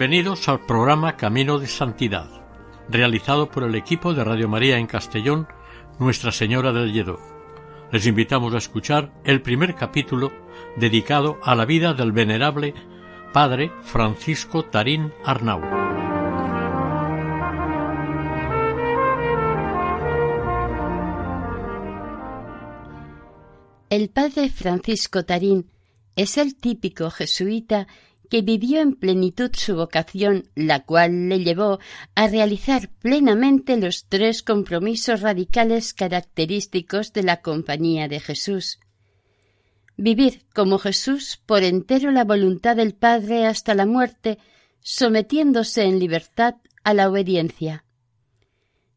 Bienvenidos 0.00 0.48
al 0.48 0.64
programa 0.64 1.18
Camino 1.18 1.58
de 1.58 1.66
Santidad, 1.66 2.26
realizado 2.88 3.50
por 3.50 3.64
el 3.64 3.74
equipo 3.74 4.14
de 4.14 4.24
Radio 4.24 4.48
María 4.48 4.78
en 4.78 4.86
Castellón, 4.86 5.46
Nuestra 5.98 6.32
Señora 6.32 6.72
del 6.72 6.94
Lledó. 6.94 7.20
Les 7.92 8.06
invitamos 8.06 8.54
a 8.54 8.56
escuchar 8.56 9.12
el 9.24 9.42
primer 9.42 9.74
capítulo 9.74 10.32
dedicado 10.76 11.38
a 11.42 11.54
la 11.54 11.66
vida 11.66 11.92
del 11.92 12.12
venerable 12.12 12.72
Padre 13.34 13.72
Francisco 13.82 14.64
Tarín 14.64 15.12
Arnau. 15.22 15.60
El 23.90 24.08
Padre 24.08 24.48
Francisco 24.48 25.26
Tarín 25.26 25.70
es 26.16 26.38
el 26.38 26.56
típico 26.56 27.10
jesuita 27.10 27.86
que 28.30 28.42
vivió 28.42 28.80
en 28.80 28.94
plenitud 28.94 29.50
su 29.52 29.74
vocación, 29.74 30.48
la 30.54 30.84
cual 30.84 31.28
le 31.28 31.40
llevó 31.40 31.80
a 32.14 32.28
realizar 32.28 32.88
plenamente 33.00 33.76
los 33.76 34.06
tres 34.08 34.42
compromisos 34.42 35.20
radicales 35.20 35.92
característicos 35.92 37.12
de 37.12 37.24
la 37.24 37.42
Compañía 37.42 38.06
de 38.06 38.20
Jesús. 38.20 38.78
Vivir 39.96 40.44
como 40.54 40.78
Jesús 40.78 41.42
por 41.44 41.64
entero 41.64 42.12
la 42.12 42.24
voluntad 42.24 42.76
del 42.76 42.94
Padre 42.94 43.46
hasta 43.46 43.74
la 43.74 43.84
muerte, 43.84 44.38
sometiéndose 44.80 45.82
en 45.82 45.98
libertad 45.98 46.54
a 46.84 46.94
la 46.94 47.10
obediencia. 47.10 47.84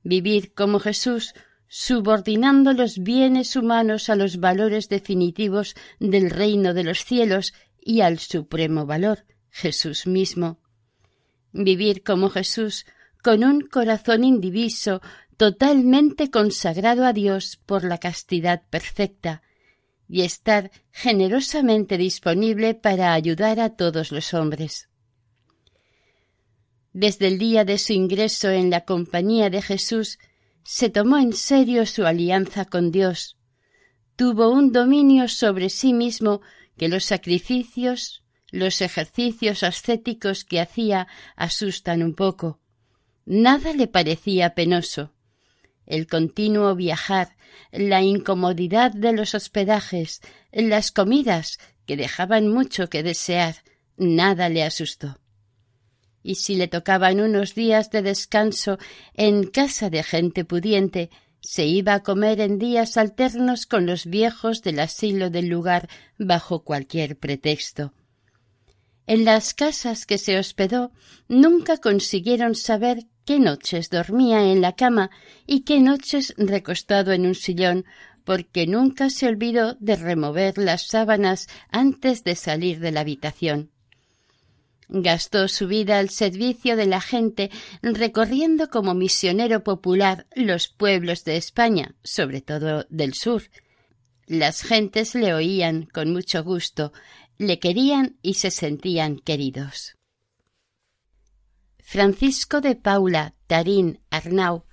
Vivir 0.03 0.53
como 0.53 0.79
Jesús 0.79 1.33
subordinando 1.67 2.73
los 2.73 2.99
bienes 2.99 3.55
humanos 3.55 4.09
a 4.09 4.15
los 4.15 4.39
valores 4.39 4.89
definitivos 4.89 5.73
del 5.99 6.29
reino 6.29 6.75
de 6.75 6.83
los 6.83 7.03
cielos 7.03 7.55
y 7.85 8.01
al 8.01 8.19
supremo 8.19 8.85
valor, 8.85 9.25
Jesús 9.49 10.07
mismo. 10.07 10.59
Vivir 11.51 12.03
como 12.03 12.29
Jesús, 12.29 12.85
con 13.21 13.43
un 13.43 13.61
corazón 13.61 14.23
indiviso, 14.23 15.01
totalmente 15.37 16.29
consagrado 16.29 17.05
a 17.05 17.13
Dios 17.13 17.59
por 17.65 17.83
la 17.83 17.97
castidad 17.97 18.63
perfecta, 18.69 19.41
y 20.07 20.21
estar 20.21 20.71
generosamente 20.91 21.97
disponible 21.97 22.75
para 22.75 23.13
ayudar 23.13 23.59
a 23.59 23.75
todos 23.75 24.11
los 24.11 24.33
hombres. 24.33 24.89
Desde 26.91 27.27
el 27.27 27.39
día 27.39 27.65
de 27.65 27.79
su 27.79 27.93
ingreso 27.93 28.49
en 28.49 28.69
la 28.69 28.85
compañía 28.85 29.49
de 29.49 29.61
Jesús, 29.61 30.19
se 30.63 30.89
tomó 30.89 31.17
en 31.17 31.33
serio 31.33 31.85
su 31.85 32.05
alianza 32.05 32.65
con 32.65 32.91
Dios. 32.91 33.37
Tuvo 34.15 34.49
un 34.49 34.71
dominio 34.71 35.27
sobre 35.27 35.69
sí 35.69 35.93
mismo 35.93 36.41
que 36.83 36.89
los 36.89 37.05
sacrificios, 37.05 38.23
los 38.51 38.81
ejercicios 38.81 39.63
ascéticos 39.63 40.43
que 40.43 40.59
hacía 40.59 41.07
asustan 41.37 42.03
un 42.03 42.13
poco. 42.13 42.59
Nada 43.25 43.71
le 43.71 43.87
parecía 43.87 44.53
penoso. 44.53 45.13
El 45.85 46.07
continuo 46.07 46.75
viajar, 46.75 47.37
la 47.71 48.01
incomodidad 48.01 48.91
de 48.91 49.13
los 49.13 49.33
hospedajes, 49.33 50.19
las 50.51 50.91
comidas, 50.91 51.57
que 51.85 51.95
dejaban 51.95 52.49
mucho 52.49 52.89
que 52.89 53.01
desear, 53.01 53.63
nada 53.95 54.49
le 54.49 54.63
asustó. 54.63 55.21
Y 56.21 56.35
si 56.35 56.55
le 56.55 56.67
tocaban 56.67 57.21
unos 57.21 57.55
días 57.55 57.91
de 57.91 58.01
descanso 58.01 58.77
en 59.13 59.45
casa 59.45 59.89
de 59.89 60.03
gente 60.03 60.43
pudiente, 60.43 61.11
se 61.43 61.65
iba 61.65 61.93
a 61.93 62.03
comer 62.03 62.39
en 62.39 62.57
días 62.57 62.95
alternos 62.95 63.65
con 63.65 63.85
los 63.85 64.05
viejos 64.05 64.61
del 64.61 64.79
asilo 64.79 65.29
del 65.29 65.49
lugar 65.49 65.89
bajo 66.17 66.63
cualquier 66.63 67.17
pretexto. 67.17 67.93
En 69.05 69.25
las 69.25 69.53
casas 69.53 70.05
que 70.05 70.17
se 70.17 70.39
hospedó 70.39 70.91
nunca 71.27 71.77
consiguieron 71.77 72.55
saber 72.55 73.07
qué 73.25 73.39
noches 73.39 73.89
dormía 73.89 74.51
en 74.51 74.61
la 74.61 74.73
cama 74.73 75.11
y 75.45 75.61
qué 75.61 75.81
noches 75.81 76.33
recostado 76.37 77.11
en 77.11 77.25
un 77.25 77.35
sillón, 77.35 77.83
porque 78.23 78.65
nunca 78.65 79.09
se 79.09 79.27
olvidó 79.27 79.75
de 79.81 79.97
remover 79.97 80.57
las 80.57 80.87
sábanas 80.87 81.47
antes 81.69 82.23
de 82.23 82.35
salir 82.35 82.79
de 82.79 82.93
la 82.93 83.01
habitación. 83.01 83.72
Gastó 84.89 85.47
su 85.47 85.67
vida 85.67 85.99
al 85.99 86.09
servicio 86.09 86.75
de 86.75 86.85
la 86.85 87.01
gente, 87.01 87.49
recorriendo 87.81 88.69
como 88.69 88.93
misionero 88.93 89.63
popular 89.63 90.27
los 90.35 90.67
pueblos 90.67 91.23
de 91.23 91.37
España, 91.37 91.95
sobre 92.03 92.41
todo 92.41 92.85
del 92.89 93.13
sur. 93.13 93.43
Las 94.27 94.61
gentes 94.61 95.15
le 95.15 95.33
oían 95.33 95.85
con 95.85 96.11
mucho 96.11 96.43
gusto, 96.43 96.93
le 97.37 97.59
querían 97.59 98.17
y 98.21 98.35
se 98.35 98.51
sentían 98.51 99.17
queridos. 99.17 99.95
Francisco 101.79 102.61
de 102.61 102.75
Paula 102.75 103.35
Tarín 103.47 103.99
Arnau 104.09 104.65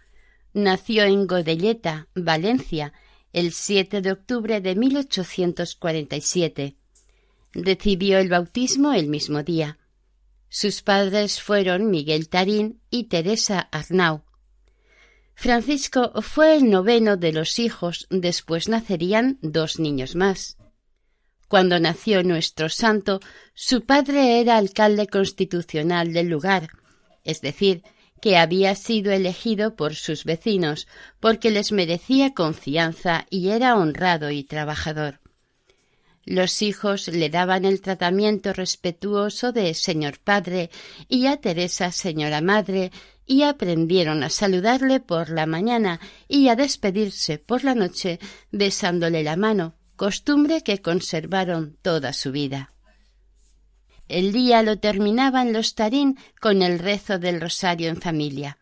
nació 0.52 1.04
en 1.04 1.26
Godelleta, 1.26 2.08
Valencia, 2.14 2.92
el 3.32 3.52
7 3.52 4.00
de 4.00 4.12
octubre 4.12 4.60
de 4.60 4.74
1847. 4.74 6.76
Recibió 7.52 8.18
el 8.18 8.28
bautismo 8.28 8.92
el 8.92 9.08
mismo 9.08 9.42
día. 9.42 9.79
Sus 10.52 10.82
padres 10.82 11.40
fueron 11.40 11.90
Miguel 11.90 12.28
Tarín 12.28 12.80
y 12.90 13.04
Teresa 13.04 13.68
Arnau. 13.70 14.24
Francisco 15.34 16.12
fue 16.20 16.56
el 16.56 16.68
noveno 16.68 17.16
de 17.16 17.32
los 17.32 17.60
hijos, 17.60 18.08
después 18.10 18.68
nacerían 18.68 19.38
dos 19.42 19.78
niños 19.78 20.16
más. 20.16 20.58
Cuando 21.46 21.78
nació 21.78 22.24
nuestro 22.24 22.68
santo, 22.68 23.20
su 23.54 23.86
padre 23.86 24.40
era 24.40 24.56
alcalde 24.56 25.06
constitucional 25.06 26.12
del 26.12 26.28
lugar, 26.28 26.68
es 27.24 27.40
decir, 27.40 27.82
que 28.20 28.36
había 28.36 28.74
sido 28.74 29.12
elegido 29.12 29.76
por 29.76 29.94
sus 29.94 30.24
vecinos, 30.24 30.88
porque 31.20 31.52
les 31.52 31.70
merecía 31.70 32.34
confianza 32.34 33.24
y 33.30 33.50
era 33.50 33.76
honrado 33.76 34.30
y 34.30 34.42
trabajador. 34.42 35.20
Los 36.24 36.62
hijos 36.62 37.08
le 37.08 37.30
daban 37.30 37.64
el 37.64 37.80
tratamiento 37.80 38.52
respetuoso 38.52 39.52
de 39.52 39.74
señor 39.74 40.18
padre 40.18 40.70
y 41.08 41.26
a 41.26 41.38
Teresa 41.38 41.92
señora 41.92 42.40
madre, 42.40 42.92
y 43.26 43.42
aprendieron 43.42 44.24
a 44.24 44.28
saludarle 44.28 44.98
por 44.98 45.30
la 45.30 45.46
mañana 45.46 46.00
y 46.26 46.48
a 46.48 46.56
despedirse 46.56 47.38
por 47.38 47.62
la 47.62 47.76
noche 47.76 48.18
besándole 48.50 49.22
la 49.22 49.36
mano, 49.36 49.74
costumbre 49.94 50.62
que 50.62 50.82
conservaron 50.82 51.76
toda 51.80 52.12
su 52.12 52.32
vida. 52.32 52.72
El 54.08 54.32
día 54.32 54.64
lo 54.64 54.80
terminaban 54.80 55.52
los 55.52 55.76
tarín 55.76 56.18
con 56.40 56.62
el 56.62 56.80
rezo 56.80 57.20
del 57.20 57.40
rosario 57.40 57.88
en 57.88 58.00
familia. 58.00 58.58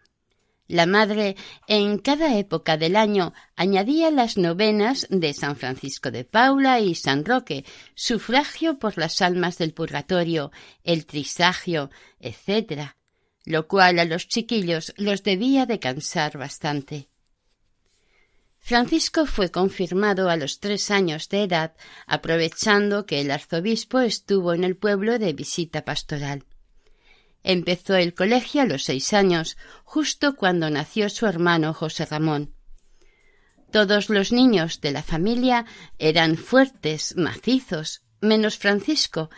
La 0.68 0.84
madre 0.84 1.34
en 1.66 1.96
cada 1.96 2.36
época 2.36 2.76
del 2.76 2.94
año 2.94 3.32
añadía 3.56 4.10
las 4.10 4.36
novenas 4.36 5.06
de 5.08 5.32
San 5.32 5.56
Francisco 5.56 6.10
de 6.10 6.24
Paula 6.24 6.78
y 6.80 6.94
San 6.94 7.24
Roque, 7.24 7.64
sufragio 7.94 8.78
por 8.78 8.98
las 8.98 9.22
almas 9.22 9.56
del 9.56 9.72
purgatorio, 9.72 10.52
el 10.84 11.06
trisagio, 11.06 11.90
etc., 12.20 12.92
lo 13.46 13.66
cual 13.66 13.98
a 13.98 14.04
los 14.04 14.28
chiquillos 14.28 14.92
los 14.98 15.22
debía 15.22 15.64
de 15.64 15.80
cansar 15.80 16.36
bastante. 16.36 17.08
Francisco 18.58 19.24
fue 19.24 19.50
confirmado 19.50 20.28
a 20.28 20.36
los 20.36 20.60
tres 20.60 20.90
años 20.90 21.30
de 21.30 21.44
edad, 21.44 21.74
aprovechando 22.06 23.06
que 23.06 23.22
el 23.22 23.30
arzobispo 23.30 24.00
estuvo 24.00 24.52
en 24.52 24.64
el 24.64 24.76
pueblo 24.76 25.18
de 25.18 25.32
visita 25.32 25.86
pastoral. 25.86 26.44
Empezó 27.42 27.94
el 27.94 28.14
colegio 28.14 28.62
a 28.62 28.66
los 28.66 28.84
seis 28.84 29.12
años, 29.12 29.56
justo 29.84 30.36
cuando 30.36 30.70
nació 30.70 31.08
su 31.08 31.26
hermano 31.26 31.72
José 31.72 32.04
Ramón. 32.06 32.54
Todos 33.70 34.08
los 34.08 34.32
niños 34.32 34.80
de 34.80 34.92
la 34.92 35.02
familia 35.02 35.66
eran 35.98 36.36
fuertes, 36.36 37.16
macizos, 37.16 38.02
menos 38.20 38.58
Francisco, 38.58 39.30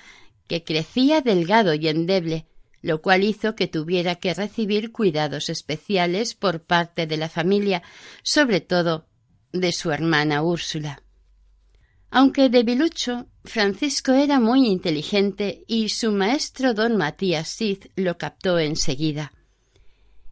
que 0.46 0.64
crecía 0.64 1.20
delgado 1.20 1.74
y 1.74 1.88
endeble, 1.88 2.46
lo 2.82 3.02
cual 3.02 3.24
hizo 3.24 3.54
que 3.54 3.66
tuviera 3.66 4.16
que 4.16 4.32
recibir 4.34 4.92
cuidados 4.92 5.48
especiales 5.48 6.34
por 6.34 6.62
parte 6.62 7.06
de 7.06 7.16
la 7.16 7.28
familia, 7.28 7.82
sobre 8.22 8.60
todo 8.60 9.06
de 9.52 9.72
su 9.72 9.90
hermana 9.90 10.42
Úrsula. 10.42 11.02
Aunque 12.10 12.48
debilucho, 12.48 13.26
Francisco 13.44 14.12
era 14.12 14.40
muy 14.40 14.66
inteligente 14.66 15.64
y 15.68 15.90
su 15.90 16.10
maestro 16.10 16.74
don 16.74 16.96
Matías 16.96 17.54
Cid 17.56 17.84
lo 17.94 18.18
captó 18.18 18.58
enseguida. 18.58 19.32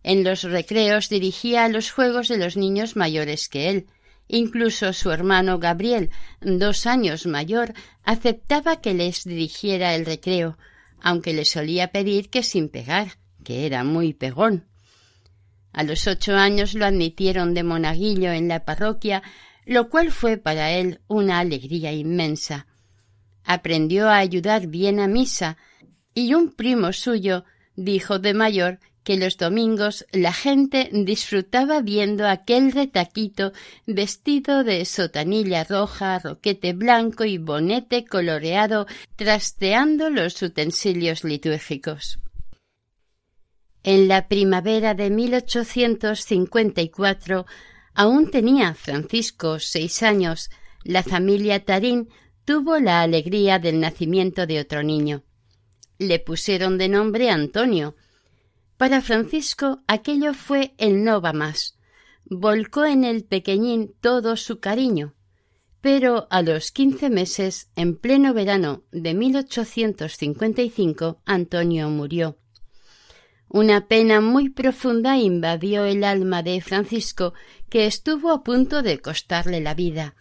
En 0.02 0.24
los 0.24 0.42
recreos 0.42 1.08
dirigía 1.08 1.68
los 1.68 1.92
juegos 1.92 2.28
de 2.28 2.38
los 2.38 2.56
niños 2.56 2.96
mayores 2.96 3.48
que 3.48 3.70
él. 3.70 3.86
Incluso 4.26 4.92
su 4.92 5.10
hermano 5.10 5.58
Gabriel, 5.58 6.10
dos 6.40 6.86
años 6.86 7.26
mayor, 7.26 7.72
aceptaba 8.02 8.80
que 8.80 8.92
les 8.92 9.24
dirigiera 9.24 9.94
el 9.94 10.04
recreo, 10.04 10.58
aunque 11.00 11.32
le 11.32 11.44
solía 11.44 11.92
pedir 11.92 12.28
que 12.28 12.42
sin 12.42 12.68
pegar, 12.68 13.18
que 13.44 13.66
era 13.66 13.84
muy 13.84 14.12
pegón. 14.12 14.66
A 15.72 15.82
los 15.82 16.06
ocho 16.06 16.34
años 16.34 16.74
lo 16.74 16.86
admitieron 16.86 17.54
de 17.54 17.62
monaguillo 17.62 18.32
en 18.32 18.48
la 18.48 18.64
parroquia, 18.64 19.22
lo 19.68 19.88
cual 19.90 20.10
fue 20.10 20.38
para 20.38 20.72
él 20.72 21.02
una 21.08 21.40
alegría 21.40 21.92
inmensa. 21.92 22.66
Aprendió 23.44 24.08
a 24.08 24.16
ayudar 24.16 24.68
bien 24.68 24.98
a 24.98 25.08
misa, 25.08 25.58
y 26.14 26.32
un 26.32 26.54
primo 26.54 26.94
suyo 26.94 27.44
dijo 27.76 28.18
de 28.18 28.32
mayor 28.32 28.80
que 29.04 29.18
los 29.18 29.36
domingos 29.36 30.06
la 30.10 30.32
gente 30.32 30.88
disfrutaba 30.90 31.82
viendo 31.82 32.26
aquel 32.26 32.72
retaquito 32.72 33.52
vestido 33.86 34.64
de 34.64 34.86
sotanilla 34.86 35.64
roja, 35.64 36.18
roquete 36.18 36.72
blanco 36.72 37.26
y 37.26 37.36
bonete 37.36 38.06
coloreado 38.06 38.86
trasteando 39.16 40.08
los 40.08 40.40
utensilios 40.40 41.24
litúrgicos. 41.24 42.20
En 43.82 44.08
la 44.08 44.28
primavera 44.28 44.94
de 44.94 45.10
1854 45.10 47.44
aún 47.98 48.30
tenía 48.30 48.72
Francisco 48.74 49.58
seis 49.58 50.04
años. 50.04 50.50
La 50.84 51.02
familia 51.02 51.64
Tarín 51.64 52.08
tuvo 52.44 52.78
la 52.78 53.02
alegría 53.02 53.58
del 53.58 53.80
nacimiento 53.80 54.46
de 54.46 54.60
otro 54.60 54.84
niño. 54.84 55.24
Le 55.98 56.20
pusieron 56.20 56.78
de 56.78 56.88
nombre 56.88 57.28
Antonio, 57.28 57.96
para 58.76 59.02
Francisco 59.02 59.82
aquello 59.88 60.32
fue 60.32 60.74
el 60.78 61.02
no 61.02 61.20
va 61.20 61.32
más. 61.32 61.76
Volcó 62.24 62.84
en 62.84 63.02
el 63.02 63.24
pequeñín 63.24 63.92
todo 64.00 64.36
su 64.36 64.60
cariño. 64.60 65.16
Pero 65.80 66.28
a 66.30 66.42
los 66.42 66.70
quince 66.70 67.10
meses, 67.10 67.68
en 67.74 67.96
pleno 67.96 68.32
verano 68.32 68.84
de 68.92 69.14
1855, 69.14 71.20
Antonio 71.24 71.90
murió. 71.90 72.38
Una 73.48 73.86
pena 73.86 74.20
muy 74.20 74.50
profunda 74.50 75.16
invadió 75.16 75.84
el 75.84 76.04
alma 76.04 76.42
de 76.42 76.60
Francisco, 76.60 77.32
que 77.70 77.86
estuvo 77.86 78.30
a 78.30 78.42
punto 78.42 78.82
de 78.82 78.98
costarle 78.98 79.60
la 79.60 79.74
vida. 79.74 80.14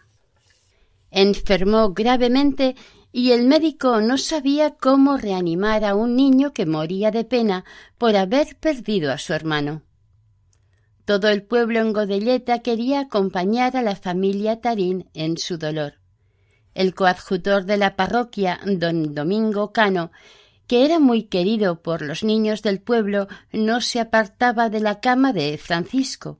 Enfermó 1.12 1.94
gravemente 1.94 2.76
y 3.12 3.32
el 3.32 3.46
médico 3.46 4.00
no 4.00 4.18
sabía 4.18 4.76
cómo 4.76 5.18
reanimar 5.18 5.84
a 5.84 5.96
un 5.96 6.16
niño 6.16 6.54
que 6.54 6.66
moría 6.66 7.12
de 7.12 7.26
pena 7.26 7.66
por 7.98 8.16
haber 8.16 8.56
perdido 8.58 9.12
a 9.12 9.18
su 9.18 9.34
hermano. 9.34 9.82
Todo 11.04 11.30
el 11.30 11.44
pueblo 11.44 11.80
en 11.80 11.94
Godelleta 11.94 12.60
quería 12.60 13.02
acompañar 13.02 13.76
a 13.78 13.82
la 13.82 13.96
familia 13.96 14.60
Tarín 14.60 15.10
en 15.14 15.38
su 15.38 15.58
dolor. 15.58 15.96
El 16.74 16.94
coadjutor 16.94 17.66
de 17.66 17.78
la 17.78 17.96
parroquia, 17.96 18.60
don 18.66 19.16
Domingo 19.16 19.72
Cano, 19.72 20.12
que 20.68 20.86
era 20.86 21.00
muy 21.00 21.24
querido 21.24 21.82
por 21.82 22.02
los 22.02 22.24
niños 22.24 22.62
del 22.62 22.80
pueblo, 22.80 23.28
no 23.52 23.82
se 23.82 24.00
apartaba 24.00 24.70
de 24.70 24.82
la 24.82 25.00
cama 25.00 25.34
de 25.34 25.58
Francisco. 25.58 26.40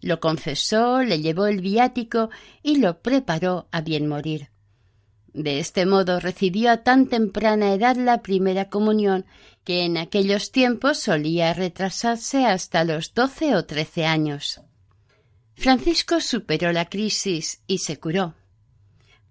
Lo 0.00 0.20
confesó, 0.20 1.02
le 1.02 1.20
llevó 1.20 1.46
el 1.46 1.60
viático 1.60 2.30
y 2.62 2.76
lo 2.76 3.00
preparó 3.00 3.68
a 3.72 3.80
bien 3.80 4.06
morir. 4.06 4.50
De 5.32 5.58
este 5.58 5.84
modo 5.84 6.20
recibió 6.20 6.70
a 6.70 6.84
tan 6.84 7.08
temprana 7.08 7.74
edad 7.74 7.96
la 7.96 8.22
primera 8.22 8.68
comunión 8.68 9.26
que 9.64 9.82
en 9.82 9.96
aquellos 9.96 10.52
tiempos 10.52 10.98
solía 10.98 11.52
retrasarse 11.54 12.46
hasta 12.46 12.84
los 12.84 13.14
doce 13.14 13.56
o 13.56 13.64
trece 13.64 14.06
años. 14.06 14.60
Francisco 15.56 16.20
superó 16.20 16.72
la 16.72 16.88
crisis 16.88 17.62
y 17.66 17.78
se 17.78 17.98
curó. 17.98 18.34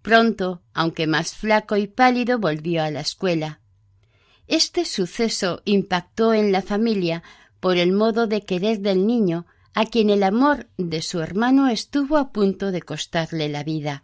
Pronto, 0.01 0.61
aunque 0.73 1.07
más 1.07 1.33
flaco 1.33 1.77
y 1.77 1.87
pálido, 1.87 2.39
volvió 2.39 2.83
a 2.83 2.91
la 2.91 2.99
escuela. 2.99 3.61
Este 4.47 4.85
suceso 4.85 5.61
impactó 5.65 6.33
en 6.33 6.51
la 6.51 6.61
familia 6.61 7.23
por 7.59 7.77
el 7.77 7.93
modo 7.93 8.27
de 8.27 8.41
querer 8.41 8.79
del 8.79 9.07
niño, 9.07 9.45
a 9.73 9.85
quien 9.85 10.09
el 10.09 10.23
amor 10.23 10.67
de 10.77 11.01
su 11.01 11.21
hermano 11.21 11.69
estuvo 11.69 12.17
a 12.17 12.31
punto 12.31 12.71
de 12.71 12.81
costarle 12.81 13.49
la 13.49 13.63
vida. 13.63 14.03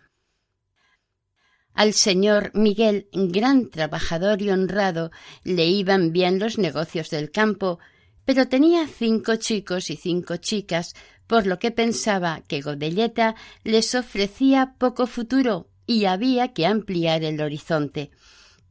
Al 1.74 1.94
señor 1.94 2.52
Miguel, 2.54 3.08
gran 3.14 3.70
trabajador 3.70 4.42
y 4.42 4.50
honrado, 4.50 5.12
le 5.44 5.68
iban 5.68 6.12
bien 6.12 6.40
los 6.40 6.58
negocios 6.58 7.10
del 7.10 7.32
campo, 7.32 7.80
pero 8.26 8.48
tenía 8.48 8.88
cinco 8.88 9.36
chicos 9.36 9.90
y 9.90 9.96
cinco 9.96 10.38
chicas, 10.38 10.94
por 11.28 11.46
lo 11.46 11.60
que 11.60 11.72
pensaba 11.72 12.42
que 12.48 12.62
Godelleta 12.62 13.36
les 13.64 13.94
ofrecía 13.94 14.76
poco 14.78 15.06
futuro 15.06 15.70
y 15.86 16.06
había 16.06 16.54
que 16.54 16.66
ampliar 16.66 17.24
el 17.24 17.40
horizonte, 17.40 18.12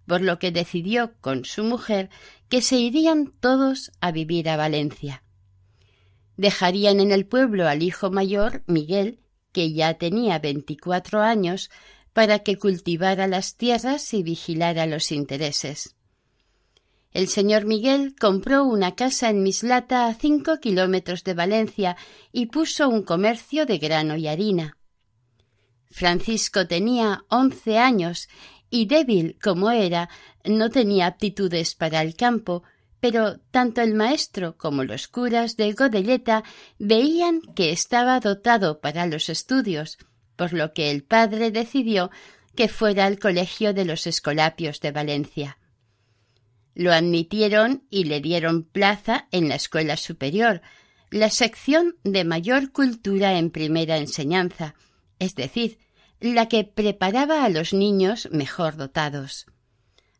por 0.09 0.23
lo 0.23 0.39
que 0.39 0.51
decidió 0.51 1.13
con 1.21 1.45
su 1.45 1.63
mujer 1.63 2.09
que 2.49 2.63
se 2.63 2.77
irían 2.77 3.33
todos 3.41 3.93
a 4.01 4.11
vivir 4.11 4.49
a 4.49 4.57
Valencia. 4.57 5.23
Dejarían 6.37 6.99
en 7.01 7.13
el 7.13 7.27
pueblo 7.27 7.69
al 7.69 7.83
hijo 7.83 8.11
mayor, 8.11 8.63
Miguel, 8.67 9.21
que 9.53 9.73
ya 9.73 9.95
tenía 9.95 10.39
veinticuatro 10.39 11.21
años, 11.21 11.71
para 12.13 12.41
que 12.41 12.57
cultivara 12.57 13.29
las 13.29 13.57
tierras 13.57 14.13
y 14.15 14.23
vigilara 14.23 14.87
los 14.87 15.13
intereses. 15.13 15.95
El 17.13 17.29
señor 17.29 17.65
Miguel 17.65 18.15
compró 18.19 18.65
una 18.65 18.95
casa 18.95 19.31
en 19.31 19.43
Mislata 19.43 20.07
a 20.07 20.15
cinco 20.15 20.59
kilómetros 20.59 21.23
de 21.23 21.35
Valencia 21.35 21.97
y 22.33 22.47
puso 22.47 22.89
un 22.89 23.03
comercio 23.03 23.67
de 23.67 23.79
grano 23.79 24.17
y 24.17 24.27
harina. 24.27 24.77
Francisco 25.91 26.67
tenía 26.67 27.25
once 27.29 27.79
años 27.79 28.29
y 28.71 28.87
débil 28.87 29.39
como 29.43 29.71
era, 29.71 30.09
no 30.45 30.71
tenía 30.71 31.07
aptitudes 31.07 31.75
para 31.75 32.03
el 32.03 32.15
campo, 32.15 32.63
pero 33.01 33.39
tanto 33.51 33.81
el 33.81 33.95
maestro 33.95 34.57
como 34.57 34.85
los 34.85 35.09
curas 35.09 35.57
de 35.57 35.73
Godelleta 35.73 36.43
veían 36.79 37.41
que 37.55 37.71
estaba 37.71 38.19
dotado 38.21 38.81
para 38.81 39.07
los 39.07 39.29
estudios, 39.29 39.99
por 40.37 40.53
lo 40.53 40.73
que 40.73 40.91
el 40.91 41.05
padre 41.05 41.51
decidió 41.51 42.11
que 42.55 42.69
fuera 42.69 43.07
al 43.07 43.19
colegio 43.19 43.73
de 43.73 43.85
los 43.85 44.07
Escolapios 44.07 44.81
de 44.81 44.91
Valencia. 44.91 45.59
Lo 46.75 46.93
admitieron 46.93 47.85
y 47.91 48.05
le 48.05 48.21
dieron 48.21 48.65
plaza 48.65 49.29
en 49.31 49.49
la 49.49 49.55
escuela 49.55 49.97
superior, 49.97 50.61
la 51.11 51.31
sección 51.31 51.97
de 52.05 52.25
mayor 52.25 52.73
cultura 52.73 53.39
en 53.39 53.51
primera 53.51 53.99
enseñanza, 53.99 54.75
es 55.19 55.35
decir, 55.35 55.79
la 56.21 56.49
que 56.49 56.65
preparaba 56.65 57.45
a 57.45 57.49
los 57.49 57.73
niños 57.73 58.29
mejor 58.31 58.77
dotados. 58.77 59.47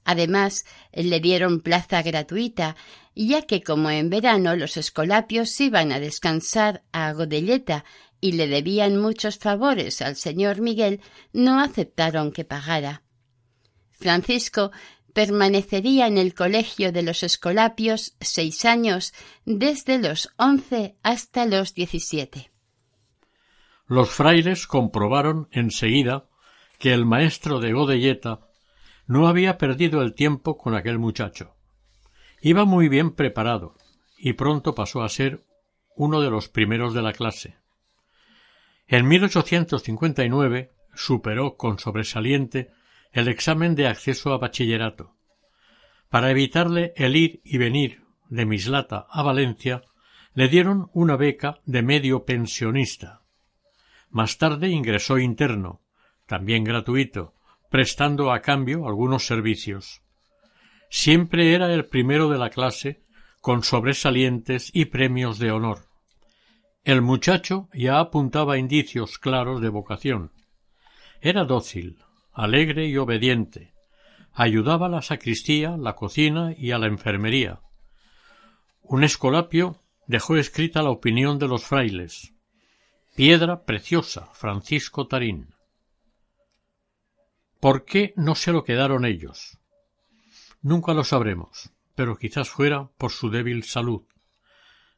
Además, 0.05 0.65
le 0.93 1.21
dieron 1.21 1.61
plaza 1.61 2.03
gratuita, 2.03 2.77
ya 3.15 3.43
que 3.43 3.63
como 3.63 3.91
en 3.91 4.09
verano 4.09 4.57
los 4.57 4.77
escolapios 4.77 5.61
iban 5.61 5.93
a 5.93 6.01
descansar 6.01 6.83
a 6.93 7.13
Godelleta 7.13 7.85
y 8.21 8.33
le 8.33 8.49
debían 8.49 8.97
muchos 8.97 9.39
favores 9.39 10.01
al 10.01 10.17
señor 10.17 10.61
Miguel, 10.61 11.01
no 11.33 11.61
aceptaron 11.61 12.33
que 12.33 12.45
pagara. 12.45 13.03
Francisco 13.91 14.71
permanecería 15.13 16.07
en 16.07 16.17
el 16.17 16.33
colegio 16.35 16.93
de 16.93 17.03
los 17.03 17.23
Escolapios 17.23 18.15
seis 18.21 18.65
años, 18.65 19.13
desde 19.45 19.99
los 19.99 20.31
once 20.37 20.97
hasta 21.03 21.45
los 21.45 21.75
diecisiete. 21.75 22.51
Los 23.89 24.11
frailes 24.11 24.67
comprobaron 24.67 25.49
enseguida 25.51 26.29
que 26.79 26.93
el 26.93 27.07
maestro 27.07 27.59
de 27.59 27.73
Godelleta 27.73 28.41
no 29.07 29.27
había 29.27 29.57
perdido 29.57 30.03
el 30.03 30.15
tiempo 30.15 30.59
con 30.59 30.75
aquel 30.75 30.99
muchacho. 30.99 31.55
Iba 32.43 32.67
muy 32.67 32.91
bien 32.91 33.13
preparado 33.13 33.75
y 34.19 34.35
pronto 34.35 34.75
pasó 34.75 35.03
a 35.03 35.09
ser 35.09 35.41
uno 35.97 36.21
de 36.21 36.31
los 36.31 36.51
primeros 36.51 36.93
de 36.93 37.03
la 37.03 37.15
clase. 37.15 37.57
En 38.87 39.09
1859 39.09 40.71
superó 40.95 41.57
con 41.57 41.79
sobresaliente 41.79 42.71
el 43.13 43.29
examen 43.29 43.75
de 43.75 43.87
acceso 43.87 44.35
a 44.35 44.39
bachillerato. 44.39 45.17
Para 46.11 46.31
evitarle 46.31 46.93
el 46.97 47.17
ir 47.17 47.41
y 47.43 47.57
venir 47.57 48.03
de 48.29 48.45
Mislata 48.45 49.07
a 49.11 49.23
Valencia, 49.23 49.83
le 50.35 50.49
dieron 50.49 50.91
una 50.93 51.17
beca 51.17 51.61
de 51.65 51.83
medio 51.83 52.27
pensionista. 52.27 53.23
Más 54.11 54.39
tarde 54.39 54.69
ingresó 54.69 55.19
interno, 55.19 55.83
también 56.27 56.65
gratuito, 56.65 57.35
prestando 57.71 58.33
a 58.33 58.41
cambio 58.41 58.87
algunos 58.87 59.27
servicios. 59.27 60.03
siempre 60.91 61.53
era 61.55 61.73
el 61.75 61.85
primero 61.87 62.31
de 62.31 62.39
la 62.39 62.49
clase, 62.49 63.03
con 63.43 63.63
sobresalientes 63.63 64.71
y 64.73 64.87
premios 64.87 65.39
de 65.39 65.51
honor. 65.51 65.89
El 66.85 67.03
muchacho 67.03 67.69
ya 67.75 68.01
apuntaba 68.01 68.57
indicios 68.57 69.19
claros 69.19 69.61
de 69.61 69.69
vocación. 69.69 70.33
Era 71.21 71.45
dócil, 71.45 71.99
alegre 72.33 72.87
y 72.87 72.97
obediente. 72.97 73.75
Ayudaba 74.33 74.87
a 74.87 74.89
la 74.89 75.03
sacristía, 75.03 75.77
la 75.77 75.95
cocina 75.95 76.55
y 76.57 76.71
a 76.71 76.79
la 76.79 76.87
enfermería. 76.87 77.61
Un 78.83 79.05
escolapio 79.05 79.83
dejó 80.07 80.37
escrita 80.37 80.83
la 80.83 80.91
opinión 80.91 81.39
de 81.39 81.49
los 81.49 81.65
frailes. 81.65 82.33
Piedra 83.19 83.65
preciosa, 83.65 84.31
Francisco 84.33 85.09
Tarín. 85.09 85.53
¿Por 87.59 87.85
qué 87.85 88.13
no 88.15 88.37
se 88.37 88.53
lo 88.53 88.63
quedaron 88.63 89.05
ellos? 89.05 89.59
Nunca 90.63 90.95
lo 90.95 91.03
sabremos, 91.03 91.73
pero 91.97 92.17
quizás 92.17 92.49
fuera 92.49 92.91
por 92.97 93.11
su 93.11 93.29
débil 93.29 93.65
salud. 93.65 94.05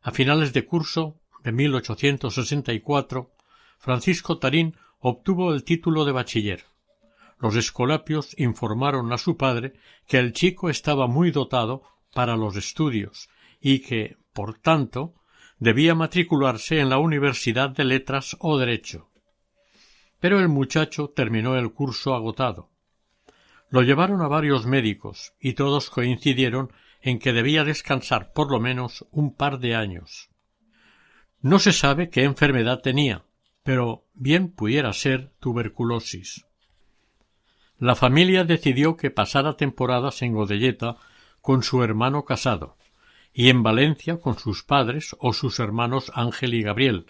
A 0.02 0.10
finales 0.10 0.52
de 0.52 0.66
curso 0.66 1.18
de 1.42 1.52
1864, 1.52 3.30
Francisco 3.78 4.38
Tarín 4.38 4.76
obtuvo 4.98 5.54
el 5.54 5.64
título 5.64 6.04
de 6.04 6.12
bachiller. 6.12 6.66
Los 7.38 7.56
escolapios 7.56 8.38
informaron 8.38 9.14
a 9.14 9.16
su 9.16 9.38
padre 9.38 9.80
que 10.06 10.18
el 10.18 10.34
chico 10.34 10.68
estaba 10.68 11.06
muy 11.06 11.30
dotado 11.30 11.84
para 12.12 12.36
los 12.36 12.54
estudios 12.56 13.30
y 13.62 13.78
que, 13.78 14.18
por 14.34 14.58
tanto, 14.58 15.14
debía 15.60 15.94
matricularse 15.94 16.80
en 16.80 16.88
la 16.88 16.98
Universidad 16.98 17.68
de 17.68 17.84
Letras 17.84 18.36
o 18.40 18.56
Derecho. 18.56 19.10
Pero 20.18 20.40
el 20.40 20.48
muchacho 20.48 21.10
terminó 21.10 21.56
el 21.56 21.72
curso 21.72 22.14
agotado. 22.14 22.70
Lo 23.68 23.82
llevaron 23.82 24.22
a 24.22 24.28
varios 24.28 24.66
médicos 24.66 25.34
y 25.38 25.52
todos 25.52 25.90
coincidieron 25.90 26.72
en 27.02 27.18
que 27.18 27.32
debía 27.32 27.62
descansar 27.62 28.32
por 28.32 28.50
lo 28.50 28.58
menos 28.58 29.06
un 29.10 29.34
par 29.34 29.58
de 29.58 29.76
años. 29.76 30.30
No 31.40 31.58
se 31.58 31.72
sabe 31.72 32.08
qué 32.08 32.24
enfermedad 32.24 32.80
tenía, 32.80 33.24
pero 33.62 34.06
bien 34.14 34.50
pudiera 34.50 34.92
ser 34.94 35.32
tuberculosis. 35.40 36.46
La 37.78 37.94
familia 37.94 38.44
decidió 38.44 38.96
que 38.96 39.10
pasara 39.10 39.56
temporadas 39.56 40.22
en 40.22 40.34
Godelleta 40.34 40.96
con 41.40 41.62
su 41.62 41.82
hermano 41.82 42.24
casado 42.24 42.76
y 43.32 43.48
en 43.48 43.62
Valencia 43.62 44.18
con 44.18 44.38
sus 44.38 44.62
padres 44.62 45.16
o 45.18 45.32
sus 45.32 45.58
hermanos 45.58 46.10
Ángel 46.14 46.54
y 46.54 46.62
Gabriel, 46.62 47.06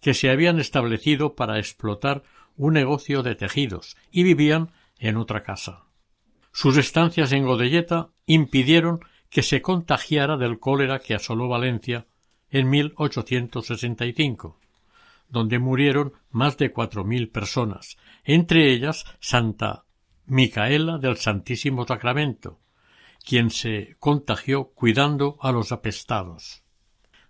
que 0.00 0.14
se 0.14 0.30
habían 0.30 0.58
establecido 0.60 1.34
para 1.34 1.58
explotar 1.58 2.22
un 2.56 2.74
negocio 2.74 3.22
de 3.22 3.34
tejidos 3.34 3.96
y 4.10 4.22
vivían 4.22 4.70
en 4.98 5.16
otra 5.16 5.42
casa. 5.42 5.84
Sus 6.52 6.76
estancias 6.76 7.32
en 7.32 7.44
Godelleta 7.44 8.08
impidieron 8.26 9.00
que 9.30 9.42
se 9.42 9.62
contagiara 9.62 10.36
del 10.36 10.58
cólera 10.58 10.98
que 10.98 11.14
asoló 11.14 11.48
Valencia 11.48 12.06
en 12.50 12.70
1865, 12.70 14.58
donde 15.28 15.58
murieron 15.58 16.14
más 16.30 16.56
de 16.56 16.72
cuatro 16.72 17.04
mil 17.04 17.28
personas, 17.28 17.98
entre 18.24 18.72
ellas 18.72 19.04
Santa 19.20 19.84
Micaela 20.26 20.98
del 20.98 21.16
Santísimo 21.16 21.86
Sacramento, 21.86 22.58
quien 23.28 23.50
se 23.50 23.94
contagió 24.00 24.70
cuidando 24.70 25.36
a 25.42 25.52
los 25.52 25.70
apestados. 25.70 26.62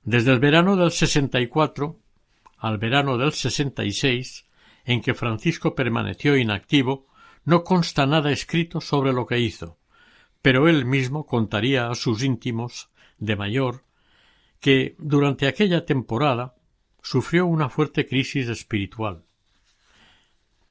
Desde 0.05 0.31
el 0.31 0.39
verano 0.39 0.77
del 0.77 0.93
64 0.93 1.99
al 2.59 2.79
verano 2.79 3.19
del 3.19 3.33
66, 3.33 4.47
en 4.85 5.03
que 5.03 5.15
Francisco 5.15 5.75
permaneció 5.75 6.37
inactivo, 6.37 7.09
no 7.45 7.65
consta 7.65 8.07
nada 8.07 8.31
escrito 8.31 8.81
sobre 8.81 9.13
lo 9.13 9.27
que 9.27 9.41
hizo, 9.41 9.77
pero 10.41 10.69
él 10.69 10.85
mismo 10.85 11.27
contaría 11.27 11.91
a 11.91 11.97
sus 11.97 12.23
íntimos, 12.23 12.91
de 13.19 13.35
mayor, 13.35 13.83
que 14.61 14.95
durante 15.01 15.49
aquella 15.49 15.85
temporada 15.85 16.55
sufrió 17.03 17.45
una 17.47 17.69
fuerte 17.69 18.07
crisis 18.07 18.49
espiritual 18.49 19.25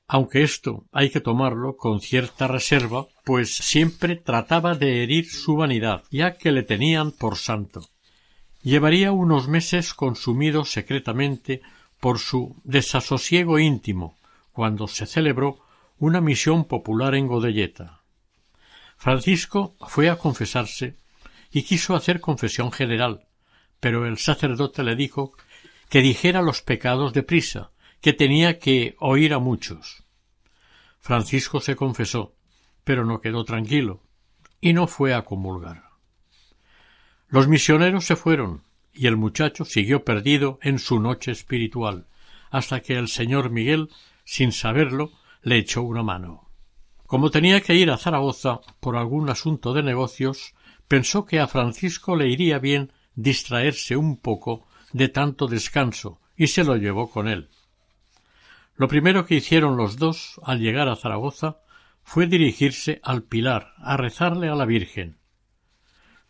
aunque 0.08 0.44
esto 0.44 0.86
hay 0.92 1.10
que 1.10 1.20
tomarlo 1.20 1.76
con 1.76 2.00
cierta 2.00 2.48
reserva, 2.48 3.08
pues 3.26 3.54
siempre 3.54 4.16
trataba 4.16 4.74
de 4.76 5.04
herir 5.04 5.30
su 5.30 5.58
vanidad, 5.58 6.04
ya 6.12 6.38
que 6.38 6.52
le 6.52 6.64
tenían 6.64 7.12
por 7.12 7.38
santo. 7.38 7.90
Llevaría 8.62 9.12
unos 9.12 9.48
meses 9.50 9.94
consumido 9.94 10.64
secretamente 10.64 11.62
por 12.00 12.20
su 12.20 12.56
desasosiego 12.64 13.60
íntimo, 13.60 14.18
cuando 14.54 14.88
se 14.88 15.06
celebró 15.06 15.60
una 16.00 16.22
misión 16.22 16.66
popular 16.66 17.16
en 17.16 17.28
Godelleta. 17.28 18.02
Francisco 18.98 19.76
fue 19.88 20.10
a 20.10 20.16
confesarse 20.16 20.96
y 21.52 21.64
quiso 21.64 21.96
hacer 21.96 22.22
confesión 22.22 22.72
general, 22.72 23.26
pero 23.80 24.06
el 24.06 24.18
sacerdote 24.18 24.84
le 24.84 24.96
dijo 24.96 25.34
que 25.90 26.02
dijera 26.02 26.42
los 26.42 26.62
pecados 26.62 27.14
de 27.14 27.24
prisa, 27.24 27.70
que 28.02 28.14
tenía 28.14 28.60
que 28.60 28.96
oír 29.00 29.34
a 29.34 29.40
muchos. 29.40 30.04
Francisco 31.00 31.60
se 31.60 31.76
confesó, 31.76 32.36
pero 32.84 33.06
no 33.06 33.22
quedó 33.22 33.44
tranquilo, 33.44 34.02
y 34.62 34.74
no 34.74 34.88
fue 34.88 35.14
a 35.14 35.24
comulgar. 35.24 35.84
Los 37.30 37.48
misioneros 37.48 38.06
se 38.06 38.16
fueron, 38.16 38.64
y 38.94 39.08
el 39.08 39.18
muchacho 39.18 39.66
siguió 39.66 40.04
perdido 40.04 40.60
en 40.62 40.80
su 40.80 41.00
noche 41.00 41.32
espiritual, 41.32 42.08
hasta 42.50 42.80
que 42.82 42.98
el 42.98 43.08
señor 43.08 43.50
Miguel, 43.50 43.90
sin 44.24 44.52
saberlo, 44.52 45.12
le 45.42 45.58
echó 45.58 45.84
una 45.84 46.04
mano. 46.04 46.50
Como 47.06 47.32
tenía 47.32 47.62
que 47.62 47.76
ir 47.76 47.92
a 47.92 47.98
Zaragoza 47.98 48.60
por 48.80 48.98
algún 48.98 49.30
asunto 49.30 49.74
de 49.74 49.84
negocios, 49.84 50.56
pensó 50.88 51.26
que 51.26 51.40
a 51.40 51.48
Francisco 51.48 52.16
le 52.16 52.30
iría 52.30 52.60
bien 52.60 52.92
distraerse 53.16 53.96
un 53.96 54.18
poco 54.18 54.68
de 54.94 55.10
tanto 55.10 55.48
descanso, 55.48 56.20
y 56.36 56.48
se 56.48 56.64
lo 56.64 56.76
llevó 56.76 57.10
con 57.10 57.28
él. 57.28 57.50
Lo 58.78 58.88
primero 58.88 59.26
que 59.26 59.36
hicieron 59.36 59.76
los 59.76 59.98
dos 59.98 60.40
al 60.44 60.60
llegar 60.60 60.88
a 60.88 60.96
Zaragoza 60.96 61.58
fue 62.04 62.28
dirigirse 62.28 63.02
al 63.04 63.24
Pilar 63.24 63.74
a 63.78 63.98
rezarle 63.98 64.50
a 64.50 64.56
la 64.56 64.66
Virgen. 64.66 65.18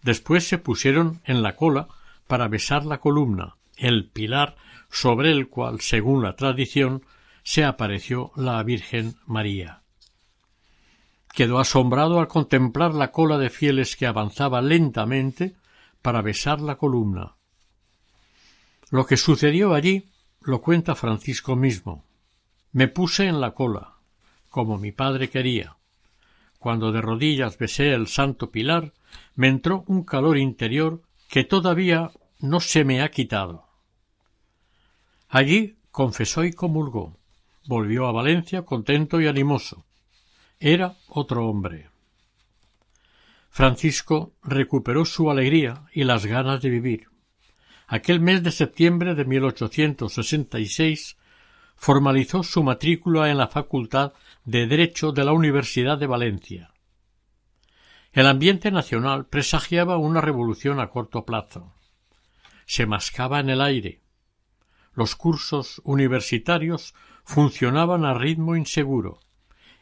Después 0.01 0.48
se 0.48 0.58
pusieron 0.58 1.22
en 1.25 1.44
la 1.44 1.56
cola 1.56 1.89
para 2.27 2.48
besar 2.48 2.86
la 2.86 3.00
columna, 3.00 3.58
el 3.75 4.10
pilar 4.10 4.56
sobre 4.89 5.32
el 5.32 5.50
cual, 5.50 5.82
según 5.82 6.24
la 6.24 6.36
tradición, 6.36 7.06
se 7.44 7.66
apareció 7.66 8.32
la 8.36 8.62
Virgen 8.63 9.16
María. 9.25 9.84
Quedó 11.34 11.60
asombrado 11.60 12.20
al 12.20 12.27
contemplar 12.27 12.94
la 12.94 13.12
cola 13.12 13.38
de 13.38 13.50
fieles 13.50 13.96
que 13.96 14.08
avanzaba 14.08 14.62
lentamente 14.62 15.56
para 16.01 16.22
besar 16.22 16.62
la 16.62 16.77
columna. 16.77 17.36
Lo 18.89 19.06
que 19.06 19.18
sucedió 19.18 19.74
allí 19.74 20.10
lo 20.42 20.62
cuenta 20.62 20.96
Francisco 20.96 21.56
mismo. 21.56 22.07
Me 22.78 22.88
puse 22.88 23.26
en 23.26 23.42
la 23.42 23.56
cola, 23.56 23.96
como 24.52 24.78
mi 24.78 24.92
padre 24.92 25.32
quería. 25.32 25.78
Cuando 26.60 26.92
de 26.92 27.02
rodillas 27.02 27.58
besé 27.58 27.92
el 27.92 28.06
santo 28.06 28.52
pilar, 28.52 28.94
me 29.34 29.48
entró 29.48 29.84
un 29.88 30.04
calor 30.04 30.38
interior 30.38 31.02
que 31.28 31.44
todavía 31.44 32.12
no 32.40 32.60
se 32.60 32.84
me 32.84 33.02
ha 33.02 33.10
quitado. 33.10 33.66
Allí 35.28 35.80
confesó 35.90 36.44
y 36.44 36.54
comulgó. 36.54 37.18
Volvió 37.66 38.06
a 38.06 38.12
Valencia 38.12 38.62
contento 38.62 39.20
y 39.20 39.26
animoso. 39.26 39.84
Era 40.60 40.98
otro 41.08 41.48
hombre. 41.48 41.90
Francisco 43.50 44.34
recuperó 44.44 45.04
su 45.04 45.32
alegría 45.32 45.86
y 45.94 46.04
las 46.04 46.28
ganas 46.28 46.62
de 46.62 46.70
vivir. 46.70 47.08
Aquel 47.88 48.20
mes 48.20 48.44
de 48.44 48.52
septiembre 48.52 49.16
de 49.16 49.26
1866 49.26 51.17
formalizó 51.78 52.44
su 52.44 52.64
matrícula 52.64 53.30
en 53.30 53.38
la 53.38 53.48
Facultad 53.48 54.14
de 54.44 54.68
Derecho 54.68 55.12
de 55.12 55.24
la 55.24 55.32
Universidad 55.32 55.98
de 55.98 56.08
Valencia. 56.08 56.74
El 58.12 58.26
ambiente 58.26 58.72
nacional 58.72 59.28
presagiaba 59.28 59.98
una 59.98 60.20
revolución 60.20 60.80
a 60.80 60.90
corto 60.90 61.24
plazo. 61.24 61.72
Se 62.66 62.86
mascaba 62.86 63.40
en 63.40 63.50
el 63.50 63.62
aire. 63.62 64.02
Los 64.94 65.16
cursos 65.16 65.82
universitarios 65.84 66.96
funcionaban 67.24 68.04
a 68.06 68.16
ritmo 68.16 68.56
inseguro, 68.56 69.20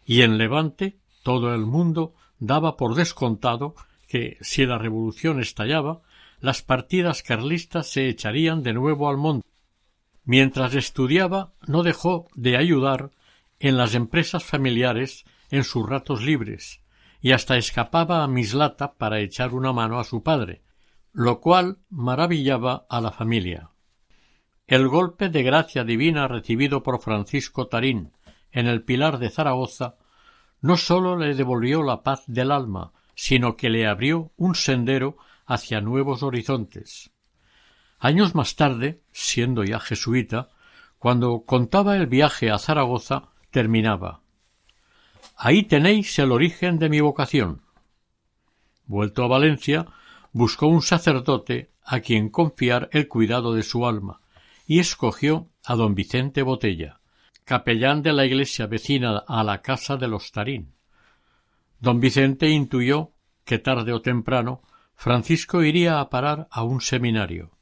y 0.06 0.22
en 0.22 0.38
Levante 0.38 1.00
todo 1.24 1.56
el 1.56 1.66
mundo 1.66 2.14
daba 2.38 2.76
por 2.76 2.96
descontado 2.96 3.76
que, 4.08 4.38
si 4.42 4.66
la 4.66 4.78
revolución 4.78 5.40
estallaba, 5.40 6.02
las 6.40 6.62
partidas 6.62 7.24
carlistas 7.24 7.88
se 7.88 8.10
echarían 8.10 8.62
de 8.64 8.74
nuevo 8.74 9.08
al 9.10 9.18
monte, 9.18 9.48
Mientras 10.26 10.74
estudiaba, 10.74 11.54
no 11.68 11.84
dejó 11.84 12.28
de 12.34 12.58
ayudar 12.58 13.12
en 13.60 13.78
las 13.78 13.94
empresas 13.94 14.44
familiares 14.44 15.24
en 15.50 15.64
sus 15.64 15.88
ratos 15.88 16.24
libres, 16.24 16.82
y 17.22 17.32
hasta 17.32 17.58
escapaba 17.58 18.24
a 18.24 18.28
Mislata 18.28 18.96
para 18.96 19.20
echar 19.20 19.54
una 19.54 19.72
mano 19.72 20.00
a 20.00 20.04
su 20.04 20.24
padre, 20.24 20.64
lo 21.14 21.40
cual 21.40 21.78
maravillaba 21.90 22.86
a 22.90 23.00
la 23.02 23.12
familia. 23.12 23.70
El 24.68 24.88
golpe 24.88 25.30
de 25.30 25.44
gracia 25.44 25.84
divina 25.84 26.28
recibido 26.28 26.82
por 26.82 27.00
Francisco 27.00 27.68
Tarín 27.68 28.12
en 28.52 28.68
el 28.68 28.84
Pilar 28.84 29.20
de 29.20 29.30
Zaragoza 29.30 29.96
no 30.60 30.78
sólo 30.78 31.18
le 31.18 31.36
devolvió 31.36 31.84
la 31.84 32.02
paz 32.02 32.24
del 32.26 32.52
alma, 32.52 32.92
sino 33.14 33.56
que 33.56 33.70
le 33.70 33.86
abrió 33.86 34.32
un 34.38 34.56
sendero 34.56 35.18
hacia 35.46 35.82
nuevos 35.82 36.24
horizontes. 36.24 37.12
Años 38.06 38.36
más 38.36 38.56
tarde, 38.56 39.02
siendo 39.12 39.64
ya 39.64 39.80
jesuita, 39.80 40.50
cuando 41.00 41.42
contaba 41.44 41.96
el 41.96 42.06
viaje 42.06 42.52
a 42.52 42.60
Zaragoza, 42.60 43.30
terminaba 43.50 44.22
Ahí 45.36 45.64
tenéis 45.64 46.20
el 46.20 46.32
origen 46.32 46.78
de 46.78 46.90
mi 46.90 47.00
vocación. 47.00 47.64
Vuelto 48.86 49.24
a 49.24 49.28
Valencia, 49.28 49.88
buscó 50.34 50.68
un 50.68 50.84
sacerdote 50.84 51.72
a 51.84 52.00
quien 52.02 52.30
confiar 52.30 52.90
el 52.92 53.08
cuidado 53.08 53.56
de 53.56 53.64
su 53.64 53.88
alma, 53.88 54.22
y 54.68 54.78
escogió 54.78 55.50
a 55.66 55.74
don 55.74 55.96
Vicente 55.96 56.44
Botella, 56.44 57.00
capellán 57.44 58.04
de 58.04 58.14
la 58.14 58.24
iglesia 58.28 58.68
vecina 58.68 59.24
a 59.28 59.44
la 59.44 59.64
casa 59.64 59.98
de 59.98 60.08
los 60.08 60.32
Tarín. 60.32 60.76
Don 61.80 62.00
Vicente 62.00 62.50
intuyó 62.50 63.14
que 63.46 63.58
tarde 63.58 63.94
o 63.94 64.04
temprano 64.04 64.62
Francisco 64.94 65.64
iría 65.64 66.00
a 66.00 66.12
parar 66.12 66.48
a 66.52 66.62
un 66.62 66.82
seminario. 66.82 67.55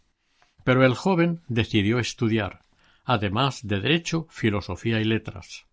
Pero 0.64 0.86
el 0.86 0.96
joven 0.96 1.42
decidió 1.48 2.00
estudiar, 2.00 2.64
además 3.04 3.62
de 3.64 3.80
Derecho, 3.80 4.28
Filosofía 4.30 5.00
y 5.00 5.04
Letras. 5.04 5.66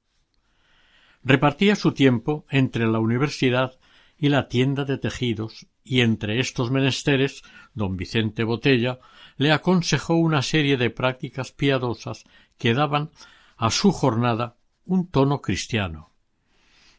Repartía 1.22 1.76
su 1.76 1.92
tiempo 1.92 2.46
entre 2.48 2.86
la 2.86 2.98
universidad 2.98 3.78
y 4.16 4.28
la 4.28 4.48
tienda 4.48 4.84
de 4.84 4.98
tejidos, 4.98 5.66
y 5.82 6.02
entre 6.02 6.40
estos 6.40 6.70
menesteres 6.70 7.42
don 7.74 7.96
Vicente 7.96 8.44
Botella 8.44 8.98
le 9.36 9.52
aconsejó 9.52 10.14
una 10.14 10.42
serie 10.42 10.76
de 10.76 10.90
prácticas 10.90 11.52
piadosas 11.52 12.24
que 12.58 12.74
daban 12.74 13.10
a 13.56 13.70
su 13.70 13.92
jornada 13.92 14.56
un 14.84 15.08
tono 15.08 15.40
cristiano. 15.40 16.12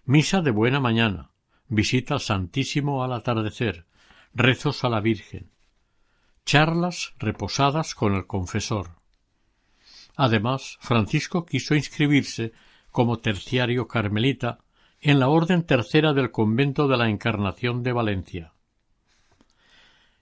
Misa 0.06 0.42
de 0.42 0.52
buena 0.52 0.80
mañana, 0.80 1.32
visita 1.68 2.16
al 2.16 2.22
Santísimo 2.22 3.04
al 3.04 3.14
atardecer, 3.14 3.86
rezos 4.34 4.84
a 4.84 4.90
la 4.90 5.00
Virgen, 5.00 5.51
charlas 6.46 7.14
reposadas 7.18 7.96
con 7.96 8.16
el 8.16 8.28
confesor. 8.28 8.92
Además, 10.16 10.78
Francisco 10.82 11.46
quiso 11.46 11.76
inscribirse 11.76 12.52
como 12.92 13.20
terciario 13.20 13.88
carmelita 13.88 14.60
en 15.00 15.20
la 15.20 15.30
Orden 15.30 15.64
Tercera 15.64 16.14
del 16.14 16.32
Convento 16.32 16.88
de 16.88 16.98
la 16.98 17.10
Encarnación 17.10 17.84
de 17.84 17.94
Valencia. 17.94 18.54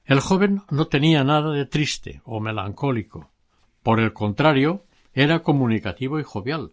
El 0.05 0.21
joven 0.21 0.63
no 0.69 0.87
tenía 0.87 1.23
nada 1.23 1.51
de 1.51 1.65
triste 1.65 2.21
o 2.23 2.39
melancólico. 2.39 3.31
Por 3.83 3.99
el 3.99 4.13
contrario, 4.13 4.85
era 5.13 5.43
comunicativo 5.43 6.19
y 6.19 6.23
jovial. 6.23 6.71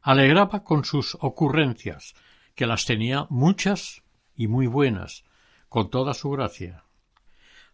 Alegraba 0.00 0.64
con 0.64 0.84
sus 0.84 1.16
ocurrencias, 1.20 2.14
que 2.54 2.66
las 2.66 2.86
tenía 2.86 3.26
muchas 3.28 4.02
y 4.34 4.48
muy 4.48 4.66
buenas, 4.66 5.24
con 5.68 5.90
toda 5.90 6.14
su 6.14 6.30
gracia. 6.30 6.85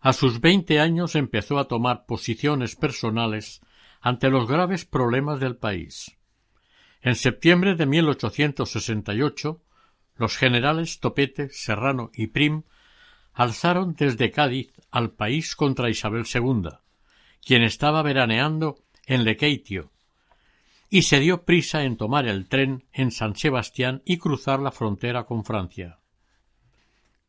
A 0.03 0.13
sus 0.13 0.41
veinte 0.41 0.81
años 0.81 1.15
empezó 1.15 1.61
a 1.61 1.69
tomar 1.69 2.07
posiciones 2.07 2.75
personales 2.75 3.61
ante 4.01 4.31
los 4.31 4.49
graves 4.49 4.85
problemas 4.85 5.39
del 5.39 5.57
país. 5.57 6.19
En 7.03 7.15
septiembre 7.15 7.77
de 7.77 7.87
1868, 7.87 9.63
los 10.17 10.37
generales 10.37 10.99
Topete, 10.99 11.51
Serrano 11.51 12.11
y 12.15 12.27
Prim 12.27 12.65
alzaron 13.33 13.95
desde 13.95 14.33
Cádiz 14.33 14.73
al 14.91 15.13
país 15.13 15.55
contra 15.55 15.89
Isabel 15.89 16.25
II, 16.33 16.71
quien 17.41 17.63
estaba 17.63 18.03
veraneando 18.03 18.83
en 19.07 19.23
Lequeitio, 19.23 19.93
y 20.91 21.03
se 21.03 21.21
dio 21.21 21.45
prisa 21.45 21.85
en 21.85 21.97
tomar 21.97 22.27
el 22.27 22.49
tren 22.49 22.89
en 22.93 23.13
San 23.13 23.37
Sebastián 23.37 24.03
y 24.05 24.19
cruzar 24.19 24.59
la 24.59 24.73
frontera 24.73 25.27
con 25.27 25.45
Francia. 25.45 26.01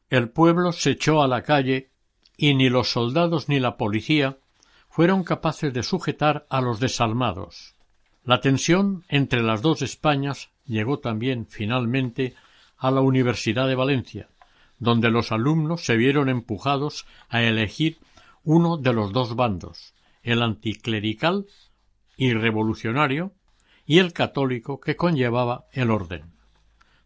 El 0.10 0.32
pueblo 0.32 0.72
se 0.72 0.92
echó 0.92 1.22
a 1.22 1.28
la 1.28 1.44
calle 1.44 1.93
y 2.38 2.56
ni 2.56 2.70
los 2.70 2.92
soldados 2.92 3.50
ni 3.50 3.60
la 3.60 3.78
policía 3.78 4.38
fueron 4.90 5.24
capaces 5.24 5.74
de 5.74 5.84
sujetar 5.84 6.46
a 6.50 6.62
los 6.62 6.80
desalmados. 6.80 7.76
La 8.24 8.42
tensión 8.42 9.04
entre 9.10 9.42
las 9.42 9.62
dos 9.62 9.82
Españas 9.82 10.52
llegó 10.66 11.00
también 11.00 11.48
finalmente 11.48 12.36
a 12.78 12.92
la 12.92 13.02
Universidad 13.02 13.68
de 13.68 13.76
Valencia, 13.76 14.30
donde 14.80 15.10
los 15.10 15.32
alumnos 15.32 15.86
se 15.86 15.98
vieron 15.98 16.30
empujados 16.30 17.06
a 17.30 17.42
elegir 17.42 18.00
uno 18.44 18.78
de 18.78 18.94
los 18.94 19.14
dos 19.14 19.36
bandos, 19.36 19.94
el 20.22 20.42
anticlerical 20.42 21.48
y 22.18 22.34
revolucionario 22.34 23.34
y 23.86 24.00
el 24.00 24.14
católico 24.14 24.80
que 24.80 24.96
conllevaba 24.96 25.66
el 25.72 25.92
orden. 25.92 26.34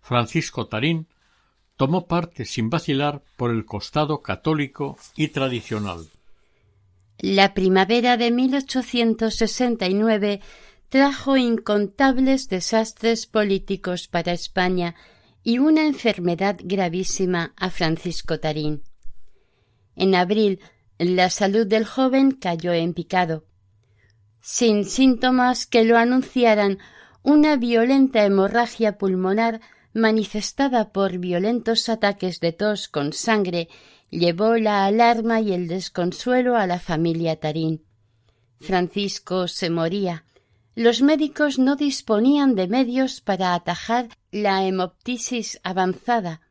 Francisco 0.02 0.68
Tarín 0.68 1.08
tomó 1.78 2.08
parte 2.08 2.46
sin 2.46 2.70
vacilar 2.70 3.22
por 3.38 3.52
el 3.52 3.66
costado 3.66 4.22
católico 4.22 4.98
y 5.16 5.30
tradicional. 5.30 6.10
La 7.20 7.54
primavera 7.54 8.18
de 8.18 8.32
1869 8.32 10.42
trajo 10.90 11.38
incontables 11.38 12.50
desastres 12.50 13.28
políticos 13.28 14.08
para 14.08 14.34
España 14.34 14.96
y 15.44 15.60
una 15.60 15.86
enfermedad 15.86 16.58
gravísima 16.63 17.54
a 17.56 17.70
Francisco 17.70 18.40
Tarín. 18.40 18.84
En 19.96 20.16
abril, 20.16 20.60
la 20.98 21.30
salud 21.30 21.66
del 21.66 21.86
joven 21.86 22.32
cayó 22.32 22.74
en 22.74 22.94
picado. 22.94 23.46
Sin 24.42 24.86
síntomas 24.86 25.68
que 25.68 25.84
lo 25.84 25.98
anunciaran, 25.98 26.80
una 27.24 27.56
violenta 27.56 28.24
hemorragia 28.24 28.98
pulmonar 28.98 29.62
manifestada 29.98 30.94
por 30.94 31.18
violentos 31.18 31.90
ataques 31.90 32.40
de 32.40 32.54
tos 32.54 32.88
con 32.88 33.12
sangre 33.12 33.68
llevó 34.10 34.56
la 34.56 34.86
alarma 34.86 35.42
y 35.42 35.52
el 35.52 35.68
desconsuelo 35.68 36.56
a 36.56 36.66
la 36.68 36.80
familia 36.80 37.40
Tarín. 37.40 37.84
Francisco 38.60 39.48
se 39.48 39.70
moría 39.70 40.24
los 40.78 41.02
médicos 41.02 41.58
no 41.58 41.76
disponían 41.76 42.54
de 42.54 42.68
medios 42.68 43.20
para 43.20 43.56
atajar 43.56 44.10
la 44.30 44.64
hemoptisis 44.64 45.60
avanzada. 45.64 46.42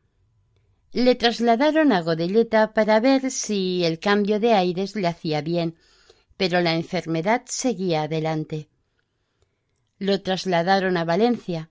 Le 0.91 1.15
trasladaron 1.15 1.93
a 1.93 2.01
Godelleta 2.01 2.73
para 2.73 2.99
ver 2.99 3.31
si 3.31 3.85
el 3.85 3.99
cambio 3.99 4.41
de 4.41 4.51
aires 4.51 4.97
le 4.97 5.07
hacía 5.07 5.39
bien, 5.39 5.77
pero 6.35 6.59
la 6.59 6.75
enfermedad 6.75 7.43
seguía 7.45 8.01
adelante. 8.01 8.67
Lo 9.97 10.21
trasladaron 10.21 10.97
a 10.97 11.05
Valencia. 11.05 11.69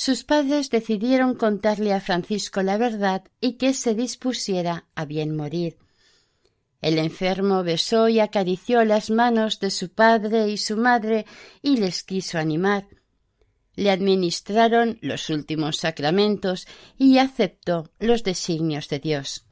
Sus 0.00 0.22
padres 0.22 0.70
decidieron 0.70 1.34
contarle 1.34 1.92
a 1.92 2.00
Francisco 2.00 2.62
la 2.62 2.78
verdad 2.78 3.24
y 3.40 3.54
que 3.54 3.74
se 3.74 3.96
dispusiera 3.96 4.86
a 4.94 5.04
bien 5.06 5.34
morir. 5.34 5.76
El 6.80 6.98
enfermo 6.98 7.64
besó 7.64 8.08
y 8.08 8.20
acarició 8.20 8.84
las 8.84 9.10
manos 9.10 9.58
de 9.58 9.72
su 9.72 9.92
padre 9.92 10.50
y 10.50 10.56
su 10.56 10.76
madre 10.76 11.26
y 11.62 11.78
les 11.78 12.04
quiso 12.04 12.38
animar. 12.38 12.86
Le 13.74 13.90
administraron 13.90 15.00
los 15.02 15.30
últimos 15.30 15.78
sacramentos 15.78 16.68
y 16.96 17.18
aceptó 17.18 17.90
los 17.98 18.22
designios 18.22 18.88
de 18.88 19.00
Dios. 19.00 19.48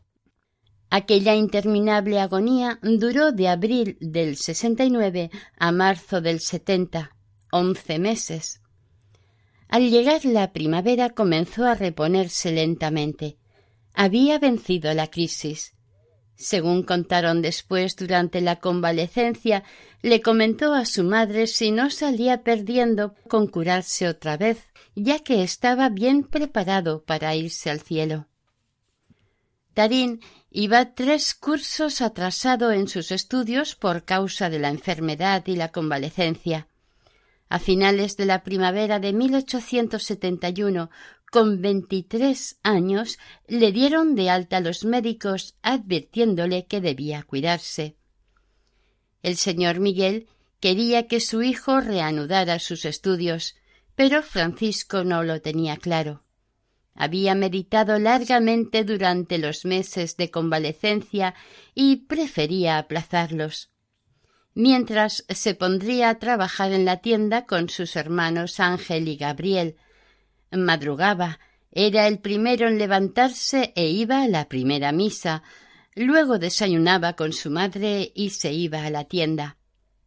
Aquella 0.91 1.35
interminable 1.35 2.21
agonía 2.21 2.79
duró 2.83 3.33
de 3.33 3.49
abril 3.49 3.99
del 4.01 4.37
69 4.37 5.29
a 5.59 5.73
marzo 5.73 6.21
del 6.21 6.39
70, 6.39 7.11
once 7.51 7.99
meses. 7.99 8.61
Al 9.69 9.91
llegar 9.91 10.25
la 10.25 10.53
primavera 10.53 11.11
comenzó 11.11 11.67
a 11.67 11.75
reponerse 11.75 12.53
lentamente. 12.53 13.39
Había 13.95 14.39
vencido 14.39 14.93
la 14.95 15.09
crisis 15.09 15.77
según 16.37 16.83
contaron 16.83 17.41
después 17.41 17.97
durante 17.97 18.41
la 18.41 18.57
convalecencia, 18.57 19.65
le 20.03 20.21
comentó 20.21 20.75
a 20.75 20.85
su 20.85 21.03
madre 21.03 21.47
si 21.47 21.71
no 21.71 21.91
salía 21.91 22.43
perdiendo 22.43 23.15
con 23.29 23.47
curarse 23.47 24.07
otra 24.07 24.37
vez, 24.37 24.59
ya 24.95 25.21
que 25.21 25.43
estaba 25.43 25.89
bien 25.89 26.25
preparado 26.25 27.03
para 27.05 27.35
irse 27.35 27.71
al 27.71 27.81
cielo. 27.81 28.29
Tarín 29.73 30.21
iba 30.51 30.95
tres 30.95 31.35
cursos 31.35 32.01
atrasado 32.01 32.71
en 32.71 32.89
sus 32.89 33.11
estudios 33.11 33.75
por 33.75 34.05
causa 34.05 34.49
de 34.49 34.59
la 34.59 34.69
enfermedad 34.69 35.43
y 35.47 35.57
la 35.57 35.71
convalecencia. 35.71 36.69
A 37.49 37.59
finales 37.59 38.17
de 38.17 38.27
la 38.27 38.43
primavera 38.43 38.99
de 38.99 39.13
1871 39.13 40.91
con 41.31 41.61
veintitrés 41.61 42.59
años 42.63 43.19
le 43.47 43.73
dieron 43.73 44.15
de 44.15 44.31
alta 44.31 44.61
los 44.61 44.85
médicos 44.85 45.57
advirtiéndole 45.63 46.67
que 46.67 46.81
debía 46.81 47.23
cuidarse. 47.23 47.97
El 49.23 49.37
señor 49.37 49.81
Miguel 49.81 50.29
quería 50.61 51.07
que 51.07 51.21
su 51.21 51.43
hijo 51.43 51.81
reanudara 51.81 52.59
sus 52.59 52.85
estudios, 52.85 53.57
pero 53.95 54.23
Francisco 54.23 55.05
no 55.05 55.23
lo 55.23 55.41
tenía 55.41 55.77
claro. 55.77 56.25
Había 56.95 57.35
meditado 57.35 57.99
largamente 57.99 58.85
durante 58.85 59.39
los 59.39 59.65
meses 59.65 60.17
de 60.17 60.31
convalecencia 60.31 61.35
y 61.75 61.97
prefería 62.07 62.79
aplazarlos. 62.79 63.71
Mientras 64.59 65.27
se 65.29 65.55
pondría 65.55 66.09
a 66.09 66.19
trabajar 66.19 66.73
en 66.73 66.87
la 66.87 67.03
tienda 67.03 67.45
con 67.45 67.69
sus 67.69 67.95
hermanos 67.95 68.59
Ángel 68.59 69.07
y 69.07 69.17
Gabriel, 69.17 69.77
madrugaba, 70.51 71.41
Era 71.73 72.07
el 72.07 72.21
primero 72.21 72.67
en 72.67 72.79
levantarse 72.79 73.75
e 73.77 73.89
iba 73.89 74.23
a 74.23 74.29
la 74.29 74.49
primera 74.49 74.93
misa. 74.93 75.43
Luego 75.95 76.39
desayunaba 76.39 77.17
con 77.17 77.35
su 77.35 77.51
madre 77.51 78.13
y 78.15 78.31
se 78.31 78.55
iba 78.55 78.87
a 78.87 78.89
la 78.89 79.05
tienda. 79.05 79.59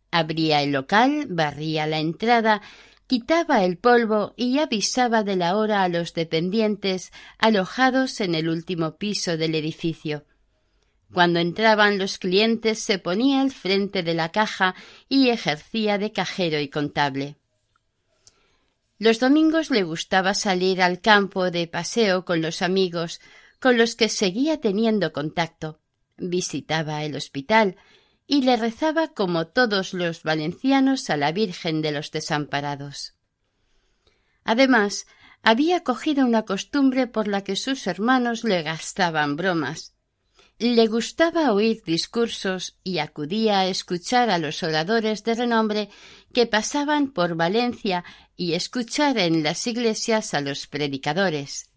Abría 0.09 0.63
el 0.63 0.71
local, 0.71 1.27
barría 1.29 1.85
la 1.85 1.99
entrada, 1.99 2.63
quitaba 3.05 3.63
el 3.63 3.77
polvo 3.77 4.33
y 4.35 4.57
avisaba 4.57 5.21
de 5.21 5.35
la 5.35 5.57
hora 5.57 5.83
a 5.83 5.89
los 5.89 6.15
dependientes 6.15 7.11
alojados 7.37 8.19
en 8.19 8.33
el 8.33 8.49
último 8.49 8.97
piso 8.97 9.37
del 9.37 9.53
edificio. 9.53 10.25
Cuando 11.13 11.39
entraban 11.39 11.97
los 11.97 12.17
clientes 12.17 12.79
se 12.79 12.99
ponía 12.99 13.41
al 13.41 13.51
frente 13.51 14.03
de 14.03 14.13
la 14.13 14.31
caja 14.31 14.75
y 15.07 15.29
ejercía 15.29 15.97
de 15.97 16.11
cajero 16.11 16.59
y 16.59 16.69
contable. 16.69 17.37
Los 18.99 19.19
domingos 19.19 19.71
le 19.71 19.83
gustaba 19.83 20.33
salir 20.33 20.81
al 20.81 20.99
campo 20.99 21.51
de 21.51 21.67
paseo 21.67 22.25
con 22.25 22.41
los 22.41 22.61
amigos, 22.61 23.21
con 23.59 23.77
los 23.77 23.95
que 23.95 24.09
seguía 24.09 24.59
teniendo 24.59 25.13
contacto. 25.13 25.79
Visitaba 26.17 27.03
el 27.03 27.15
hospital 27.15 27.77
y 28.27 28.43
le 28.43 28.57
rezaba 28.57 29.07
como 29.07 29.47
todos 29.47 29.93
los 29.93 30.23
valencianos 30.23 31.09
a 31.09 31.17
la 31.17 31.31
Virgen 31.31 31.81
de 31.81 31.91
los 31.91 32.11
Desamparados. 32.11 33.15
Además, 34.43 35.07
había 35.41 35.83
cogido 35.83 36.25
una 36.25 36.43
costumbre 36.43 37.07
por 37.07 37.27
la 37.27 37.43
que 37.43 37.55
sus 37.55 37.87
hermanos 37.87 38.43
le 38.43 38.61
gastaban 38.61 39.35
bromas. 39.35 39.95
Le 40.59 40.87
gustaba 40.87 41.53
oír 41.53 41.81
discursos 41.85 42.75
y 42.83 42.99
acudía 42.99 43.61
a 43.61 43.67
escuchar 43.67 44.29
a 44.29 44.37
los 44.37 44.61
oradores 44.61 45.23
de 45.23 45.35
renombre 45.35 45.89
que 46.33 46.47
pasaban 46.47 47.11
por 47.11 47.35
Valencia 47.35 48.03
y 48.35 48.53
escuchar 48.55 49.17
en 49.19 49.41
las 49.41 49.65
iglesias 49.67 50.33
a 50.33 50.41
los 50.41 50.67
predicadores. 50.67 51.69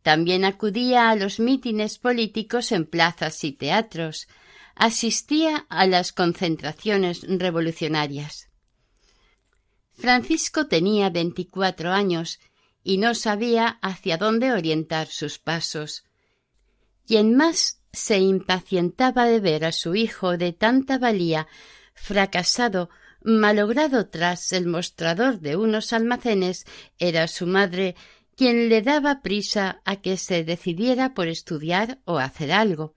También 0.00 0.46
acudía 0.46 1.10
a 1.10 1.14
los 1.14 1.40
mítines 1.40 1.98
políticos 1.98 2.72
en 2.72 2.86
plazas 2.86 3.44
y 3.44 3.52
teatros, 3.52 4.28
asistía 4.74 5.66
a 5.68 5.86
las 5.86 6.14
concentraciones 6.14 7.20
revolucionarias. 7.28 8.48
Francisco 9.92 10.68
tenía 10.68 11.10
veinticuatro 11.10 11.92
años 11.92 12.40
y 12.82 12.96
no 12.96 13.14
sabía 13.14 13.78
hacia 13.82 14.16
dónde 14.16 14.52
orientar 14.52 15.08
sus 15.08 15.38
pasos. 15.38 16.04
Y 17.06 17.16
en 17.16 17.36
más 17.36 17.82
se 17.96 18.18
impacientaba 18.18 19.24
de 19.24 19.40
ver 19.40 19.64
a 19.64 19.72
su 19.72 19.94
hijo 19.94 20.36
de 20.36 20.52
tanta 20.52 20.98
valía 20.98 21.48
fracasado, 21.94 22.90
malogrado 23.22 24.08
tras 24.08 24.52
el 24.52 24.66
mostrador 24.66 25.40
de 25.40 25.56
unos 25.56 25.92
almacenes, 25.92 26.66
era 26.98 27.26
su 27.26 27.46
madre 27.46 27.96
quien 28.36 28.68
le 28.68 28.82
daba 28.82 29.22
prisa 29.22 29.80
a 29.84 29.96
que 29.96 30.18
se 30.18 30.44
decidiera 30.44 31.14
por 31.14 31.26
estudiar 31.26 31.98
o 32.04 32.18
hacer 32.18 32.52
algo. 32.52 32.94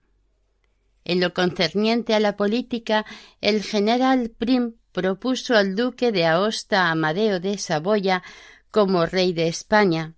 En 1.04 1.18
lo 1.18 1.32
concerniente 1.32 2.14
a 2.14 2.20
la 2.20 2.36
política, 2.36 3.06
el 3.40 3.62
general 3.62 4.30
Prim 4.36 4.74
propuso 4.92 5.56
al 5.56 5.76
duque 5.76 6.12
de 6.12 6.26
Aosta 6.26 6.90
Amadeo 6.90 7.40
de 7.40 7.56
Saboya 7.56 8.22
como 8.70 9.06
rey 9.06 9.32
de 9.32 9.48
España. 9.48 10.14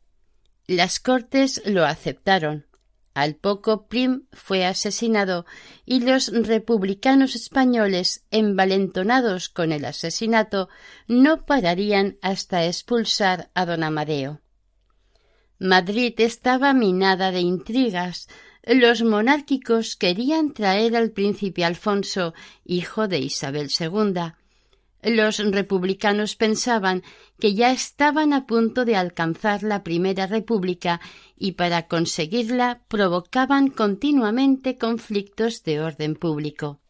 Las 0.66 0.98
Cortes 0.98 1.62
lo 1.64 1.84
aceptaron. 1.84 2.66
Al 3.14 3.36
poco 3.36 3.86
Prim 3.88 4.26
fue 4.32 4.64
asesinado 4.64 5.44
y 5.84 6.00
los 6.00 6.28
republicanos 6.28 7.34
españoles, 7.34 8.24
envalentonados 8.30 9.50
con 9.50 9.72
el 9.72 9.84
asesinato, 9.84 10.68
no 11.08 11.44
pararían 11.44 12.16
hasta 12.22 12.64
expulsar 12.64 13.50
a 13.54 13.66
don 13.66 13.82
Amadeo. 13.82 14.40
Madrid 15.58 16.14
estaba 16.18 16.72
minada 16.72 17.30
de 17.30 17.40
intrigas. 17.40 18.28
Los 18.64 19.02
monárquicos 19.02 19.94
querían 19.96 20.54
traer 20.54 20.96
al 20.96 21.10
príncipe 21.10 21.64
Alfonso, 21.64 22.34
hijo 22.64 23.08
de 23.08 23.18
Isabel 23.18 23.70
II, 23.78 24.32
los 25.02 25.38
republicanos 25.38 26.36
pensaban 26.36 27.02
que 27.38 27.54
ya 27.54 27.72
estaban 27.72 28.32
a 28.32 28.46
punto 28.46 28.84
de 28.84 28.96
alcanzar 28.96 29.62
la 29.64 29.82
Primera 29.82 30.26
República 30.26 31.00
y 31.36 31.52
para 31.52 31.88
conseguirla 31.88 32.82
provocaban 32.88 33.68
continuamente 33.68 34.78
conflictos 34.78 35.64
de 35.64 35.80
orden 35.80 36.14
público. 36.14 36.80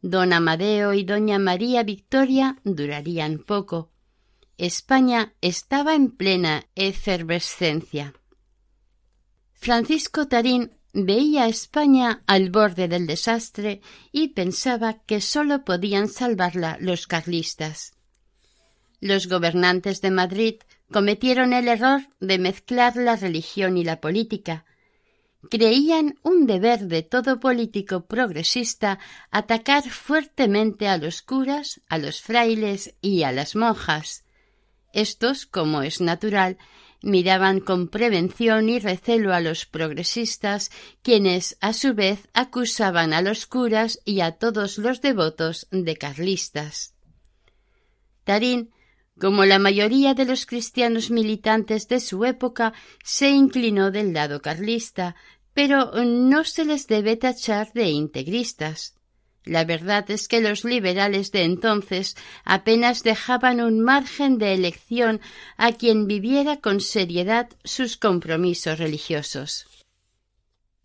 Don 0.00 0.32
Amadeo 0.32 0.94
y 0.94 1.04
doña 1.04 1.38
María 1.38 1.82
Victoria 1.82 2.58
durarían 2.64 3.38
poco. 3.38 3.90
España 4.56 5.34
estaba 5.40 5.94
en 5.94 6.10
plena 6.10 6.66
efervescencia. 6.74 8.14
Francisco 9.52 10.28
Tarín 10.28 10.77
Veía 10.92 11.44
a 11.44 11.48
España 11.48 12.22
al 12.26 12.50
borde 12.50 12.88
del 12.88 13.06
desastre 13.06 13.82
y 14.10 14.28
pensaba 14.28 15.02
que 15.04 15.20
sólo 15.20 15.64
podían 15.64 16.08
salvarla 16.08 16.78
los 16.80 17.06
carlistas. 17.06 17.92
Los 19.00 19.28
gobernantes 19.28 20.00
de 20.00 20.10
Madrid 20.10 20.54
cometieron 20.90 21.52
el 21.52 21.68
error 21.68 22.02
de 22.20 22.38
mezclar 22.38 22.96
la 22.96 23.16
religión 23.16 23.76
y 23.76 23.84
la 23.84 24.00
política. 24.00 24.64
Creían 25.50 26.18
un 26.22 26.46
deber 26.46 26.80
de 26.80 27.02
todo 27.02 27.38
político 27.38 28.06
progresista 28.06 28.98
atacar 29.30 29.88
fuertemente 29.88 30.88
a 30.88 30.96
los 30.96 31.22
curas, 31.22 31.80
a 31.88 31.98
los 31.98 32.22
frailes 32.22 32.96
y 33.00 33.22
a 33.22 33.30
las 33.30 33.54
monjas. 33.54 34.24
Estos, 34.92 35.46
como 35.46 35.82
es 35.82 36.00
natural, 36.00 36.58
miraban 37.02 37.60
con 37.60 37.88
prevención 37.88 38.68
y 38.68 38.78
recelo 38.78 39.32
a 39.32 39.40
los 39.40 39.66
progresistas, 39.66 40.70
quienes 41.02 41.56
a 41.60 41.72
su 41.72 41.94
vez 41.94 42.28
acusaban 42.34 43.12
a 43.12 43.22
los 43.22 43.46
curas 43.46 44.00
y 44.04 44.20
a 44.20 44.32
todos 44.32 44.78
los 44.78 45.00
devotos 45.00 45.68
de 45.70 45.96
carlistas. 45.96 46.94
Tarín, 48.24 48.70
como 49.18 49.44
la 49.44 49.58
mayoría 49.58 50.14
de 50.14 50.24
los 50.24 50.46
cristianos 50.46 51.10
militantes 51.10 51.88
de 51.88 52.00
su 52.00 52.24
época, 52.24 52.72
se 53.02 53.30
inclinó 53.30 53.90
del 53.90 54.12
lado 54.12 54.42
carlista, 54.42 55.16
pero 55.54 55.92
no 56.04 56.44
se 56.44 56.64
les 56.64 56.86
debe 56.86 57.16
tachar 57.16 57.72
de 57.72 57.90
integristas. 57.90 58.97
La 59.44 59.64
verdad 59.64 60.10
es 60.10 60.28
que 60.28 60.40
los 60.40 60.64
liberales 60.64 61.32
de 61.32 61.44
entonces 61.44 62.16
apenas 62.44 63.02
dejaban 63.02 63.60
un 63.60 63.80
margen 63.80 64.38
de 64.38 64.52
elección 64.52 65.20
a 65.56 65.72
quien 65.72 66.06
viviera 66.06 66.58
con 66.58 66.80
seriedad 66.80 67.48
sus 67.64 67.96
compromisos 67.96 68.78
religiosos. 68.78 69.66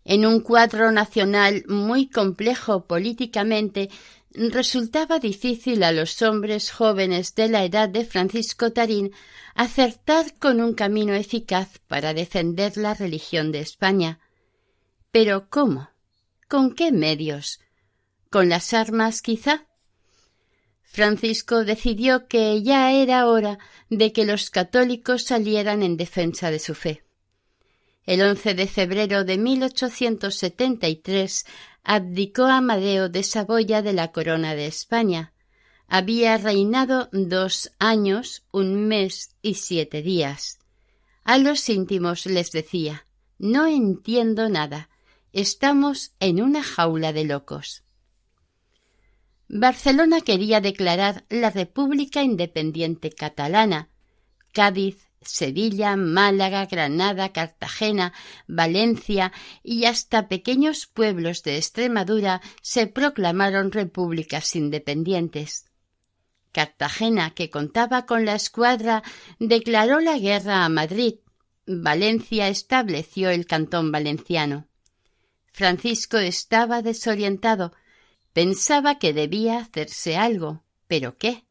En 0.06 0.26
un 0.26 0.42
cuadro 0.42 0.92
nacional 0.92 1.64
muy 1.68 2.10
complejo 2.10 2.86
políticamente, 2.86 3.90
resultaba 4.34 5.20
difícil 5.20 5.84
a 5.84 5.92
los 5.92 6.22
hombres 6.22 6.72
jóvenes 6.72 7.36
de 7.36 7.48
la 7.50 7.64
edad 7.64 7.90
de 7.90 8.04
Francisco 8.04 8.72
Tarín 8.72 9.12
acertar 9.56 10.34
con 10.40 10.62
un 10.62 10.74
camino 10.74 11.14
eficaz 11.14 11.80
para 11.88 12.14
defender 12.14 12.76
la 12.78 12.94
religión 12.94 13.52
de 13.52 13.60
España. 13.60 14.20
Pero 15.12 15.48
¿cómo? 15.50 15.90
¿Con 16.50 16.74
qué 16.74 16.92
medios? 16.92 17.60
Con 18.34 18.50
las 18.50 18.74
armas 18.74 19.22
quizá. 19.22 19.68
Francisco 20.82 21.64
decidió 21.66 22.28
que 22.28 22.64
ya 22.64 22.92
era 22.92 23.28
hora 23.28 23.60
de 23.92 24.12
que 24.12 24.26
los 24.26 24.50
católicos 24.50 25.22
salieran 25.22 25.84
en 25.84 25.98
defensa 25.98 26.50
de 26.50 26.58
su 26.58 26.74
fe. 26.74 27.04
El 28.08 28.24
11 28.24 28.56
de 28.56 28.66
febrero 28.66 29.24
de 29.24 29.38
1873 29.38 31.46
abdicó 31.84 32.46
Amadeo 32.46 33.08
de 33.08 33.22
Saboya 33.22 33.84
de 33.84 33.94
la 33.94 34.12
corona 34.12 34.56
de 34.56 34.66
España. 34.66 35.32
Había 35.88 36.36
reinado 36.40 37.10
dos 37.12 37.72
años, 37.78 38.48
un 38.52 38.88
mes 38.88 39.36
y 39.44 39.54
siete 39.54 40.02
días. 40.02 40.58
A 41.24 41.38
los 41.38 41.70
íntimos 41.70 42.26
les 42.26 42.52
decía 42.52 43.06
No 43.38 43.68
entiendo 43.68 44.50
nada. 44.50 44.90
Estamos 45.34 46.14
en 46.20 46.42
una 46.42 46.64
jaula 46.64 47.14
de 47.14 47.26
locos. 47.26 47.83
Barcelona 49.48 50.22
quería 50.22 50.62
declarar 50.62 51.26
la 51.30 51.50
República 51.50 52.24
Independiente 52.24 53.12
Catalana. 53.12 53.90
Cádiz, 54.52 55.10
Sevilla, 55.22 55.96
Málaga, 55.96 56.66
Granada, 56.66 57.32
Cartagena, 57.32 58.14
Valencia 58.48 59.32
y 59.64 59.86
hasta 59.86 60.28
pequeños 60.28 60.88
pueblos 60.88 61.44
de 61.44 61.58
Extremadura 61.58 62.42
se 62.62 62.88
proclamaron 62.88 63.72
repúblicas 63.72 64.56
independientes. 64.56 65.66
Cartagena, 66.52 67.32
que 67.32 67.50
contaba 67.50 68.06
con 68.06 68.26
la 68.26 68.36
escuadra, 68.36 69.02
declaró 69.40 70.00
la 70.00 70.18
guerra 70.18 70.66
a 70.66 70.70
Madrid. 70.70 71.16
Valencia 71.66 72.48
estableció 72.48 73.30
el 73.30 73.48
cantón 73.48 73.92
valenciano. 73.92 74.68
Francisco 75.52 76.18
estaba 76.18 76.82
desorientado, 76.82 77.74
Pensaba 78.34 78.98
que 79.00 79.14
debía 79.14 79.60
hacerse 79.60 80.18
algo, 80.18 80.64
pero 80.88 81.18
¿qué? 81.18 81.46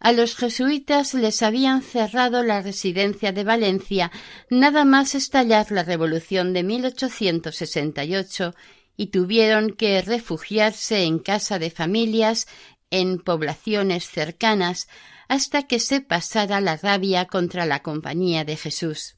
A 0.00 0.12
los 0.12 0.36
jesuitas 0.36 1.12
les 1.14 1.42
habían 1.42 1.82
cerrado 1.82 2.42
la 2.44 2.62
residencia 2.62 3.32
de 3.32 3.44
Valencia 3.44 4.12
nada 4.48 4.84
más 4.84 5.14
estallar 5.14 5.72
la 5.72 5.82
Revolución 5.82 6.52
de 6.52 6.62
1868 6.62 8.54
y 8.96 9.08
tuvieron 9.08 9.70
que 9.70 10.00
refugiarse 10.02 11.02
en 11.02 11.18
casa 11.18 11.58
de 11.58 11.70
familias 11.70 12.46
en 12.90 13.18
poblaciones 13.18 14.08
cercanas 14.08 14.88
hasta 15.28 15.66
que 15.66 15.78
se 15.80 16.00
pasara 16.00 16.60
la 16.60 16.76
rabia 16.76 17.26
contra 17.26 17.66
la 17.66 17.82
Compañía 17.82 18.44
de 18.44 18.56
Jesús. 18.56 19.16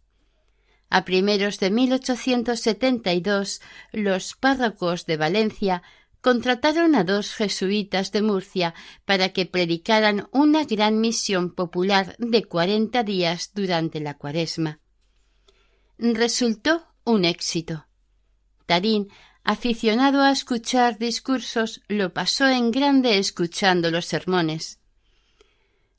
A 0.89 1.05
primeros 1.05 1.61
de 1.61 1.71
1872, 1.71 3.61
los 3.93 4.35
párrocos 4.35 5.07
de 5.07 5.17
Valencia 5.17 5.83
contrataron 6.21 6.95
a 6.95 7.05
dos 7.05 7.35
jesuitas 7.35 8.13
de 8.13 8.23
Murcia 8.23 8.75
para 9.05 9.31
que 9.31 9.47
predicaran 9.47 10.29
una 10.33 10.65
gran 10.65 11.01
misión 11.01 11.55
popular 11.55 12.17
de 12.19 12.45
cuarenta 12.45 13.03
días 13.03 13.53
durante 13.55 14.01
la 14.01 14.15
cuaresma. 14.15 14.81
Resultó 15.99 16.87
un 17.05 17.25
éxito. 17.25 17.87
Tarín, 18.67 19.09
aficionado 19.45 20.23
a 20.23 20.31
escuchar 20.31 20.99
discursos, 20.99 21.83
lo 21.89 22.13
pasó 22.13 22.47
en 22.47 22.71
grande 22.71 23.19
escuchando 23.19 23.91
los 23.91 24.07
sermones. 24.07 24.79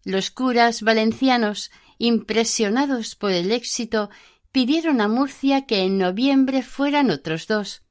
Los 0.03 0.31
curas 0.31 0.81
valencianos, 0.81 1.71
impresionados 1.97 3.15
por 3.15 3.31
el 3.31 3.51
éxito, 3.51 4.09
pidieron 4.51 5.01
a 5.01 5.07
Murcia 5.07 5.65
que 5.65 5.83
en 5.83 5.97
noviembre 5.97 6.63
fueran 6.63 7.11
otros 7.11 7.47
dos. 7.47 7.83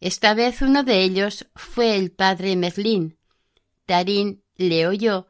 Esta 0.00 0.34
vez 0.34 0.62
uno 0.62 0.84
de 0.84 1.02
ellos 1.02 1.48
fue 1.54 1.96
el 1.96 2.12
padre 2.12 2.54
Merlín. 2.56 3.18
Tarín 3.86 4.42
le 4.56 4.86
oyó 4.86 5.26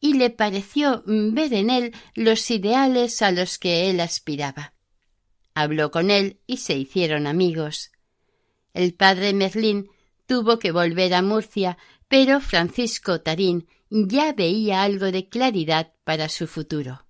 y 0.00 0.14
le 0.14 0.30
pareció 0.30 1.02
ver 1.06 1.52
en 1.54 1.70
él 1.70 1.94
los 2.14 2.50
ideales 2.50 3.22
a 3.22 3.30
los 3.32 3.58
que 3.58 3.90
él 3.90 4.00
aspiraba. 4.00 4.74
Habló 5.54 5.90
con 5.90 6.10
él 6.10 6.40
y 6.46 6.58
se 6.58 6.76
hicieron 6.76 7.26
amigos. 7.26 7.90
El 8.74 8.94
padre 8.94 9.32
Merlín 9.32 9.88
tuvo 10.26 10.58
que 10.58 10.72
volver 10.72 11.14
a 11.14 11.22
Murcia, 11.22 11.76
pero 12.08 12.40
Francisco 12.40 13.20
Tarín 13.20 13.66
ya 13.90 14.32
veía 14.32 14.82
algo 14.82 15.12
de 15.12 15.28
claridad 15.28 15.92
para 16.04 16.28
su 16.28 16.46
futuro. 16.46 17.04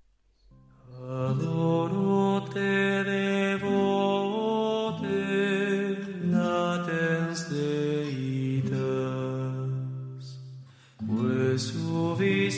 Sauvé, 12.13 12.51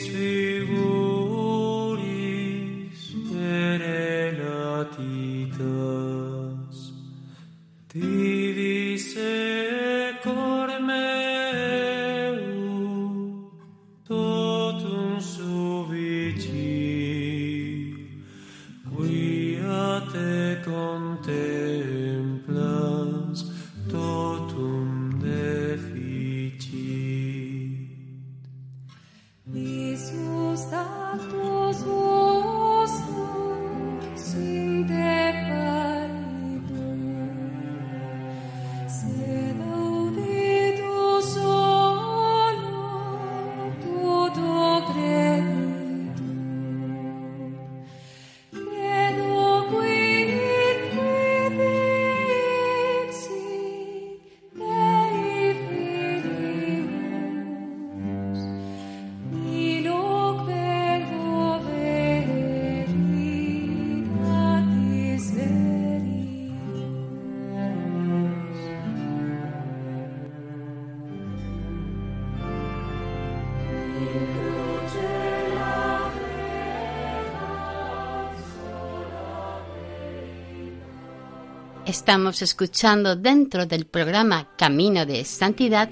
Estamos 81.97 82.41
escuchando 82.41 83.15
dentro 83.15 83.65
del 83.65 83.85
programa 83.85 84.49
Camino 84.57 85.05
de 85.05 85.23
Santidad 85.23 85.89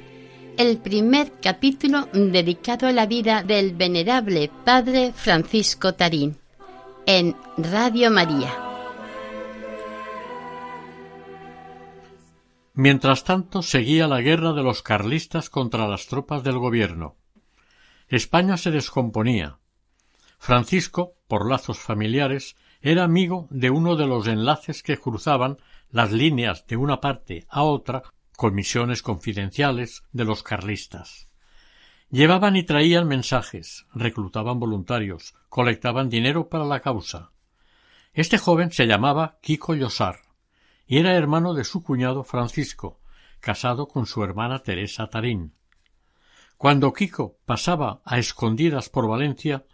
el 0.57 0.77
primer 0.79 1.39
capítulo 1.41 2.09
dedicado 2.11 2.87
a 2.87 2.91
la 2.91 3.05
vida 3.05 3.41
del 3.41 3.73
venerable 3.73 4.51
Padre 4.65 5.13
Francisco 5.13 5.93
Tarín 5.93 6.37
en 7.05 7.37
Radio 7.55 8.11
María. 8.11 8.53
Mientras 12.73 13.23
tanto 13.23 13.61
seguía 13.61 14.05
la 14.05 14.19
guerra 14.19 14.51
de 14.51 14.61
los 14.61 14.83
carlistas 14.83 15.49
contra 15.49 15.87
las 15.87 16.07
tropas 16.07 16.43
del 16.43 16.57
gobierno. 16.57 17.15
España 18.09 18.57
se 18.57 18.71
descomponía. 18.71 19.57
Francisco, 20.37 21.13
por 21.29 21.49
lazos 21.49 21.79
familiares, 21.79 22.57
era 22.81 23.05
amigo 23.05 23.47
de 23.49 23.69
uno 23.69 23.95
de 23.95 24.05
los 24.05 24.27
enlaces 24.27 24.83
que 24.83 24.97
cruzaban 24.97 25.57
las 25.93 26.11
líneas 26.11 26.65
de 26.65 26.75
una 26.75 26.99
parte 26.99 27.45
a 27.49 27.61
otra 27.61 28.01
con 28.35 28.55
misiones 28.55 29.03
confidenciales 29.03 30.03
de 30.11 30.25
los 30.25 30.41
carlistas. 30.41 31.29
Llevaban 32.09 32.55
y 32.55 32.63
traían 32.63 33.07
mensajes, 33.07 33.85
reclutaban 33.93 34.59
voluntarios, 34.59 35.35
colectaban 35.49 36.09
dinero 36.09 36.49
para 36.49 36.65
la 36.65 36.79
causa. 36.79 37.31
Este 38.11 38.39
joven 38.39 38.71
se 38.71 38.87
llamaba 38.87 39.37
Kiko 39.43 39.75
Llosar 39.75 40.21
y 40.87 40.97
era 40.97 41.13
hermano 41.13 41.53
de 41.53 41.63
su 41.63 41.83
cuñado 41.83 42.23
Francisco, 42.23 42.99
casado 43.39 43.87
con 43.87 44.07
su 44.07 44.23
hermana 44.23 44.63
Teresa 44.63 45.07
Tarín. 45.11 45.53
Cuando 46.57 46.91
Kiko 46.91 47.37
pasaba 47.45 48.01
a 48.03 48.17
escondidas 48.17 48.89
por 48.89 49.07
Valencia, 49.07 49.67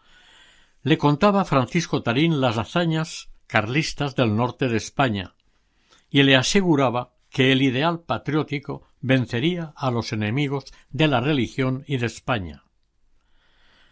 le 0.84 0.98
contaba 0.98 1.42
a 1.42 1.46
Francisco 1.46 2.04
Tarín 2.04 2.42
las 2.42 2.58
hazañas 2.58 3.30
carlistas 3.48 4.16
del 4.18 4.36
norte 4.36 4.68
de 4.68 4.78
España, 4.78 5.34
y 6.10 6.24
le 6.24 6.36
aseguraba 6.36 7.14
que 7.30 7.52
el 7.52 7.62
ideal 7.62 8.02
patriótico 8.02 8.88
vencería 9.02 9.74
a 9.76 9.92
los 9.92 10.12
enemigos 10.14 10.66
de 10.90 11.08
la 11.08 11.22
religión 11.22 11.84
y 11.88 11.98
de 11.98 12.08
España. 12.08 12.64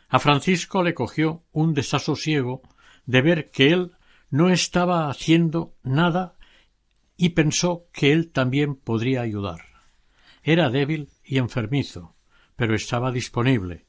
A 0.09 0.19
Francisco 0.19 0.83
le 0.83 0.93
cogió 0.93 1.43
un 1.51 1.73
desasosiego 1.73 2.61
de 3.05 3.21
ver 3.21 3.51
que 3.51 3.71
él 3.71 3.91
no 4.29 4.49
estaba 4.49 5.09
haciendo 5.09 5.75
nada 5.83 6.35
y 7.15 7.29
pensó 7.29 7.87
que 7.93 8.11
él 8.11 8.31
también 8.31 8.75
podría 8.75 9.21
ayudar. 9.21 9.61
Era 10.43 10.69
débil 10.69 11.09
y 11.23 11.37
enfermizo, 11.37 12.15
pero 12.55 12.75
estaba 12.75 13.11
disponible. 13.11 13.85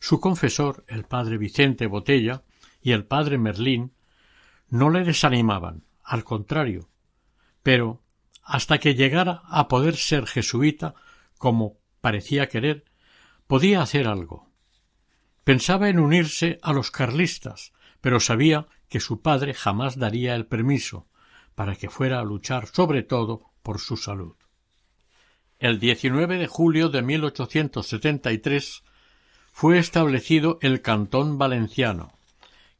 Su 0.00 0.20
confesor, 0.20 0.84
el 0.88 1.04
padre 1.04 1.38
Vicente 1.38 1.86
Botella, 1.86 2.42
y 2.80 2.92
el 2.92 3.04
padre 3.04 3.38
Merlín 3.38 3.92
no 4.68 4.90
le 4.90 5.04
desanimaban, 5.04 5.84
al 6.02 6.24
contrario, 6.24 6.88
pero 7.62 8.02
hasta 8.42 8.78
que 8.78 8.94
llegara 8.94 9.42
a 9.46 9.68
poder 9.68 9.96
ser 9.96 10.26
jesuita, 10.26 10.94
como 11.38 11.78
parecía 12.00 12.48
querer, 12.48 12.84
podía 13.46 13.82
hacer 13.82 14.06
algo. 14.08 14.50
Pensaba 15.44 15.88
en 15.88 15.98
unirse 15.98 16.58
a 16.62 16.72
los 16.72 16.90
carlistas, 16.90 17.72
pero 18.00 18.20
sabía 18.20 18.66
que 18.88 19.00
su 19.00 19.22
padre 19.22 19.54
jamás 19.54 19.98
daría 19.98 20.34
el 20.34 20.46
permiso 20.46 21.08
para 21.54 21.76
que 21.76 21.90
fuera 21.90 22.20
a 22.20 22.24
luchar 22.24 22.66
sobre 22.66 23.02
todo 23.02 23.50
por 23.62 23.80
su 23.80 23.96
salud. 23.96 24.34
El 25.58 25.78
19 25.78 26.38
de 26.38 26.46
julio 26.46 26.88
de 26.88 27.02
1873 27.02 28.82
fue 29.52 29.78
establecido 29.78 30.58
el 30.60 30.82
Cantón 30.82 31.38
Valenciano, 31.38 32.12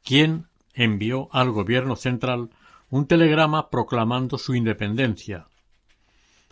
quien 0.03 0.47
envió 0.73 1.29
al 1.31 1.51
gobierno 1.51 1.95
central 1.95 2.49
un 2.93 3.07
telegrama 3.07 3.71
proclamando 3.71 4.37
su 4.37 4.53
independencia. 4.53 5.47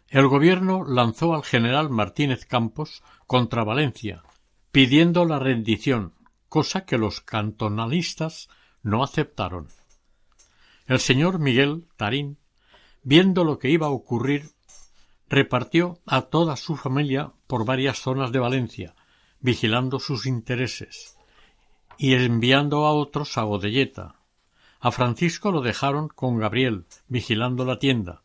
El 0.07 0.27
gobierno 0.27 0.83
lanzó 0.83 1.35
al 1.35 1.43
general 1.43 1.91
Martínez 1.91 2.47
Campos 2.47 3.03
contra 3.27 3.63
Valencia, 3.63 4.23
pidiendo 4.71 5.25
la 5.25 5.37
rendición, 5.37 6.15
cosa 6.49 6.83
que 6.83 6.97
los 6.97 7.21
cantonalistas 7.21 8.49
no 8.81 9.03
aceptaron. 9.03 9.67
El 10.87 10.99
señor 10.99 11.37
Miguel 11.37 11.85
Tarín, 11.95 12.39
viendo 13.03 13.43
lo 13.43 13.59
que 13.59 13.69
iba 13.69 13.85
a 13.85 13.91
ocurrir, 13.91 14.49
repartió 15.29 15.99
a 16.07 16.23
toda 16.23 16.55
su 16.55 16.75
familia 16.75 17.33
por 17.45 17.65
varias 17.65 17.99
zonas 17.99 18.31
de 18.31 18.39
Valencia, 18.39 18.95
vigilando 19.41 19.99
sus 19.99 20.25
intereses, 20.25 21.19
y 21.99 22.15
enviando 22.15 22.87
a 22.87 22.93
otros 22.93 23.37
a 23.37 23.43
Godelleta. 23.43 24.20
A 24.81 24.91
Francisco 24.91 25.51
lo 25.51 25.61
dejaron 25.61 26.07
con 26.07 26.39
Gabriel, 26.39 26.85
vigilando 27.07 27.65
la 27.65 27.77
tienda, 27.77 28.23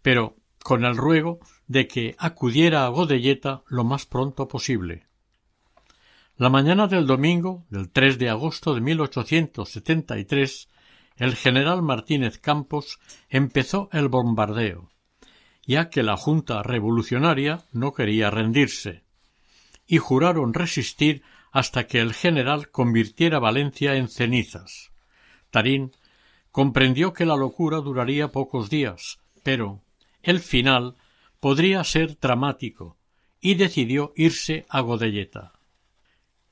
pero 0.00 0.34
con 0.62 0.86
el 0.86 0.96
ruego 0.96 1.40
de 1.66 1.86
que 1.86 2.16
acudiera 2.18 2.86
a 2.86 2.88
Godelleta 2.88 3.62
lo 3.68 3.84
más 3.84 4.06
pronto 4.06 4.48
posible. 4.48 5.06
La 6.38 6.48
mañana 6.48 6.86
del 6.86 7.06
domingo, 7.06 7.66
del 7.68 7.90
3 7.90 8.18
de 8.18 8.30
agosto 8.30 8.74
de 8.74 8.80
1873, 8.80 10.68
el 11.16 11.36
general 11.36 11.82
Martínez 11.82 12.38
Campos 12.38 12.98
empezó 13.28 13.90
el 13.92 14.08
bombardeo, 14.08 14.88
ya 15.66 15.90
que 15.90 16.02
la 16.02 16.16
Junta 16.16 16.62
Revolucionaria 16.62 17.66
no 17.72 17.92
quería 17.92 18.30
rendirse, 18.30 19.04
y 19.86 19.98
juraron 19.98 20.54
resistir 20.54 21.22
hasta 21.52 21.86
que 21.86 22.00
el 22.00 22.14
general 22.14 22.70
convirtiera 22.70 23.38
Valencia 23.38 23.96
en 23.96 24.08
cenizas. 24.08 24.89
Tarín 25.50 25.92
comprendió 26.50 27.12
que 27.12 27.26
la 27.26 27.36
locura 27.36 27.78
duraría 27.78 28.32
pocos 28.32 28.70
días, 28.70 29.18
pero 29.42 29.80
el 30.22 30.40
final 30.40 30.96
podría 31.38 31.84
ser 31.84 32.18
dramático, 32.18 32.96
y 33.40 33.54
decidió 33.54 34.12
irse 34.16 34.66
a 34.68 34.80
Godelleta. 34.80 35.52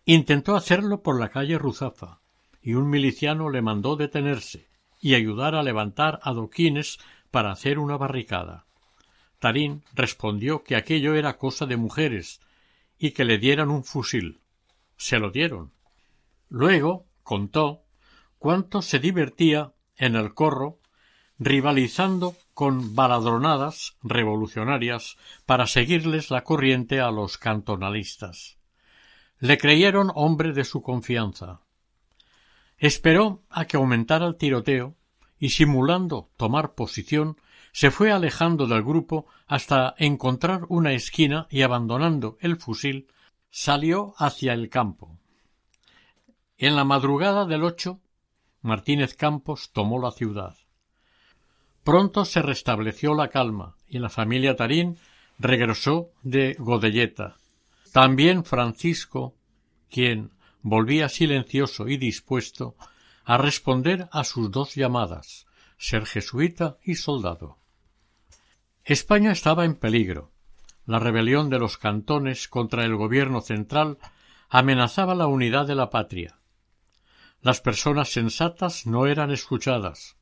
Intentó 0.04 0.56
hacerlo 0.56 1.02
por 1.02 1.20
la 1.20 1.28
calle 1.28 1.58
Ruzafa, 1.58 2.20
y 2.62 2.74
un 2.74 2.88
miliciano 2.88 3.50
le 3.50 3.62
mandó 3.62 3.96
detenerse 3.96 4.68
y 5.00 5.14
ayudar 5.14 5.54
a 5.54 5.62
levantar 5.62 6.18
adoquines 6.22 6.98
para 7.30 7.52
hacer 7.52 7.78
una 7.78 7.96
barricada. 7.96 8.66
Tarín 9.38 9.84
respondió 9.94 10.64
que 10.64 10.76
aquello 10.76 11.14
era 11.14 11.37
cosa 11.37 11.66
de 11.66 11.76
mujeres 11.76 12.40
y 12.98 13.12
que 13.12 13.24
le 13.24 13.38
dieran 13.38 13.70
un 13.70 13.84
fusil. 13.84 14.40
Se 14.96 15.18
lo 15.18 15.30
dieron. 15.30 15.72
Luego 16.48 17.06
contó 17.22 17.84
cuánto 18.38 18.83
se 18.83 18.98
divertía 18.98 19.72
en 19.96 20.16
el 20.16 20.35
corro 20.35 20.79
rivalizando 21.38 22.37
con 22.55 22.94
baladronadas 22.94 23.96
revolucionarias 24.03 25.16
para 25.46 25.66
seguirles 25.66 26.31
la 26.31 26.42
corriente 26.42 27.01
a 27.01 27.11
los 27.11 27.38
cantonalistas. 27.38 28.59
Le 29.38 29.57
creyeron 29.57 30.11
hombre 30.14 30.53
de 30.53 30.64
su 30.64 30.83
confianza. 30.83 31.61
Esperó 32.77 33.42
a 33.51 33.66
que 33.66 33.77
aumentara 33.77 34.27
el 34.27 34.37
tiroteo 34.37 34.96
y 35.38 35.51
simulando 35.51 36.31
tomar 36.37 36.74
posición 36.74 37.37
se 37.72 37.92
fue 37.92 38.11
alejando 38.11 38.66
del 38.66 38.83
grupo 38.83 39.27
hasta 39.46 39.94
encontrar 39.98 40.62
una 40.68 40.92
esquina 40.92 41.46
y 41.51 41.62
abandonando 41.62 42.37
el 42.40 42.57
fusil 42.57 43.07
salió 43.51 44.14
hacia 44.18 44.53
el 44.53 44.68
campo. 44.68 45.16
En 46.57 46.74
la 46.74 46.85
madrugada 46.85 47.46
del 47.46 47.62
ocho 47.62 48.01
Martínez 48.62 49.14
Campos 49.14 49.71
tomó 49.73 50.01
la 50.01 50.11
ciudad. 50.11 50.57
Pronto 51.85 52.25
se 52.25 52.42
restableció 52.42 53.14
la 53.14 53.29
calma 53.29 53.77
y 53.88 53.99
la 53.99 54.11
familia 54.11 54.57
Tarín 54.57 54.99
regresó 55.38 56.11
de 56.23 56.57
Godelleta, 56.59 57.37
también 57.92 58.44
Francisco, 58.44 59.35
quien 59.90 60.31
volvía 60.62 61.09
silencioso 61.09 61.88
y 61.88 61.97
dispuesto 61.97 62.77
a 63.25 63.38
responder 63.38 64.09
a 64.12 64.25
sus 64.25 64.51
dos 64.51 64.75
llamadas, 64.75 65.47
ser 65.79 66.07
jesuita 66.07 66.79
y 66.83 66.97
soldado. 66.97 67.59
España 68.85 69.33
estaba 69.33 69.64
en 69.64 69.75
peligro. 69.75 70.33
La 70.87 70.99
rebelión 70.99 71.51
de 71.51 71.59
los 71.59 71.77
cantones 71.77 72.49
contra 72.49 72.85
el 72.85 72.97
gobierno 72.97 73.42
central 73.42 73.99
amenazaba 74.49 75.14
la 75.14 75.27
unidad 75.27 75.66
de 75.66 75.75
la 75.75 75.90
patria. 75.90 76.38
Las 77.40 77.61
personas 77.61 78.09
sensatas 78.09 78.87
no 78.87 79.07
eran 79.07 79.31
escuchadas. 79.31 80.16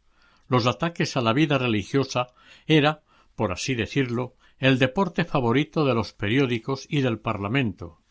Los 0.49 0.67
ataques 0.67 1.17
a 1.17 1.23
la 1.23 1.33
vida 1.33 1.59
religiosa 1.59 2.29
era, 2.67 3.03
por 3.35 3.53
así 3.53 3.75
decirlo, 3.75 4.37
el 4.59 4.79
deporte 4.79 5.25
favorito 5.25 5.85
de 5.85 5.95
los 5.95 6.13
periódicos 6.13 6.87
y 6.89 7.01
del 7.01 7.19
Parlamento. 7.19 8.03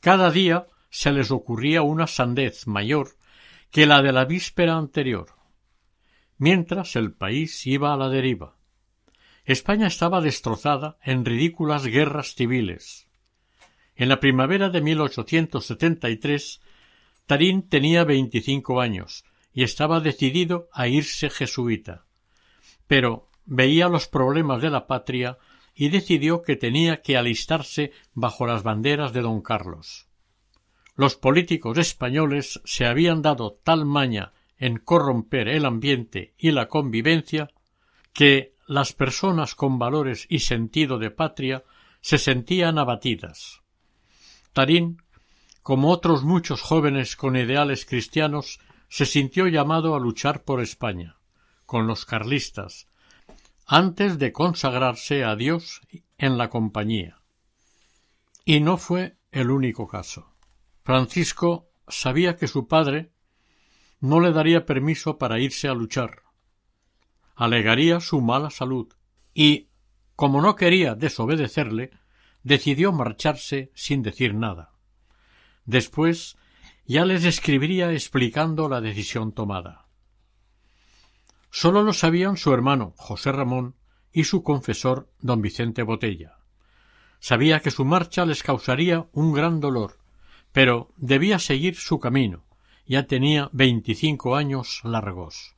Cada 0.00 0.30
día 0.30 0.66
se 0.90 1.12
les 1.12 1.30
ocurría 1.30 1.82
una 1.82 2.06
sandez 2.06 2.66
mayor 2.66 3.16
que 3.70 3.86
la 3.86 4.02
de 4.02 4.12
la 4.12 4.24
víspera 4.24 4.76
anterior. 4.76 5.30
Mientras 6.38 6.94
el 6.96 7.12
país 7.12 7.66
iba 7.66 7.92
a 7.92 7.96
la 7.96 8.08
deriva. 8.08 8.56
España 9.44 9.86
estaba 9.86 10.20
destrozada 10.20 10.96
en 11.02 11.24
ridículas 11.24 11.86
guerras 11.86 12.34
civiles. 12.34 13.08
En 13.96 14.08
la 14.08 14.20
primavera 14.20 14.70
de 14.70 14.80
1873, 14.80 16.60
Tarín 17.26 17.68
tenía 17.68 18.04
veinticinco 18.04 18.80
años 18.80 19.24
y 19.52 19.62
estaba 19.62 20.00
decidido 20.00 20.68
a 20.72 20.88
irse 20.88 21.30
jesuita. 21.30 22.04
Pero 22.86 23.30
veía 23.46 23.88
los 23.88 24.08
problemas 24.08 24.60
de 24.60 24.70
la 24.70 24.86
patria 24.86 25.38
y 25.74 25.88
decidió 25.88 26.42
que 26.42 26.56
tenía 26.56 27.02
que 27.02 27.16
alistarse 27.16 27.92
bajo 28.12 28.46
las 28.46 28.62
banderas 28.62 29.12
de 29.12 29.22
don 29.22 29.40
Carlos. 29.42 30.08
Los 30.96 31.16
políticos 31.16 31.78
españoles 31.78 32.60
se 32.64 32.86
habían 32.86 33.22
dado 33.22 33.58
tal 33.64 33.84
maña 33.84 34.32
en 34.58 34.78
corromper 34.78 35.48
el 35.48 35.64
ambiente 35.64 36.34
y 36.38 36.52
la 36.52 36.68
convivencia 36.68 37.50
que 38.12 38.54
las 38.66 38.92
personas 38.92 39.54
con 39.54 39.78
valores 39.78 40.26
y 40.28 40.38
sentido 40.40 40.98
de 40.98 41.10
patria 41.10 41.64
se 42.00 42.18
sentían 42.18 42.78
abatidas. 42.78 43.62
Tarín, 44.52 45.02
como 45.64 45.88
otros 45.88 46.24
muchos 46.24 46.60
jóvenes 46.60 47.16
con 47.16 47.36
ideales 47.36 47.86
cristianos, 47.86 48.60
se 48.90 49.06
sintió 49.06 49.46
llamado 49.48 49.94
a 49.94 49.98
luchar 49.98 50.44
por 50.44 50.60
España, 50.60 51.16
con 51.64 51.86
los 51.86 52.04
carlistas, 52.04 52.86
antes 53.66 54.18
de 54.18 54.30
consagrarse 54.30 55.24
a 55.24 55.34
Dios 55.36 55.80
en 56.18 56.36
la 56.36 56.50
compañía. 56.50 57.22
Y 58.44 58.60
no 58.60 58.76
fue 58.76 59.16
el 59.32 59.50
único 59.50 59.88
caso. 59.88 60.34
Francisco 60.82 61.70
sabía 61.88 62.36
que 62.36 62.46
su 62.46 62.68
padre 62.68 63.10
no 64.00 64.20
le 64.20 64.32
daría 64.32 64.66
permiso 64.66 65.16
para 65.16 65.38
irse 65.38 65.66
a 65.66 65.72
luchar. 65.72 66.24
Alegaría 67.36 68.00
su 68.00 68.20
mala 68.20 68.50
salud 68.50 68.92
y, 69.32 69.70
como 70.14 70.42
no 70.42 70.56
quería 70.56 70.94
desobedecerle, 70.94 71.90
decidió 72.42 72.92
marcharse 72.92 73.72
sin 73.74 74.02
decir 74.02 74.34
nada. 74.34 74.73
Después 75.64 76.36
ya 76.86 77.04
les 77.04 77.24
escribiría 77.24 77.92
explicando 77.92 78.68
la 78.68 78.80
decisión 78.80 79.32
tomada. 79.32 79.86
Sólo 81.50 81.82
lo 81.82 81.92
sabían 81.92 82.36
su 82.36 82.52
hermano 82.52 82.94
José 82.96 83.32
Ramón 83.32 83.76
y 84.12 84.24
su 84.24 84.42
confesor 84.42 85.08
don 85.20 85.40
Vicente 85.40 85.82
Botella. 85.82 86.38
Sabía 87.20 87.60
que 87.60 87.70
su 87.70 87.84
marcha 87.84 88.26
les 88.26 88.42
causaría 88.42 89.08
un 89.12 89.32
gran 89.32 89.60
dolor, 89.60 89.98
pero 90.52 90.92
debía 90.96 91.38
seguir 91.38 91.76
su 91.76 91.98
camino. 91.98 92.44
Ya 92.86 93.06
tenía 93.06 93.48
veinticinco 93.52 94.36
años 94.36 94.80
largos. 94.84 95.54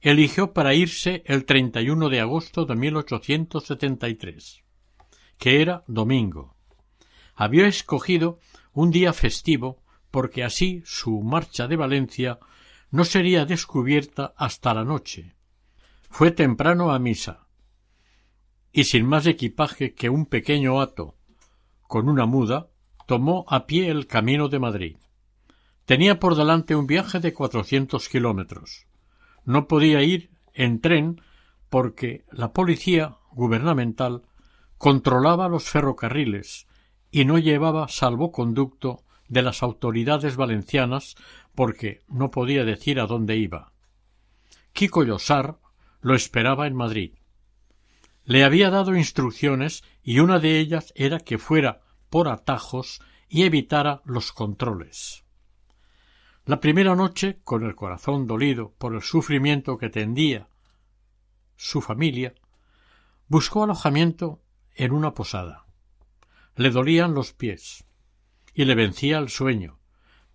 Eligió 0.00 0.52
para 0.52 0.74
irse 0.74 1.22
el 1.24 1.46
31 1.46 2.10
de 2.10 2.20
agosto 2.20 2.66
de 2.66 2.76
1873, 2.76 4.62
que 5.38 5.62
era 5.62 5.82
domingo. 5.86 6.54
Había 7.34 7.66
escogido 7.66 8.38
un 8.74 8.90
día 8.90 9.12
festivo 9.12 9.82
porque 10.10 10.44
así 10.44 10.82
su 10.84 11.22
marcha 11.22 11.66
de 11.66 11.76
Valencia 11.76 12.38
no 12.90 13.04
sería 13.04 13.46
descubierta 13.46 14.34
hasta 14.36 14.74
la 14.74 14.84
noche. 14.84 15.34
Fue 16.10 16.30
temprano 16.30 16.92
a 16.92 16.98
misa, 16.98 17.46
y 18.72 18.84
sin 18.84 19.06
más 19.06 19.26
equipaje 19.26 19.94
que 19.94 20.10
un 20.10 20.26
pequeño 20.26 20.80
hato 20.80 21.16
con 21.86 22.08
una 22.08 22.26
muda, 22.26 22.68
tomó 23.06 23.44
a 23.48 23.66
pie 23.66 23.88
el 23.88 24.06
camino 24.06 24.48
de 24.48 24.58
Madrid. 24.58 24.96
Tenía 25.84 26.18
por 26.18 26.34
delante 26.34 26.74
un 26.74 26.86
viaje 26.86 27.20
de 27.20 27.32
cuatrocientos 27.32 28.08
kilómetros. 28.08 28.86
No 29.44 29.68
podía 29.68 30.02
ir 30.02 30.30
en 30.54 30.80
tren 30.80 31.20
porque 31.68 32.24
la 32.30 32.52
policía 32.52 33.18
gubernamental 33.30 34.22
controlaba 34.78 35.48
los 35.48 35.68
ferrocarriles 35.68 36.66
y 37.14 37.24
no 37.26 37.38
llevaba 37.38 37.86
salvoconducto 37.86 39.04
de 39.28 39.42
las 39.42 39.62
autoridades 39.62 40.34
valencianas 40.34 41.14
porque 41.54 42.02
no 42.08 42.32
podía 42.32 42.64
decir 42.64 42.98
a 42.98 43.06
dónde 43.06 43.36
iba. 43.36 43.70
Kiko 44.72 45.04
Llosar 45.04 45.58
lo 46.00 46.16
esperaba 46.16 46.66
en 46.66 46.74
Madrid. 46.74 47.14
Le 48.24 48.42
había 48.42 48.68
dado 48.68 48.96
instrucciones 48.96 49.84
y 50.02 50.18
una 50.18 50.40
de 50.40 50.58
ellas 50.58 50.92
era 50.96 51.20
que 51.20 51.38
fuera 51.38 51.82
por 52.10 52.26
atajos 52.26 53.00
y 53.28 53.44
evitara 53.44 54.02
los 54.04 54.32
controles. 54.32 55.22
La 56.46 56.58
primera 56.58 56.96
noche, 56.96 57.38
con 57.44 57.64
el 57.64 57.76
corazón 57.76 58.26
dolido 58.26 58.72
por 58.76 58.92
el 58.92 59.02
sufrimiento 59.02 59.78
que 59.78 59.88
tendía 59.88 60.48
su 61.54 61.80
familia, 61.80 62.34
buscó 63.28 63.62
alojamiento 63.62 64.42
en 64.74 64.90
una 64.90 65.14
posada. 65.14 65.63
Le 66.56 66.70
dolían 66.70 67.14
los 67.14 67.32
pies 67.32 67.84
y 68.54 68.64
le 68.64 68.74
vencía 68.74 69.18
el 69.18 69.28
sueño, 69.28 69.80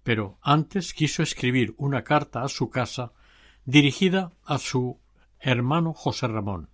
pero 0.03 0.37
antes 0.41 0.93
quiso 0.93 1.23
escribir 1.23 1.73
una 1.77 2.03
carta 2.03 2.43
a 2.43 2.49
su 2.49 2.69
casa 2.69 3.13
dirigida 3.65 4.33
a 4.43 4.57
su 4.57 4.99
hermano 5.39 5.93
José 5.93 6.27
Ramón. 6.27 6.69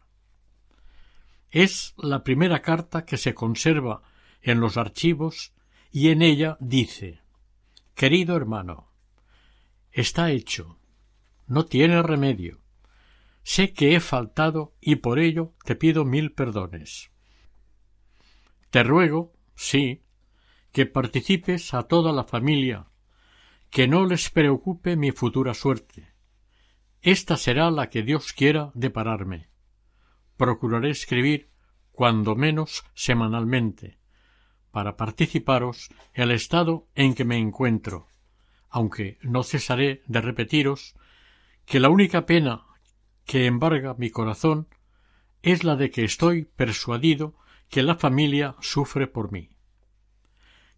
Es 1.51 1.93
la 1.97 2.23
primera 2.23 2.61
carta 2.61 3.05
que 3.05 3.17
se 3.17 3.33
conserva 3.33 4.01
en 4.41 4.59
los 4.59 4.77
archivos 4.77 5.53
y 5.91 6.09
en 6.09 6.21
ella 6.21 6.57
dice 6.59 7.21
Querido 7.93 8.35
hermano, 8.35 8.91
está 9.91 10.31
hecho, 10.31 10.79
no 11.47 11.65
tiene 11.65 12.01
remedio. 12.01 12.61
Sé 13.43 13.73
que 13.73 13.95
he 13.95 13.99
faltado 13.99 14.73
y 14.81 14.97
por 14.97 15.19
ello 15.19 15.53
te 15.63 15.75
pido 15.75 16.03
mil 16.03 16.33
perdones. 16.33 17.11
Te 18.71 18.83
ruego, 18.83 19.34
sí, 19.55 20.03
que 20.71 20.85
participes 20.85 21.73
a 21.73 21.83
toda 21.83 22.11
la 22.11 22.23
familia, 22.23 22.87
que 23.69 23.87
no 23.87 24.05
les 24.05 24.29
preocupe 24.29 24.95
mi 24.95 25.11
futura 25.11 25.53
suerte. 25.53 26.13
Esta 27.01 27.37
será 27.37 27.71
la 27.71 27.89
que 27.89 28.03
Dios 28.03 28.33
quiera 28.33 28.71
depararme. 28.73 29.49
Procuraré 30.37 30.89
escribir 30.89 31.49
cuando 31.91 32.35
menos 32.35 32.83
semanalmente, 32.93 33.99
para 34.71 34.97
participaros 34.97 35.89
el 36.13 36.31
estado 36.31 36.87
en 36.95 37.15
que 37.15 37.23
me 37.23 37.37
encuentro, 37.37 38.09
aunque 38.69 39.17
no 39.21 39.43
cesaré 39.43 40.03
de 40.07 40.19
repetiros 40.19 40.95
que 41.65 41.79
la 41.79 41.89
única 41.89 42.25
pena 42.25 42.65
que 43.25 43.45
embarga 43.45 43.93
mi 43.93 44.09
corazón 44.09 44.67
es 45.41 45.63
la 45.63 45.75
de 45.75 45.91
que 45.91 46.03
estoy 46.03 46.45
persuadido 46.45 47.35
que 47.69 47.83
la 47.83 47.95
familia 47.95 48.55
sufre 48.61 49.07
por 49.07 49.31
mí. 49.31 49.49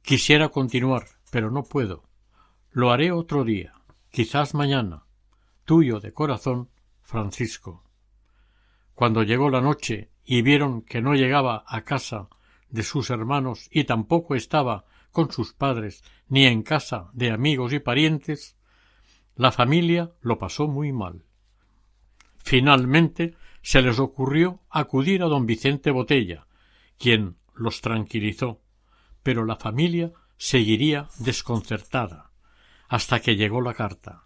Quisiera 0.02 0.50
continuar, 0.50 1.06
pero 1.32 1.52
no 1.52 1.64
puedo. 1.64 2.04
Lo 2.72 2.92
haré 2.92 3.12
otro 3.12 3.44
día, 3.44 3.74
quizás 4.10 4.54
mañana. 4.54 5.04
Tuyo 5.66 6.00
de 6.00 6.14
corazón, 6.14 6.70
Francisco. 7.02 7.84
Cuando 8.96 9.24
llegó 9.24 9.50
la 9.50 9.62
noche 9.62 10.12
y 10.24 10.42
vieron 10.42 10.82
que 10.82 11.02
no 11.02 11.14
llegaba 11.14 11.64
a 11.68 11.82
casa 11.84 12.30
de 12.70 12.84
sus 12.84 13.10
hermanos 13.10 13.68
y 13.72 13.84
tampoco 13.84 14.36
estaba 14.36 14.86
con 15.12 15.32
sus 15.32 15.54
padres 15.54 16.04
ni 16.30 16.46
en 16.46 16.64
casa 16.64 17.10
de 17.14 17.32
amigos 17.32 17.74
y 17.74 17.80
parientes, 17.80 18.58
la 19.36 19.52
familia 19.52 20.12
lo 20.22 20.40
pasó 20.40 20.68
muy 20.68 20.92
mal. 20.92 21.24
Finalmente 22.38 23.36
se 23.62 23.82
les 23.82 24.00
ocurrió 24.00 24.62
acudir 24.70 25.22
a 25.22 25.28
don 25.28 25.46
Vicente 25.46 25.92
Botella, 25.92 26.47
quien 26.98 27.38
los 27.54 27.82
tranquilizó, 27.82 28.62
pero 29.24 29.46
la 29.46 29.56
familia 29.56 30.12
seguiría 30.38 31.10
desconcertada 31.20 32.32
hasta 32.88 33.20
que 33.20 33.36
llegó 33.36 33.62
la 33.62 33.74
carta. 33.74 34.24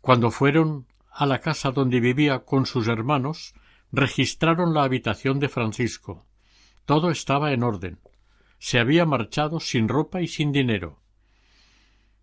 Cuando 0.00 0.30
fueron 0.30 0.86
a 1.10 1.26
la 1.26 1.40
casa 1.40 1.72
donde 1.72 2.00
vivía 2.00 2.44
con 2.44 2.66
sus 2.66 2.86
hermanos, 2.88 3.54
registraron 3.90 4.74
la 4.74 4.84
habitación 4.84 5.40
de 5.40 5.48
Francisco, 5.48 6.26
todo 6.84 7.10
estaba 7.10 7.52
en 7.52 7.64
orden. 7.64 7.98
Se 8.58 8.78
había 8.78 9.04
marchado 9.04 9.58
sin 9.60 9.88
ropa 9.88 10.22
y 10.22 10.28
sin 10.28 10.52
dinero. 10.52 11.02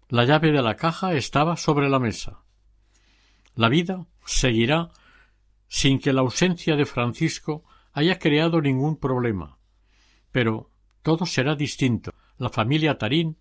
La 0.07 0.24
llave 0.26 0.51
de 0.51 0.61
la 0.61 0.76
caja 0.76 1.14
estaba 1.14 1.57
sobre 1.57 1.89
la 1.89 1.99
mesa. 1.99 2.43
La 3.55 3.68
vida 3.68 4.07
seguirá 4.26 4.91
sin 5.68 5.99
que 5.99 6.14
la 6.14 6.22
ausencia 6.22 6.76
de 6.76 6.86
Francisco 6.86 7.66
haya 7.94 8.20
creado 8.20 8.62
ningún 8.62 8.98
problema. 8.98 9.58
Pero 10.32 10.70
todo 11.02 11.26
será 11.26 11.56
distinto. 11.56 12.12
La 12.38 12.50
familia 12.50 12.98
Tarín 12.98 13.38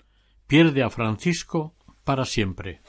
pierde 0.46 0.82
a 0.82 0.90
Francisco 0.90 1.74
para 2.04 2.24
siempre. 2.24 2.82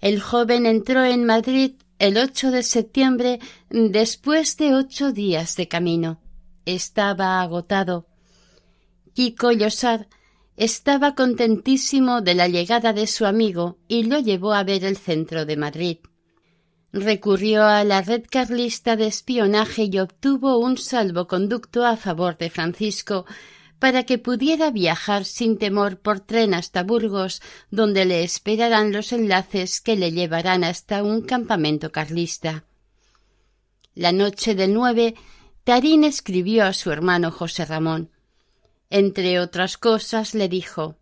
El 0.00 0.20
joven 0.20 0.66
entró 0.66 1.04
en 1.04 1.24
Madrid 1.24 1.74
el 1.98 2.16
8 2.16 2.50
de 2.50 2.62
septiembre 2.62 3.38
después 3.70 4.56
de 4.56 4.74
ocho 4.74 5.12
días 5.12 5.56
de 5.56 5.68
camino 5.68 6.20
estaba 6.66 7.40
agotado. 7.40 8.06
Kiko 9.14 9.52
Llosar 9.52 10.08
estaba 10.56 11.14
contentísimo 11.14 12.20
de 12.20 12.34
la 12.34 12.48
llegada 12.48 12.92
de 12.92 13.06
su 13.06 13.26
amigo 13.26 13.78
y 13.88 14.04
lo 14.04 14.18
llevó 14.18 14.54
a 14.54 14.64
ver 14.64 14.84
el 14.84 14.96
centro 14.96 15.44
de 15.44 15.56
Madrid. 15.56 15.98
Recurrió 16.96 17.64
a 17.64 17.82
la 17.82 18.02
red 18.02 18.22
carlista 18.30 18.94
de 18.94 19.08
espionaje 19.08 19.88
y 19.90 19.98
obtuvo 19.98 20.58
un 20.58 20.78
salvoconducto 20.78 21.84
a 21.84 21.96
favor 21.96 22.38
de 22.38 22.50
Francisco 22.50 23.26
para 23.80 24.04
que 24.04 24.18
pudiera 24.18 24.70
viajar 24.70 25.24
sin 25.24 25.58
temor 25.58 25.98
por 25.98 26.20
tren 26.20 26.54
hasta 26.54 26.84
Burgos, 26.84 27.42
donde 27.72 28.04
le 28.04 28.22
esperarán 28.22 28.92
los 28.92 29.12
enlaces 29.12 29.80
que 29.80 29.96
le 29.96 30.12
llevarán 30.12 30.62
hasta 30.62 31.02
un 31.02 31.22
campamento 31.22 31.90
carlista. 31.90 32.62
La 33.96 34.12
noche 34.12 34.54
del 34.54 34.72
9 34.72 35.16
Tarín 35.64 36.04
escribió 36.04 36.64
a 36.64 36.72
su 36.72 36.92
hermano 36.92 37.32
José 37.32 37.64
Ramón. 37.64 38.10
Entre 38.88 39.40
otras 39.40 39.78
cosas 39.78 40.32
le 40.32 40.48
dijo 40.48 40.94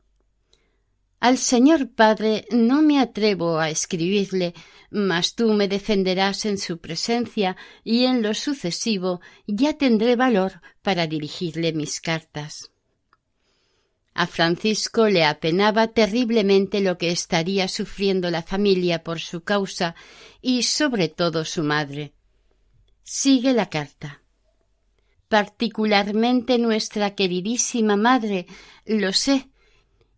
Al 1.23 1.39
señor 1.39 1.89
padre 1.89 2.47
no 2.51 2.83
me 2.83 2.99
atrevo 2.99 3.61
a 3.61 3.71
escribirle, 3.71 4.55
mas 4.91 5.37
tú 5.37 5.53
me 5.53 5.69
defenderás 5.69 6.45
en 6.47 6.59
su 6.59 6.79
presencia 6.79 7.57
y 7.85 8.07
en 8.07 8.23
lo 8.23 8.35
sucesivo 8.35 9.21
ya 9.47 9.75
tendré 9.75 10.17
valor 10.17 10.61
para 10.83 11.07
dirigirle 11.07 11.73
mis 11.75 12.01
cartas. 12.01 12.73
A 14.15 14.27
Francisco 14.27 15.09
le 15.09 15.25
apenaba 15.25 15.87
terriblemente 15.87 16.81
lo 16.81 16.99
que 16.99 17.13
estaría 17.13 17.69
sufriendo 17.69 18.29
la 18.29 18.43
familia 18.43 19.05
por 19.05 19.21
su 19.21 19.45
causa 19.45 19.95
y 20.41 20.65
sobre 20.65 21.09
todo 21.09 21.45
su 21.45 21.63
madre. 21.63 22.15
Sigue 23.05 23.53
la 23.53 23.71
carta 23.71 24.23
particularmente 25.29 26.59
nuestra 26.59 27.15
queridísima 27.15 27.97
madre, 27.97 28.47
lo 28.85 29.15
sé, 29.15 29.49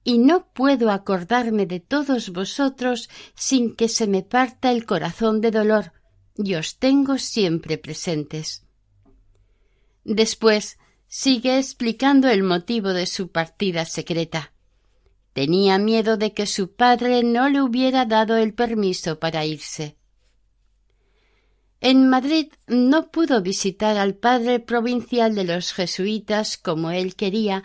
y 0.05 0.19
no 0.19 0.47
puedo 0.53 0.91
acordarme 0.91 1.65
de 1.67 1.81
todos 1.81 2.31
vosotros 2.31 3.09
sin 3.35 3.75
que 3.75 3.89
se 3.89 4.07
me 4.07 4.23
parta 4.23 4.71
el 4.71 4.85
corazón 4.85 5.41
de 5.41 5.51
dolor, 5.51 5.93
y 6.37 6.55
os 6.55 6.79
tengo 6.79 7.17
siempre 7.17 7.79
presentes. 7.79 8.65
Después 10.05 10.79
sigue 11.09 11.59
explicando 11.59 12.29
el 12.29 12.43
motivo 12.43 12.91
de 12.91 13.07
su 13.07 13.31
partida 13.31 13.87
secreta. 13.87 14.53
Tenía 15.33 15.79
miedo 15.79 16.17
de 16.17 16.35
que 16.35 16.47
su 16.47 16.75
padre 16.75 17.25
no 17.25 17.49
le 17.49 17.63
hubiera 17.63 18.05
dado 18.05 18.37
el 18.37 18.53
permiso 18.53 19.19
para 19.19 19.47
irse. 19.47 19.97
En 21.81 22.09
Madrid 22.09 22.53
no 22.67 23.11
pudo 23.11 23.43
visitar 23.43 23.97
al 23.97 24.15
padre 24.15 24.61
provincial 24.61 25.35
de 25.35 25.45
los 25.45 25.73
jesuitas 25.73 26.57
como 26.57 26.91
él 26.91 27.15
quería 27.15 27.63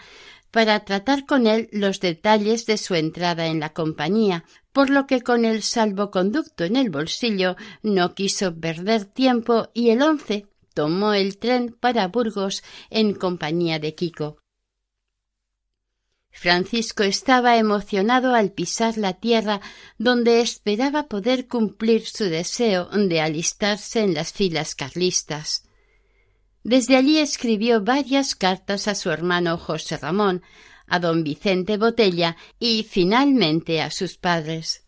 para 0.51 0.83
tratar 0.85 1.25
con 1.25 1.47
él 1.47 1.69
los 1.71 1.99
detalles 1.99 2.65
de 2.65 2.77
su 2.77 2.95
entrada 2.95 3.47
en 3.47 3.59
la 3.59 3.73
compañía, 3.73 4.45
por 4.71 4.89
lo 4.89 5.07
que 5.07 5.21
con 5.21 5.45
el 5.45 5.61
salvoconducto 5.61 6.63
en 6.63 6.75
el 6.75 6.89
bolsillo 6.89 7.55
no 7.83 8.15
quiso 8.15 8.55
perder 8.55 9.05
tiempo 9.05 9.69
y 9.73 9.89
el 9.89 10.01
once 10.01 10.47
tomó 10.73 11.13
el 11.13 11.37
tren 11.37 11.75
para 11.79 12.07
Burgos 12.07 12.63
en 12.89 13.13
compañía 13.13 13.79
de 13.79 13.95
Kiko. 13.95 14.37
Francisco 16.31 17.03
estaba 17.03 17.57
emocionado 17.57 18.33
al 18.33 18.51
pisar 18.51 18.97
la 18.97 19.13
tierra 19.13 19.61
donde 19.97 20.41
esperaba 20.41 21.07
poder 21.07 21.47
cumplir 21.47 22.05
su 22.05 22.25
deseo 22.25 22.85
de 22.85 23.19
alistarse 23.19 24.01
en 24.01 24.13
las 24.13 24.31
filas 24.31 24.75
carlistas. 24.75 25.68
Desde 26.69 26.97
allí 26.97 27.17
escribió 27.17 27.83
varias 27.83 28.35
cartas 28.35 28.87
a 28.87 28.93
su 28.93 29.09
hermano 29.09 29.57
José 29.57 29.97
Ramón, 29.97 30.43
a 30.85 30.99
don 30.99 31.23
Vicente 31.23 31.77
Botella 31.77 32.37
y 32.59 32.83
finalmente 32.83 33.81
a 33.81 33.89
sus 33.89 34.17
padres. 34.17 34.85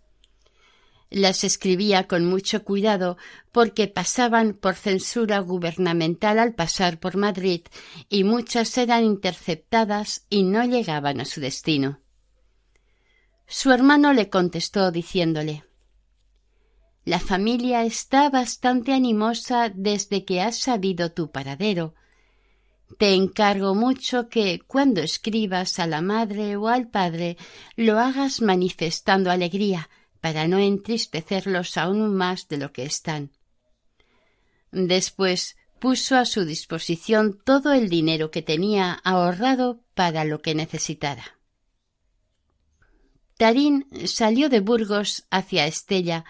Las 1.09 1.43
escribía 1.43 2.07
con 2.07 2.23
mucho 2.27 2.63
cuidado 2.63 3.17
porque 3.51 3.87
pasaban 3.87 4.53
por 4.53 4.75
censura 4.75 5.39
gubernamental 5.39 6.37
al 6.37 6.53
pasar 6.53 6.99
por 6.99 7.17
Madrid 7.17 7.61
y 8.09 8.25
muchas 8.25 8.77
eran 8.77 9.03
interceptadas 9.03 10.27
y 10.29 10.43
no 10.43 10.63
llegaban 10.63 11.19
a 11.19 11.25
su 11.25 11.41
destino. 11.41 11.99
Su 13.47 13.71
hermano 13.71 14.13
le 14.13 14.29
contestó 14.29 14.91
diciéndole 14.91 15.63
La 17.03 17.19
familia 17.19 17.83
está 17.83 18.29
bastante 18.29 18.93
animosa 18.93 19.71
desde 19.73 20.23
que 20.23 20.41
has 20.41 20.59
sabido 20.59 21.11
tu 21.11 21.31
paradero. 21.31 21.95
Te 22.97 23.15
encargo 23.15 23.73
mucho 23.73 24.29
que, 24.29 24.61
cuando 24.67 25.01
escribas 25.01 25.79
a 25.79 25.87
la 25.87 26.01
madre 26.01 26.57
o 26.57 26.67
al 26.67 26.89
padre, 26.89 27.37
lo 27.75 27.99
hagas 27.99 28.41
manifestando 28.41 29.31
alegría, 29.31 29.89
para 30.19 30.47
no 30.47 30.59
entristecerlos 30.59 31.77
aún 31.77 32.15
más 32.15 32.47
de 32.47 32.57
lo 32.57 32.71
que 32.71 32.83
están. 32.83 33.31
Después 34.71 35.57
puso 35.79 36.15
a 36.15 36.25
su 36.25 36.45
disposición 36.45 37.41
todo 37.43 37.73
el 37.73 37.89
dinero 37.89 38.29
que 38.29 38.43
tenía 38.43 38.93
ahorrado 38.93 39.81
para 39.95 40.23
lo 40.23 40.41
que 40.43 40.53
necesitara. 40.53 41.39
Tarín 43.37 43.87
salió 44.05 44.49
de 44.49 44.59
Burgos 44.59 45.25
hacia 45.31 45.65
Estella, 45.65 46.23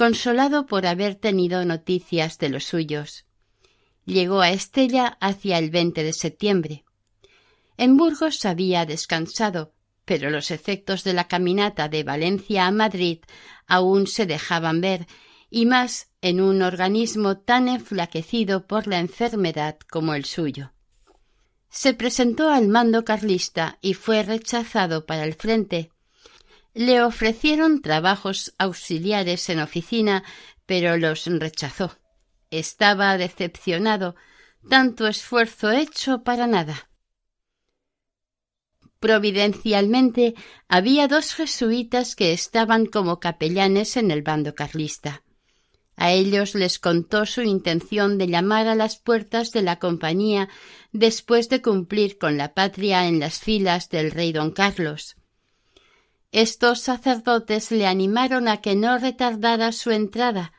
consolado 0.00 0.64
por 0.64 0.86
haber 0.86 1.14
tenido 1.14 1.62
noticias 1.66 2.38
de 2.38 2.48
los 2.48 2.64
suyos. 2.64 3.26
Llegó 4.06 4.40
a 4.40 4.48
Estella 4.48 5.18
hacia 5.20 5.58
el 5.58 5.68
20 5.68 6.02
de 6.02 6.14
septiembre. 6.14 6.84
En 7.76 7.98
Burgos 7.98 8.46
había 8.46 8.86
descansado, 8.86 9.74
pero 10.06 10.30
los 10.30 10.50
efectos 10.52 11.04
de 11.04 11.12
la 11.12 11.28
caminata 11.28 11.90
de 11.90 12.02
Valencia 12.02 12.66
a 12.66 12.70
Madrid 12.70 13.18
aún 13.66 14.06
se 14.06 14.24
dejaban 14.24 14.80
ver, 14.80 15.06
y 15.50 15.66
más 15.66 16.08
en 16.22 16.40
un 16.40 16.62
organismo 16.62 17.36
tan 17.36 17.68
enflaquecido 17.68 18.66
por 18.66 18.86
la 18.86 19.00
enfermedad 19.00 19.76
como 19.90 20.14
el 20.14 20.24
suyo. 20.24 20.72
Se 21.68 21.92
presentó 21.92 22.48
al 22.48 22.68
mando 22.68 23.04
carlista 23.04 23.76
y 23.82 23.92
fue 23.92 24.22
rechazado 24.22 25.04
para 25.04 25.24
el 25.24 25.34
frente. 25.34 25.90
Le 26.74 27.02
ofrecieron 27.02 27.82
trabajos 27.82 28.54
auxiliares 28.58 29.48
en 29.48 29.60
oficina, 29.60 30.22
pero 30.66 30.96
los 30.96 31.26
rechazó. 31.26 31.98
Estaba 32.50 33.16
decepcionado. 33.18 34.14
Tanto 34.68 35.08
esfuerzo 35.08 35.70
hecho 35.70 36.22
para 36.22 36.46
nada. 36.46 36.90
Providencialmente 39.00 40.34
había 40.68 41.08
dos 41.08 41.34
jesuitas 41.34 42.14
que 42.14 42.32
estaban 42.32 42.84
como 42.84 43.18
capellanes 43.18 43.96
en 43.96 44.10
el 44.10 44.22
bando 44.22 44.54
carlista. 44.54 45.24
A 45.96 46.12
ellos 46.12 46.54
les 46.54 46.78
contó 46.78 47.26
su 47.26 47.42
intención 47.42 48.16
de 48.16 48.26
llamar 48.26 48.68
a 48.68 48.74
las 48.74 48.96
puertas 48.96 49.52
de 49.52 49.62
la 49.62 49.78
compañía 49.78 50.48
después 50.92 51.48
de 51.48 51.62
cumplir 51.62 52.18
con 52.18 52.36
la 52.36 52.54
patria 52.54 53.06
en 53.06 53.20
las 53.20 53.38
filas 53.38 53.88
del 53.88 54.10
rey 54.10 54.32
don 54.32 54.50
Carlos. 54.50 55.16
Estos 56.32 56.80
sacerdotes 56.80 57.72
le 57.72 57.86
animaron 57.86 58.46
a 58.46 58.58
que 58.58 58.76
no 58.76 58.98
retardara 58.98 59.72
su 59.72 59.90
entrada, 59.90 60.52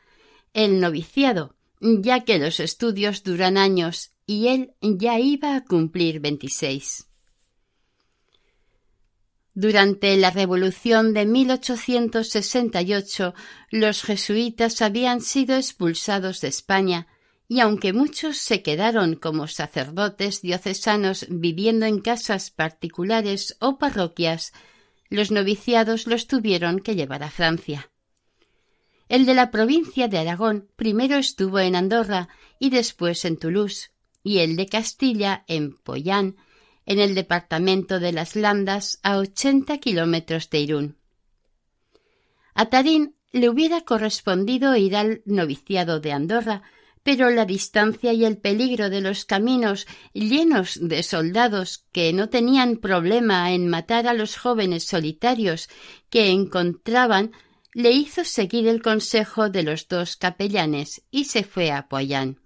el 0.52 0.80
noviciado, 0.80 1.54
ya 1.80 2.24
que 2.24 2.38
los 2.38 2.60
estudios 2.60 3.22
duran 3.22 3.56
años 3.56 4.12
y 4.26 4.48
él 4.48 4.74
ya 4.80 5.18
iba 5.18 5.56
a 5.56 5.64
cumplir 5.64 6.20
veintiséis. 6.20 7.08
Durante 9.54 10.16
la 10.16 10.30
Revolución 10.30 11.12
de 11.12 11.26
1868 11.26 13.34
los 13.70 14.02
jesuitas 14.02 14.80
habían 14.80 15.20
sido 15.20 15.56
expulsados 15.56 16.40
de 16.40 16.48
España 16.48 17.06
y 17.48 17.60
aunque 17.60 17.92
muchos 17.92 18.38
se 18.38 18.62
quedaron 18.62 19.14
como 19.14 19.46
sacerdotes 19.48 20.40
diocesanos 20.40 21.26
viviendo 21.28 21.84
en 21.84 22.00
casas 22.00 22.50
particulares 22.50 23.58
o 23.60 23.76
parroquias, 23.76 24.54
los 25.12 25.30
noviciados 25.30 26.06
los 26.06 26.26
tuvieron 26.26 26.80
que 26.80 26.96
llevar 26.96 27.22
a 27.22 27.30
Francia. 27.30 27.90
El 29.08 29.26
de 29.26 29.34
la 29.34 29.50
provincia 29.50 30.08
de 30.08 30.18
Aragón 30.18 30.68
primero 30.74 31.16
estuvo 31.16 31.58
en 31.58 31.76
Andorra 31.76 32.28
y 32.58 32.70
después 32.70 33.24
en 33.26 33.36
Toulouse, 33.36 33.90
y 34.22 34.38
el 34.38 34.56
de 34.56 34.66
Castilla 34.66 35.44
en 35.48 35.76
Poyán, 35.76 36.36
en 36.86 36.98
el 36.98 37.14
departamento 37.14 38.00
de 38.00 38.12
las 38.12 38.36
Landas, 38.36 39.00
a 39.02 39.18
ochenta 39.18 39.78
kilómetros 39.78 40.48
de 40.48 40.60
Irún. 40.60 40.96
A 42.54 42.70
Tarín 42.70 43.14
le 43.32 43.50
hubiera 43.50 43.82
correspondido 43.82 44.74
ir 44.76 44.96
al 44.96 45.22
noviciado 45.26 46.00
de 46.00 46.12
Andorra, 46.12 46.62
pero 47.02 47.30
la 47.30 47.44
distancia 47.44 48.12
y 48.12 48.24
el 48.24 48.38
peligro 48.38 48.90
de 48.90 49.00
los 49.00 49.24
caminos 49.24 49.86
llenos 50.12 50.78
de 50.80 51.02
soldados 51.02 51.84
que 51.92 52.12
no 52.12 52.28
tenían 52.28 52.76
problema 52.76 53.52
en 53.52 53.68
matar 53.68 54.06
a 54.06 54.14
los 54.14 54.36
jóvenes 54.36 54.84
solitarios 54.84 55.68
que 56.10 56.30
encontraban 56.30 57.32
le 57.74 57.90
hizo 57.90 58.24
seguir 58.24 58.68
el 58.68 58.82
consejo 58.82 59.48
de 59.48 59.62
los 59.62 59.88
dos 59.88 60.16
capellanes 60.16 61.02
y 61.10 61.24
se 61.24 61.42
fue 61.42 61.72
a 61.72 61.88
Poyán. 61.88 62.38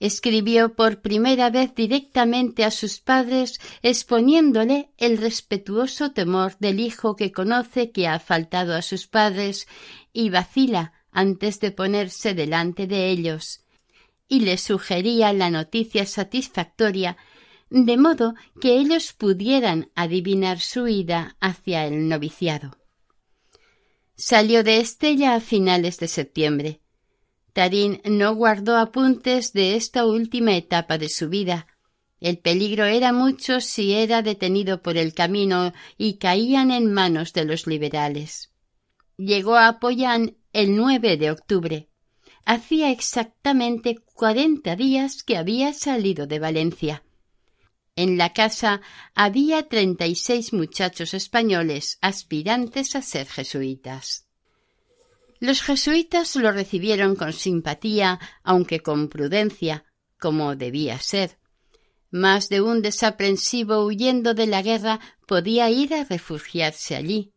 Escribió 0.00 0.74
por 0.74 1.02
primera 1.02 1.50
vez 1.50 1.74
directamente 1.74 2.64
a 2.64 2.70
sus 2.70 3.00
padres 3.00 3.60
exponiéndole 3.82 4.90
el 4.98 5.18
respetuoso 5.18 6.12
temor 6.12 6.56
del 6.58 6.80
hijo 6.80 7.16
que 7.16 7.32
conoce 7.32 7.92
que 7.92 8.08
ha 8.08 8.18
faltado 8.18 8.74
a 8.74 8.82
sus 8.82 9.06
padres 9.06 9.68
y 10.12 10.30
vacila 10.30 10.92
antes 11.14 11.60
de 11.60 11.70
ponerse 11.70 12.34
delante 12.34 12.86
de 12.86 13.08
ellos, 13.08 13.64
y 14.28 14.40
le 14.40 14.58
sugería 14.58 15.32
la 15.32 15.48
noticia 15.48 16.04
satisfactoria 16.04 17.16
de 17.70 17.96
modo 17.96 18.34
que 18.60 18.76
ellos 18.76 19.12
pudieran 19.12 19.90
adivinar 19.94 20.60
su 20.60 20.86
ida 20.86 21.36
hacia 21.40 21.86
el 21.86 22.08
noviciado. 22.08 22.76
Salió 24.16 24.62
de 24.62 24.78
Estella 24.78 25.34
a 25.34 25.40
finales 25.40 25.98
de 25.98 26.08
septiembre. 26.08 26.80
Tarín 27.52 28.00
no 28.04 28.34
guardó 28.34 28.76
apuntes 28.76 29.52
de 29.52 29.76
esta 29.76 30.06
última 30.06 30.56
etapa 30.56 30.98
de 30.98 31.08
su 31.08 31.28
vida. 31.28 31.66
El 32.20 32.38
peligro 32.38 32.84
era 32.84 33.12
mucho 33.12 33.60
si 33.60 33.92
era 33.92 34.22
detenido 34.22 34.82
por 34.82 34.96
el 34.96 35.14
camino 35.14 35.72
y 35.98 36.18
caían 36.18 36.70
en 36.70 36.92
manos 36.92 37.32
de 37.32 37.44
los 37.44 37.66
liberales. 37.66 38.52
Llegó 39.16 39.56
a 39.56 39.78
Poyán 39.78 40.36
el 40.54 40.76
9 40.76 41.16
de 41.16 41.32
octubre. 41.32 41.88
Hacía 42.46 42.90
exactamente 42.90 43.96
cuarenta 44.14 44.76
días 44.76 45.24
que 45.24 45.36
había 45.36 45.72
salido 45.74 46.28
de 46.28 46.38
Valencia. 46.38 47.04
En 47.96 48.16
la 48.18 48.32
casa 48.32 48.80
había 49.16 49.68
treinta 49.68 50.06
y 50.06 50.14
seis 50.14 50.52
muchachos 50.52 51.12
españoles 51.12 51.98
aspirantes 52.00 52.94
a 52.94 53.02
ser 53.02 53.26
jesuitas. 53.26 54.28
Los 55.40 55.60
jesuitas 55.60 56.36
lo 56.36 56.52
recibieron 56.52 57.16
con 57.16 57.32
simpatía, 57.32 58.20
aunque 58.44 58.78
con 58.78 59.08
prudencia, 59.08 59.84
como 60.20 60.54
debía 60.54 61.00
ser. 61.00 61.38
Más 62.12 62.48
de 62.48 62.60
un 62.60 62.80
desaprensivo 62.80 63.84
huyendo 63.84 64.34
de 64.34 64.46
la 64.46 64.62
guerra 64.62 65.00
podía 65.26 65.68
ir 65.70 65.94
a 65.94 66.04
refugiarse 66.04 66.94
allí. 66.94 67.33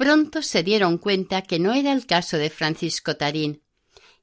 Pronto 0.00 0.40
se 0.40 0.62
dieron 0.62 0.96
cuenta 0.96 1.42
que 1.42 1.58
no 1.58 1.74
era 1.74 1.92
el 1.92 2.06
caso 2.06 2.38
de 2.38 2.48
Francisco 2.48 3.18
Tarín 3.18 3.62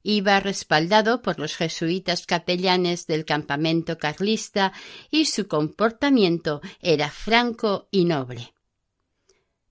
iba 0.02 0.40
respaldado 0.40 1.22
por 1.22 1.38
los 1.38 1.54
jesuitas 1.54 2.26
capellanes 2.26 3.06
del 3.06 3.24
campamento 3.24 3.96
carlista 3.96 4.72
y 5.08 5.26
su 5.26 5.46
comportamiento 5.46 6.62
era 6.80 7.10
franco 7.10 7.86
y 7.92 8.06
noble. 8.06 8.54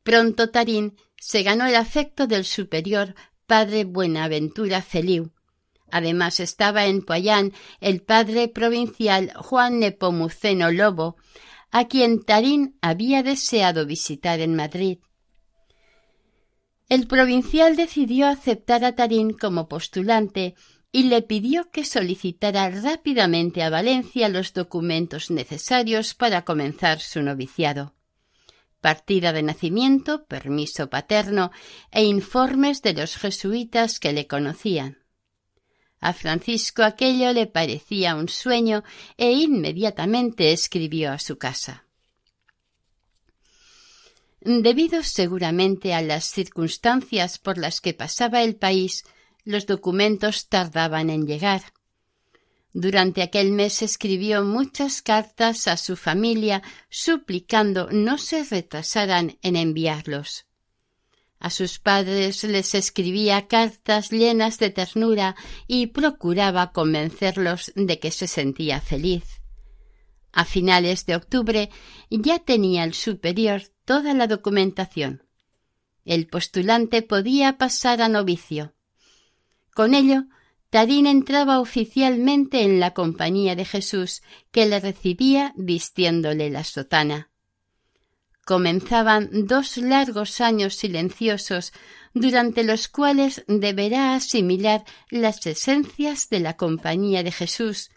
Pronto 0.04 0.50
Tarín 0.50 0.96
se 1.18 1.44
ganó 1.44 1.66
el 1.66 1.76
afecto 1.76 2.26
del 2.26 2.46
superior 2.46 3.14
padre 3.46 3.84
Buenaventura 3.84 4.82
Feliu. 4.82 5.34
Además 5.92 6.40
estaba 6.40 6.86
en 6.86 7.02
Poyán 7.02 7.52
el 7.82 8.02
padre 8.02 8.48
provincial 8.48 9.34
Juan 9.36 9.80
Nepomuceno 9.80 10.72
Lobo, 10.72 11.18
a 11.70 11.90
quien 11.90 12.24
Tarín 12.24 12.78
había 12.80 13.24
deseado 13.24 13.86
visitar 13.86 14.40
en 14.40 14.56
Madrid. 14.56 15.00
El 16.90 17.08
provincial 17.08 17.76
decidió 17.76 18.28
aceptar 18.28 18.86
a 18.86 18.96
Tarín 18.96 19.32
como 19.32 19.68
postulante 19.68 20.56
y 20.92 21.04
le 21.04 21.22
pidió 21.22 21.70
que 21.70 21.84
solicitara 21.84 22.70
rápidamente 22.70 23.62
a 23.62 23.70
Valencia 23.70 24.30
los 24.30 24.54
documentos 24.54 25.30
necesarios 25.30 26.14
para 26.14 26.46
comenzar 26.46 27.02
su 27.02 27.22
noviciado. 27.22 27.94
Partida 28.80 29.34
de 29.34 29.44
nacimiento, 29.44 30.26
permiso 30.28 30.90
paterno 30.90 31.52
e 31.92 32.06
informes 32.06 32.82
de 32.82 32.94
los 32.94 33.18
jesuitas 33.18 34.00
que 34.00 34.14
le 34.14 34.28
conocían. 34.28 35.00
A 36.00 36.14
Francisco 36.14 36.84
aquello 36.84 37.34
le 37.34 37.48
parecía 37.48 38.16
un 38.16 38.30
sueño 38.30 38.84
e 39.18 39.32
inmediatamente 39.32 40.54
escribió 40.54 41.12
a 41.12 41.20
su 41.20 41.38
casa. 41.38 41.87
Debido 44.40 45.04
seguramente 45.04 45.94
a 45.94 46.02
las 46.02 46.26
circunstancias 46.26 47.40
por 47.40 47.58
las 47.58 47.82
que 47.82 47.94
pasaba 47.94 48.44
el 48.44 48.56
país, 48.56 49.04
los 49.44 49.66
documentos 49.66 50.48
tardaban 50.48 51.10
en 51.10 51.26
llegar. 51.26 51.74
Durante 52.74 53.24
aquel 53.24 53.52
mes 53.52 53.82
escribió 53.82 54.44
muchas 54.44 55.02
cartas 55.02 55.68
a 55.68 55.78
su 55.78 55.96
familia 55.96 56.62
suplicando 56.90 57.90
no 57.92 58.18
se 58.18 58.44
retrasaran 58.44 59.38
en 59.42 59.56
enviarlos. 59.56 60.46
A 61.40 61.50
sus 61.50 61.80
padres 61.80 62.44
les 62.44 62.76
escribía 62.76 63.48
cartas 63.48 64.12
llenas 64.12 64.60
de 64.60 64.70
ternura 64.70 65.36
y 65.68 65.88
procuraba 65.88 66.72
convencerlos 66.72 67.72
de 67.76 68.00
que 68.00 68.12
se 68.12 68.28
sentía 68.28 68.82
feliz. 68.82 69.24
A 70.32 70.46
finales 70.46 71.06
de 71.06 71.16
octubre 71.16 71.70
ya 72.10 72.40
tenía 72.40 72.84
el 72.84 72.94
superior 72.94 73.64
toda 73.88 74.14
la 74.14 74.28
documentación. 74.28 75.24
El 76.04 76.28
postulante 76.28 77.02
podía 77.02 77.58
pasar 77.58 78.02
a 78.02 78.10
novicio. 78.10 78.74
Con 79.74 79.96
ello, 79.96 80.26
Tarín 80.70 81.08
entraba 81.08 81.62
oficialmente 81.62 82.64
en 82.64 82.82
la 82.82 82.94
compañía 82.94 83.56
de 83.56 83.64
Jesús, 83.64 84.22
que 84.52 84.66
le 84.66 84.82
recibía 84.82 85.54
vistiéndole 85.56 86.50
la 86.50 86.66
sotana. 86.66 87.30
Comenzaban 88.46 89.30
dos 89.48 89.78
largos 89.78 90.42
años 90.42 90.76
silenciosos, 90.76 91.72
durante 92.14 92.66
los 92.66 92.90
cuales 92.90 93.46
deberá 93.48 94.16
asimilar 94.16 94.84
las 95.10 95.46
esencias 95.48 96.30
de 96.30 96.42
la 96.42 96.58
compañía 96.58 97.24
de 97.24 97.32
Jesús, 97.32 97.90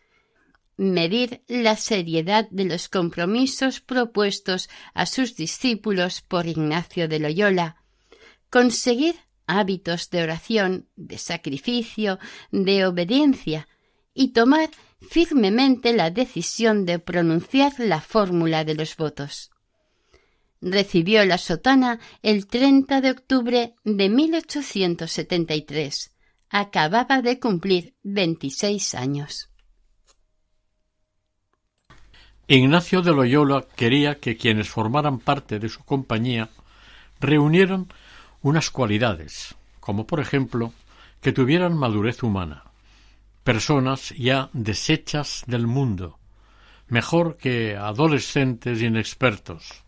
medir 0.81 1.45
la 1.47 1.77
seriedad 1.77 2.49
de 2.51 2.65
los 2.65 2.89
compromisos 2.89 3.81
propuestos 3.83 4.71
a 4.95 5.05
sus 5.05 5.37
discípulos 5.37 6.23
por 6.23 6.47
Ignacio 6.47 7.07
de 7.07 7.19
Loyola, 7.19 7.77
conseguir 8.49 9.17
hábitos 9.47 10.09
de 10.09 10.23
oración, 10.23 10.89
de 10.97 11.19
sacrificio, 11.19 12.19
de 12.51 12.87
obediencia, 12.87 13.69
y 14.15 14.29
tomar 14.29 14.71
firmemente 15.03 15.93
la 15.93 16.11
decisión 16.11 16.87
de 16.87 16.99
pronunciar 16.99 17.75
la 17.79 18.01
fórmula 18.01 18.65
de 18.65 18.75
los 18.75 18.97
votos. 18.97 19.51
Recibió 20.63 21.27
la 21.27 21.37
sotana 21.37 22.01
el 22.23 22.47
30 22.47 23.03
de 23.03 23.11
octubre 23.11 23.75
de 23.85 24.09
1873. 24.09 26.17
Acababa 26.49 27.21
de 27.21 27.39
cumplir 27.39 27.97
veintiséis 28.03 28.95
años. 28.95 29.50
Ignacio 32.53 33.01
de 33.01 33.13
Loyola 33.13 33.65
quería 33.77 34.17
que 34.17 34.37
quienes 34.37 34.69
formaran 34.69 35.21
parte 35.21 35.61
de 35.61 35.69
su 35.69 35.85
compañía 35.85 36.49
reunieran 37.21 37.87
unas 38.43 38.71
cualidades, 38.71 39.55
como 39.79 40.05
por 40.05 40.19
ejemplo 40.19 40.73
que 41.21 41.31
tuvieran 41.31 41.77
madurez 41.77 42.25
humana, 42.25 42.65
personas 43.45 44.13
ya 44.19 44.51
deshechas 44.53 45.45
del 45.47 45.69
mundo, 45.69 46.19
mejor 46.89 47.37
que 47.37 47.77
adolescentes 47.77 48.83
inexpertos. 48.83 49.85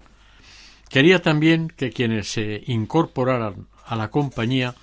Quería 0.88 1.20
también 1.20 1.66
que 1.66 1.90
quienes 1.90 2.30
se 2.30 2.62
incorporaran 2.68 3.66
a 3.84 3.96
la 3.96 4.12
compañía 4.12 4.76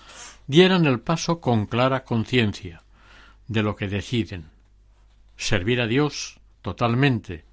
dieran 0.47 0.85
el 0.85 0.99
paso 0.99 1.39
con 1.39 1.65
clara 1.65 2.03
conciencia 2.03 2.83
de 3.47 3.63
lo 3.63 3.77
que 3.77 3.87
deciden. 3.87 4.49
Servir 5.37 5.79
a 5.79 5.87
Dios 5.87 6.41
totalmente, 6.61 7.47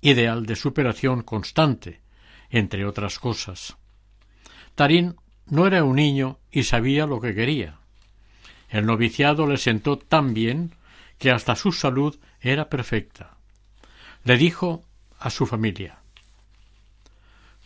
ideal 0.00 0.46
de 0.46 0.56
superación 0.56 1.22
constante, 1.22 2.00
entre 2.50 2.84
otras 2.84 3.18
cosas. 3.18 3.76
Tarín 4.74 5.16
no 5.46 5.66
era 5.66 5.84
un 5.84 5.96
niño 5.96 6.38
y 6.50 6.64
sabía 6.64 7.06
lo 7.06 7.20
que 7.20 7.34
quería. 7.34 7.78
El 8.68 8.86
noviciado 8.86 9.46
le 9.46 9.56
sentó 9.56 9.98
tan 9.98 10.32
bien 10.32 10.74
que 11.18 11.30
hasta 11.30 11.56
su 11.56 11.72
salud 11.72 12.18
era 12.40 12.68
perfecta. 12.68 13.36
Le 14.24 14.36
dijo 14.36 14.84
a 15.18 15.30
su 15.30 15.46
familia 15.46 15.98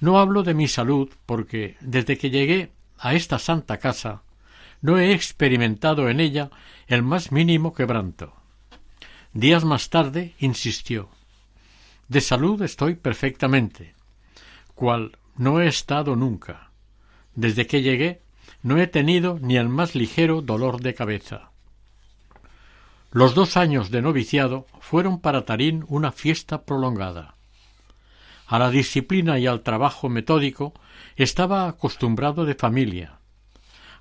No 0.00 0.18
hablo 0.18 0.42
de 0.42 0.54
mi 0.54 0.66
salud 0.66 1.10
porque 1.26 1.76
desde 1.80 2.18
que 2.18 2.30
llegué 2.30 2.72
a 2.98 3.14
esta 3.14 3.38
santa 3.38 3.78
casa 3.78 4.22
no 4.80 4.98
he 4.98 5.12
experimentado 5.12 6.08
en 6.08 6.20
ella 6.20 6.50
el 6.86 7.02
más 7.02 7.32
mínimo 7.32 7.74
quebranto. 7.74 8.34
Días 9.32 9.64
más 9.64 9.88
tarde 9.88 10.34
insistió 10.38 11.08
De 12.08 12.20
salud 12.20 12.60
estoy 12.62 12.94
perfectamente, 12.94 13.94
cual 14.74 15.16
no 15.36 15.60
he 15.60 15.66
estado 15.66 16.16
nunca. 16.16 16.70
Desde 17.34 17.66
que 17.66 17.82
llegué 17.82 18.22
no 18.62 18.78
he 18.78 18.86
tenido 18.86 19.38
ni 19.40 19.56
el 19.56 19.68
más 19.68 19.94
ligero 19.94 20.42
dolor 20.42 20.80
de 20.80 20.94
cabeza. 20.94 21.50
Los 23.10 23.34
dos 23.34 23.56
años 23.56 23.90
de 23.90 24.02
noviciado 24.02 24.66
fueron 24.80 25.20
para 25.20 25.44
Tarín 25.44 25.84
una 25.88 26.12
fiesta 26.12 26.64
prolongada. 26.64 27.36
A 28.46 28.58
la 28.58 28.70
disciplina 28.70 29.38
y 29.38 29.46
al 29.46 29.62
trabajo 29.62 30.08
metódico 30.08 30.74
estaba 31.16 31.68
acostumbrado 31.68 32.44
de 32.44 32.54
familia. 32.54 33.18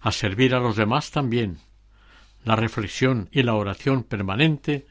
A 0.01 0.11
servir 0.11 0.55
a 0.55 0.59
los 0.59 0.75
demás 0.75 1.11
también. 1.11 1.59
La 2.43 2.55
reflexión 2.55 3.29
y 3.31 3.43
la 3.43 3.53
oración 3.53 4.03
permanente 4.03 4.87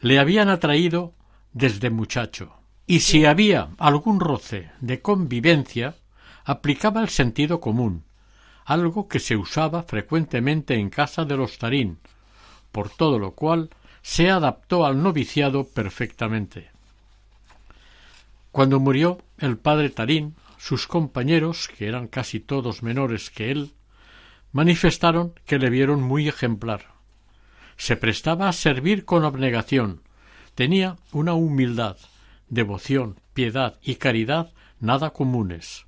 le 0.00 0.18
habían 0.18 0.48
atraído 0.48 1.14
desde 1.54 1.88
muchacho. 1.88 2.52
Y 2.86 3.00
si 3.00 3.24
había 3.24 3.70
algún 3.78 4.20
roce 4.20 4.70
de 4.80 5.00
convivencia, 5.00 5.96
aplicaba 6.44 7.00
el 7.00 7.08
sentido 7.08 7.60
común, 7.60 8.04
algo 8.66 9.08
que 9.08 9.20
se 9.20 9.36
usaba 9.36 9.84
frecuentemente 9.84 10.74
en 10.74 10.90
casa 10.90 11.24
de 11.24 11.36
los 11.36 11.56
Tarín, 11.56 11.98
por 12.72 12.90
todo 12.90 13.18
lo 13.18 13.32
cual 13.32 13.70
se 14.02 14.30
adaptó 14.30 14.84
al 14.84 15.02
noviciado 15.02 15.64
perfectamente. 15.64 16.70
Cuando 18.52 18.80
murió 18.80 19.18
el 19.38 19.56
padre 19.56 19.88
Tarín, 19.88 20.34
sus 20.58 20.86
compañeros, 20.86 21.68
que 21.68 21.88
eran 21.88 22.08
casi 22.08 22.40
todos 22.40 22.82
menores 22.82 23.30
que 23.30 23.50
él, 23.50 23.72
manifestaron 24.52 25.34
que 25.46 25.58
le 25.58 25.70
vieron 25.70 26.02
muy 26.02 26.28
ejemplar. 26.28 26.92
Se 27.76 27.96
prestaba 27.96 28.48
a 28.48 28.52
servir 28.52 29.04
con 29.04 29.24
abnegación, 29.24 30.02
tenía 30.54 30.96
una 31.12 31.34
humildad, 31.34 31.96
devoción, 32.48 33.20
piedad 33.32 33.78
y 33.82 33.96
caridad 33.96 34.52
nada 34.80 35.10
comunes 35.10 35.86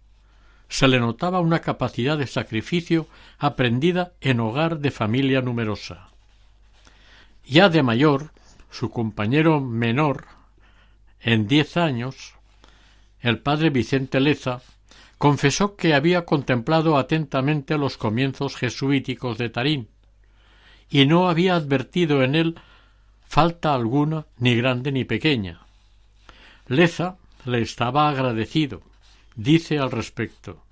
se 0.69 0.89
le 0.89 0.99
notaba 0.99 1.41
una 1.41 1.61
capacidad 1.61 2.19
de 2.19 2.27
sacrificio 2.27 3.07
aprendida 3.39 4.13
en 4.21 4.41
hogar 4.41 4.79
de 4.81 4.91
familia 4.91 5.41
numerosa. 5.41 6.09
Ya 7.47 7.69
de 7.69 7.83
mayor, 7.83 8.33
su 8.71 8.91
compañero 8.91 9.61
menor, 9.61 10.25
en 11.21 11.47
diez 11.47 11.77
años, 11.77 12.35
el 13.21 13.39
padre 13.39 13.71
Vicente 13.71 14.21
Leza, 14.21 14.61
confesó 15.19 15.77
que 15.77 15.95
había 15.95 16.25
contemplado 16.25 16.99
atentamente 16.99 17.79
los 17.79 17.97
comienzos 17.97 18.57
jesuíticos 18.57 19.39
de 19.39 19.49
Tarín, 19.49 19.89
y 20.89 21.07
no 21.07 21.29
había 21.29 21.55
advertido 21.55 22.23
en 22.23 22.35
él 22.35 22.61
falta 23.29 23.75
alguna, 23.75 24.27
ni 24.39 24.55
grande 24.55 24.93
ni 24.93 25.05
pequeña. 25.05 25.61
Leza 26.69 27.17
le 27.45 27.61
estaba 27.61 28.09
agradecido, 28.09 28.83
dice 29.35 29.79
al 29.79 29.91
respecto. 29.91 30.63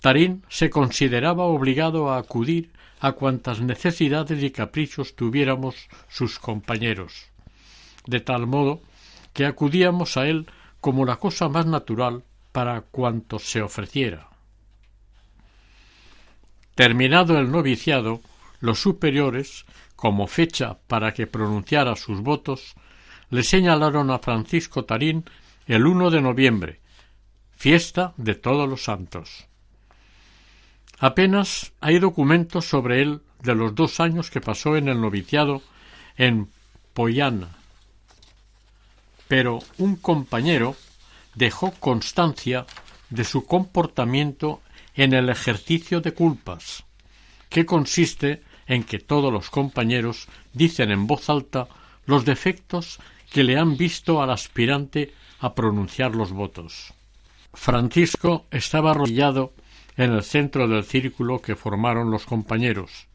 Tarín 0.00 0.44
se 0.48 0.68
consideraba 0.68 1.44
obligado 1.44 2.10
a 2.10 2.18
acudir 2.18 2.70
a 3.00 3.12
cuantas 3.12 3.60
necesidades 3.60 4.42
y 4.42 4.50
caprichos 4.50 5.16
tuviéramos 5.16 5.88
sus 6.08 6.38
compañeros, 6.38 7.26
de 8.06 8.20
tal 8.20 8.46
modo 8.46 8.80
que 9.32 9.46
acudíamos 9.46 10.16
a 10.16 10.26
él 10.26 10.46
como 10.80 11.04
la 11.04 11.16
cosa 11.16 11.48
más 11.48 11.66
natural 11.66 12.22
para 12.52 12.80
cuanto 12.82 13.38
se 13.38 13.62
ofreciera. 13.62 14.28
Terminado 16.74 17.38
el 17.38 17.50
noviciado, 17.50 18.20
los 18.60 18.80
superiores, 18.80 19.64
como 20.02 20.26
fecha 20.26 20.78
para 20.88 21.14
que 21.14 21.28
pronunciara 21.28 21.94
sus 21.94 22.22
votos, 22.22 22.74
le 23.30 23.44
señalaron 23.44 24.10
a 24.10 24.18
Francisco 24.18 24.84
Tarín 24.84 25.24
el 25.68 25.86
1 25.86 26.10
de 26.10 26.20
noviembre, 26.20 26.80
fiesta 27.52 28.12
de 28.16 28.34
todos 28.34 28.68
los 28.68 28.82
santos. 28.82 29.46
Apenas 30.98 31.72
hay 31.80 32.00
documentos 32.00 32.64
sobre 32.64 33.00
él 33.00 33.20
de 33.44 33.54
los 33.54 33.76
dos 33.76 34.00
años 34.00 34.28
que 34.28 34.40
pasó 34.40 34.76
en 34.76 34.88
el 34.88 35.00
noviciado 35.00 35.62
en 36.16 36.48
Poyana, 36.94 37.54
pero 39.28 39.60
un 39.78 39.94
compañero 39.94 40.74
dejó 41.36 41.70
constancia 41.78 42.66
de 43.08 43.22
su 43.22 43.46
comportamiento 43.46 44.62
en 44.96 45.12
el 45.12 45.28
ejercicio 45.28 46.00
de 46.00 46.12
culpas, 46.12 46.82
que 47.48 47.64
consiste 47.64 48.42
en 48.66 48.84
que 48.84 48.98
todos 48.98 49.32
los 49.32 49.50
compañeros 49.50 50.28
dicen 50.52 50.90
en 50.90 51.06
voz 51.06 51.28
alta 51.28 51.68
los 52.06 52.24
defectos 52.24 52.98
que 53.30 53.44
le 53.44 53.58
han 53.58 53.76
visto 53.76 54.22
al 54.22 54.30
aspirante 54.30 55.14
a 55.40 55.54
pronunciar 55.54 56.14
los 56.14 56.32
votos. 56.32 56.92
Francisco 57.54 58.46
estaba 58.50 58.92
arrollado 58.92 59.52
en 59.96 60.12
el 60.12 60.22
centro 60.22 60.68
del 60.68 60.84
círculo 60.84 61.40
que 61.40 61.56
formaron 61.56 62.10
los 62.10 62.24
compañeros, 62.24 63.06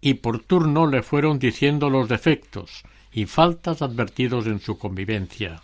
y 0.00 0.14
por 0.14 0.40
turno 0.40 0.86
le 0.86 1.02
fueron 1.02 1.38
diciendo 1.38 1.90
los 1.90 2.08
defectos 2.08 2.82
y 3.12 3.26
faltas 3.26 3.82
advertidos 3.82 4.46
en 4.46 4.60
su 4.60 4.78
convivencia. 4.78 5.62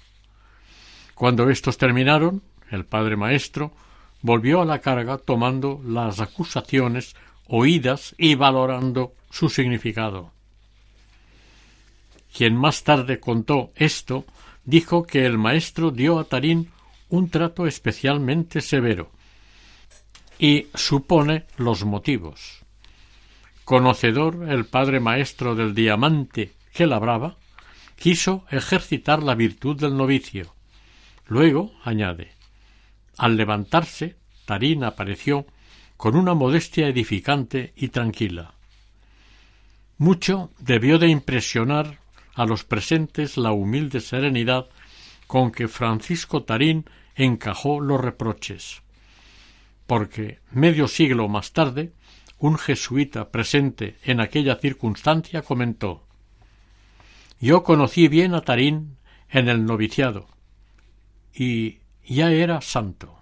Cuando 1.14 1.50
estos 1.50 1.78
terminaron, 1.78 2.42
el 2.70 2.84
padre 2.84 3.16
maestro 3.16 3.72
volvió 4.22 4.62
a 4.62 4.64
la 4.64 4.80
carga 4.80 5.18
tomando 5.18 5.80
las 5.84 6.20
acusaciones 6.20 7.16
oídas 7.48 8.14
y 8.18 8.34
valorando 8.34 9.14
su 9.30 9.48
significado. 9.48 10.32
Quien 12.32 12.54
más 12.54 12.84
tarde 12.84 13.18
contó 13.18 13.72
esto 13.74 14.24
dijo 14.64 15.04
que 15.04 15.26
el 15.26 15.38
maestro 15.38 15.90
dio 15.90 16.18
a 16.18 16.24
Tarín 16.24 16.70
un 17.08 17.30
trato 17.30 17.66
especialmente 17.66 18.60
severo 18.60 19.10
y 20.38 20.68
supone 20.74 21.46
los 21.56 21.84
motivos. 21.84 22.60
Conocedor 23.64 24.46
el 24.48 24.66
padre 24.66 25.00
maestro 25.00 25.54
del 25.54 25.74
diamante 25.74 26.52
que 26.72 26.86
labraba, 26.86 27.36
quiso 27.96 28.44
ejercitar 28.50 29.22
la 29.22 29.34
virtud 29.34 29.76
del 29.76 29.96
novicio. 29.96 30.54
Luego, 31.26 31.72
añade, 31.82 32.32
al 33.16 33.36
levantarse, 33.36 34.16
Tarín 34.46 34.84
apareció 34.84 35.46
con 35.98 36.14
una 36.16 36.32
modestia 36.32 36.86
edificante 36.86 37.72
y 37.76 37.88
tranquila. 37.88 38.54
Mucho 39.98 40.52
debió 40.60 41.00
de 41.00 41.08
impresionar 41.08 41.98
a 42.34 42.46
los 42.46 42.62
presentes 42.62 43.36
la 43.36 43.50
humilde 43.50 44.00
serenidad 44.00 44.68
con 45.26 45.50
que 45.50 45.66
Francisco 45.66 46.44
Tarín 46.44 46.84
encajó 47.16 47.80
los 47.80 48.00
reproches, 48.00 48.82
porque 49.88 50.38
medio 50.52 50.86
siglo 50.86 51.28
más 51.28 51.52
tarde 51.52 51.92
un 52.38 52.58
jesuita 52.58 53.30
presente 53.32 53.98
en 54.04 54.20
aquella 54.20 54.54
circunstancia 54.54 55.42
comentó 55.42 56.06
Yo 57.40 57.64
conocí 57.64 58.06
bien 58.06 58.34
a 58.34 58.42
Tarín 58.42 58.96
en 59.28 59.48
el 59.48 59.64
noviciado 59.64 60.28
y 61.34 61.80
ya 62.06 62.30
era 62.30 62.60
santo. 62.60 63.17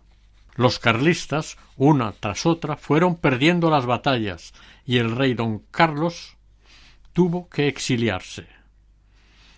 Los 0.56 0.78
carlistas, 0.78 1.58
una 1.76 2.12
tras 2.12 2.46
otra, 2.46 2.76
fueron 2.76 3.16
perdiendo 3.16 3.70
las 3.70 3.84
batallas 3.84 4.54
y 4.86 4.96
el 4.96 5.14
rey 5.14 5.34
don 5.34 5.60
Carlos 5.70 6.36
tuvo 7.12 7.48
que 7.48 7.68
exiliarse. 7.68 8.46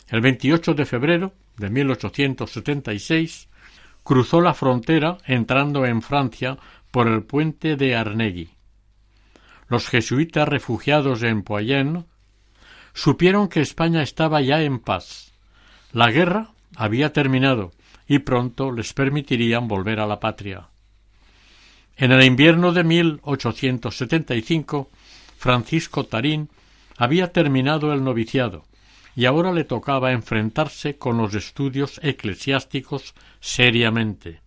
El 0.08 0.20
28 0.20 0.74
de 0.74 0.84
febrero 0.86 1.32
de 1.56 1.70
1876 1.70 3.48
cruzó 4.02 4.40
la 4.40 4.54
frontera 4.54 5.18
entrando 5.24 5.86
en 5.86 6.02
Francia 6.02 6.58
por 6.90 7.06
el 7.06 7.22
puente 7.22 7.76
de 7.76 7.94
Arnegui. 7.94 8.50
Los 9.68 9.88
jesuitas 9.88 10.48
refugiados 10.48 11.22
en 11.22 11.42
Poyen 11.42 12.06
supieron 12.92 13.48
que 13.48 13.60
España 13.60 14.02
estaba 14.02 14.40
ya 14.40 14.62
en 14.62 14.80
paz. 14.80 15.34
La 15.92 16.10
guerra 16.10 16.50
había 16.74 17.12
terminado 17.12 17.70
y 18.06 18.20
pronto 18.20 18.72
les 18.72 18.94
permitirían 18.94 19.68
volver 19.68 20.00
a 20.00 20.06
la 20.06 20.18
patria. 20.18 20.68
En 22.00 22.12
el 22.12 22.22
invierno 22.22 22.72
de 22.72 22.84
1875, 22.84 24.88
Francisco 25.36 26.06
Tarín 26.06 26.48
había 26.96 27.32
terminado 27.32 27.92
el 27.92 28.04
noviciado 28.04 28.66
y 29.16 29.24
ahora 29.24 29.52
le 29.52 29.64
tocaba 29.64 30.12
enfrentarse 30.12 30.96
con 30.96 31.18
los 31.18 31.34
estudios 31.34 31.98
eclesiásticos 32.04 33.14
seriamente. 33.40 34.42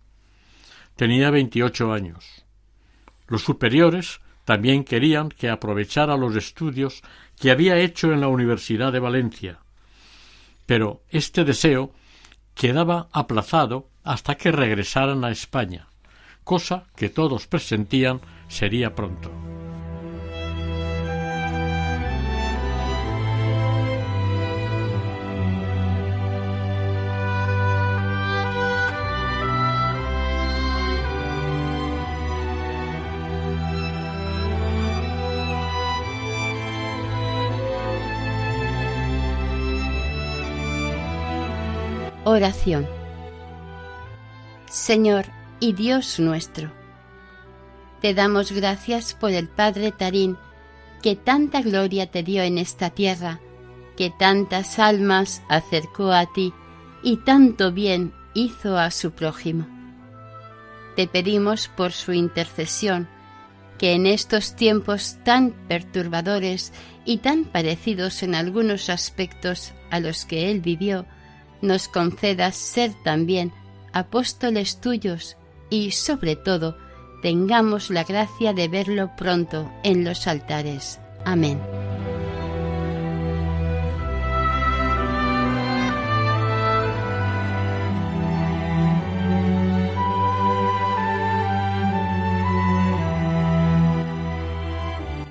Tenía 0.96 1.30
veintiocho 1.30 1.92
años. 1.92 2.46
Los 3.26 3.42
superiores 3.42 4.22
también 4.46 4.82
querían 4.82 5.28
que 5.28 5.50
aprovechara 5.50 6.16
los 6.16 6.34
estudios 6.36 7.02
que 7.38 7.50
había 7.50 7.76
hecho 7.76 8.14
en 8.14 8.22
la 8.22 8.28
Universidad 8.28 8.94
de 8.94 9.00
Valencia. 9.00 9.58
Pero 10.64 11.02
este 11.10 11.44
deseo 11.44 11.92
quedaba 12.54 13.08
aplazado 13.12 13.90
hasta 14.04 14.36
que 14.36 14.52
regresaran 14.52 15.22
a 15.22 15.30
España 15.30 15.88
cosa 16.44 16.84
que 16.96 17.08
todos 17.08 17.46
presentían 17.46 18.20
sería 18.48 18.94
pronto. 18.94 19.30
Oración 42.24 42.86
Señor, 44.72 45.26
y 45.62 45.74
Dios 45.74 46.18
nuestro. 46.18 46.72
Te 48.00 48.14
damos 48.14 48.50
gracias 48.50 49.14
por 49.14 49.30
el 49.30 49.48
Padre 49.48 49.92
Tarín, 49.92 50.36
que 51.02 51.14
tanta 51.14 51.62
gloria 51.62 52.10
te 52.10 52.24
dio 52.24 52.42
en 52.42 52.58
esta 52.58 52.90
tierra, 52.90 53.38
que 53.96 54.10
tantas 54.10 54.80
almas 54.80 55.40
acercó 55.48 56.10
a 56.10 56.26
ti 56.32 56.52
y 57.04 57.18
tanto 57.18 57.70
bien 57.70 58.12
hizo 58.34 58.76
a 58.76 58.90
su 58.90 59.12
prójimo. 59.12 59.68
Te 60.96 61.06
pedimos 61.06 61.68
por 61.68 61.92
su 61.92 62.12
intercesión, 62.12 63.08
que 63.78 63.92
en 63.92 64.06
estos 64.06 64.56
tiempos 64.56 65.18
tan 65.22 65.52
perturbadores 65.68 66.72
y 67.04 67.18
tan 67.18 67.44
parecidos 67.44 68.24
en 68.24 68.34
algunos 68.34 68.90
aspectos 68.90 69.74
a 69.92 70.00
los 70.00 70.24
que 70.24 70.50
él 70.50 70.60
vivió, 70.60 71.06
nos 71.60 71.86
concedas 71.86 72.56
ser 72.56 72.92
también 73.04 73.52
apóstoles 73.92 74.80
tuyos 74.80 75.36
y, 75.72 75.90
sobre 75.90 76.36
todo, 76.36 76.76
tengamos 77.22 77.88
la 77.88 78.04
gracia 78.04 78.52
de 78.52 78.68
verlo 78.68 79.10
pronto 79.16 79.72
en 79.82 80.04
los 80.04 80.26
altares. 80.26 81.00
Amén. 81.24 81.58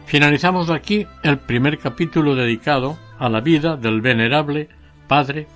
Finalizamos 0.07 0.71
aquí 0.71 1.05
el 1.21 1.37
primer 1.37 1.77
capítulo 1.77 2.33
dedicado 2.33 2.97
a 3.19 3.29
la 3.29 3.41
vida 3.41 3.77
del 3.77 4.01
venerable 4.01 4.69
padre 5.07 5.47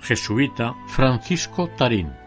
jesuita 0.00 0.74
Francisco 0.88 1.68
Tarín 1.76 2.25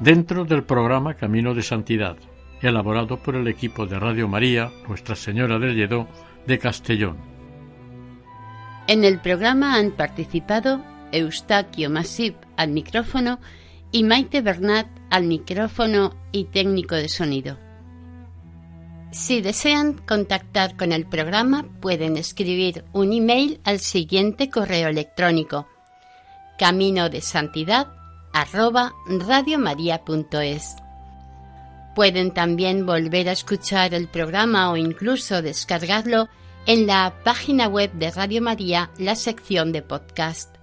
dentro 0.00 0.44
del 0.44 0.64
programa 0.64 1.14
Camino 1.14 1.54
de 1.54 1.62
Santidad, 1.62 2.16
elaborado 2.60 3.18
por 3.18 3.36
el 3.36 3.48
equipo 3.48 3.86
de 3.86 3.98
Radio 3.98 4.28
María 4.28 4.70
Nuestra 4.88 5.16
Señora 5.16 5.58
del 5.58 5.76
Lledó 5.76 6.08
de 6.46 6.58
Castellón. 6.58 7.16
En 8.86 9.04
el 9.04 9.20
programa 9.20 9.76
han 9.76 9.92
participado 9.92 10.82
Eustaquio 11.12 11.90
Masip 11.90 12.36
al 12.56 12.70
micrófono 12.70 13.38
y 13.92 14.02
Maite 14.02 14.42
Bernat 14.42 14.88
al 15.10 15.24
micrófono 15.24 16.14
y 16.32 16.44
técnico 16.44 16.94
de 16.96 17.08
sonido. 17.08 17.58
Si 19.12 19.40
desean 19.40 19.92
contactar 19.92 20.76
con 20.76 20.90
el 20.90 21.06
programa, 21.06 21.66
pueden 21.80 22.16
escribir 22.16 22.84
un 22.92 23.12
email 23.12 23.60
al 23.62 23.78
siguiente 23.78 24.50
correo 24.50 24.88
electrónico 24.88 25.68
camino 26.58 27.08
de 27.08 27.20
santidad 27.20 27.88
arroba 28.34 28.92
radiomaria.es. 29.06 30.76
Pueden 31.94 32.32
también 32.32 32.84
volver 32.84 33.28
a 33.28 33.32
escuchar 33.32 33.94
el 33.94 34.08
programa 34.08 34.70
o 34.70 34.76
incluso 34.76 35.40
descargarlo 35.40 36.28
en 36.66 36.86
la 36.86 37.14
página 37.22 37.68
web 37.68 37.92
de 37.92 38.10
Radio 38.10 38.42
María, 38.42 38.90
la 38.98 39.14
sección 39.14 39.70
de 39.70 39.82
podcast. 39.82 40.54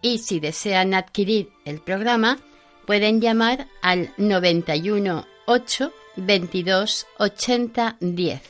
Y 0.00 0.18
si 0.18 0.40
desean 0.40 0.94
adquirir 0.94 1.50
el 1.66 1.80
programa, 1.80 2.38
pueden 2.86 3.20
llamar 3.20 3.68
al 3.82 4.12
91 4.16 5.26
8 5.46 5.92
22 6.16 7.06
80 7.18 7.96
10. 8.00 8.40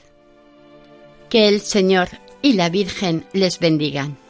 Que 1.28 1.48
el 1.48 1.60
Señor 1.60 2.08
y 2.42 2.52
la 2.52 2.68
Virgen 2.68 3.26
les 3.32 3.58
bendigan. 3.58 4.29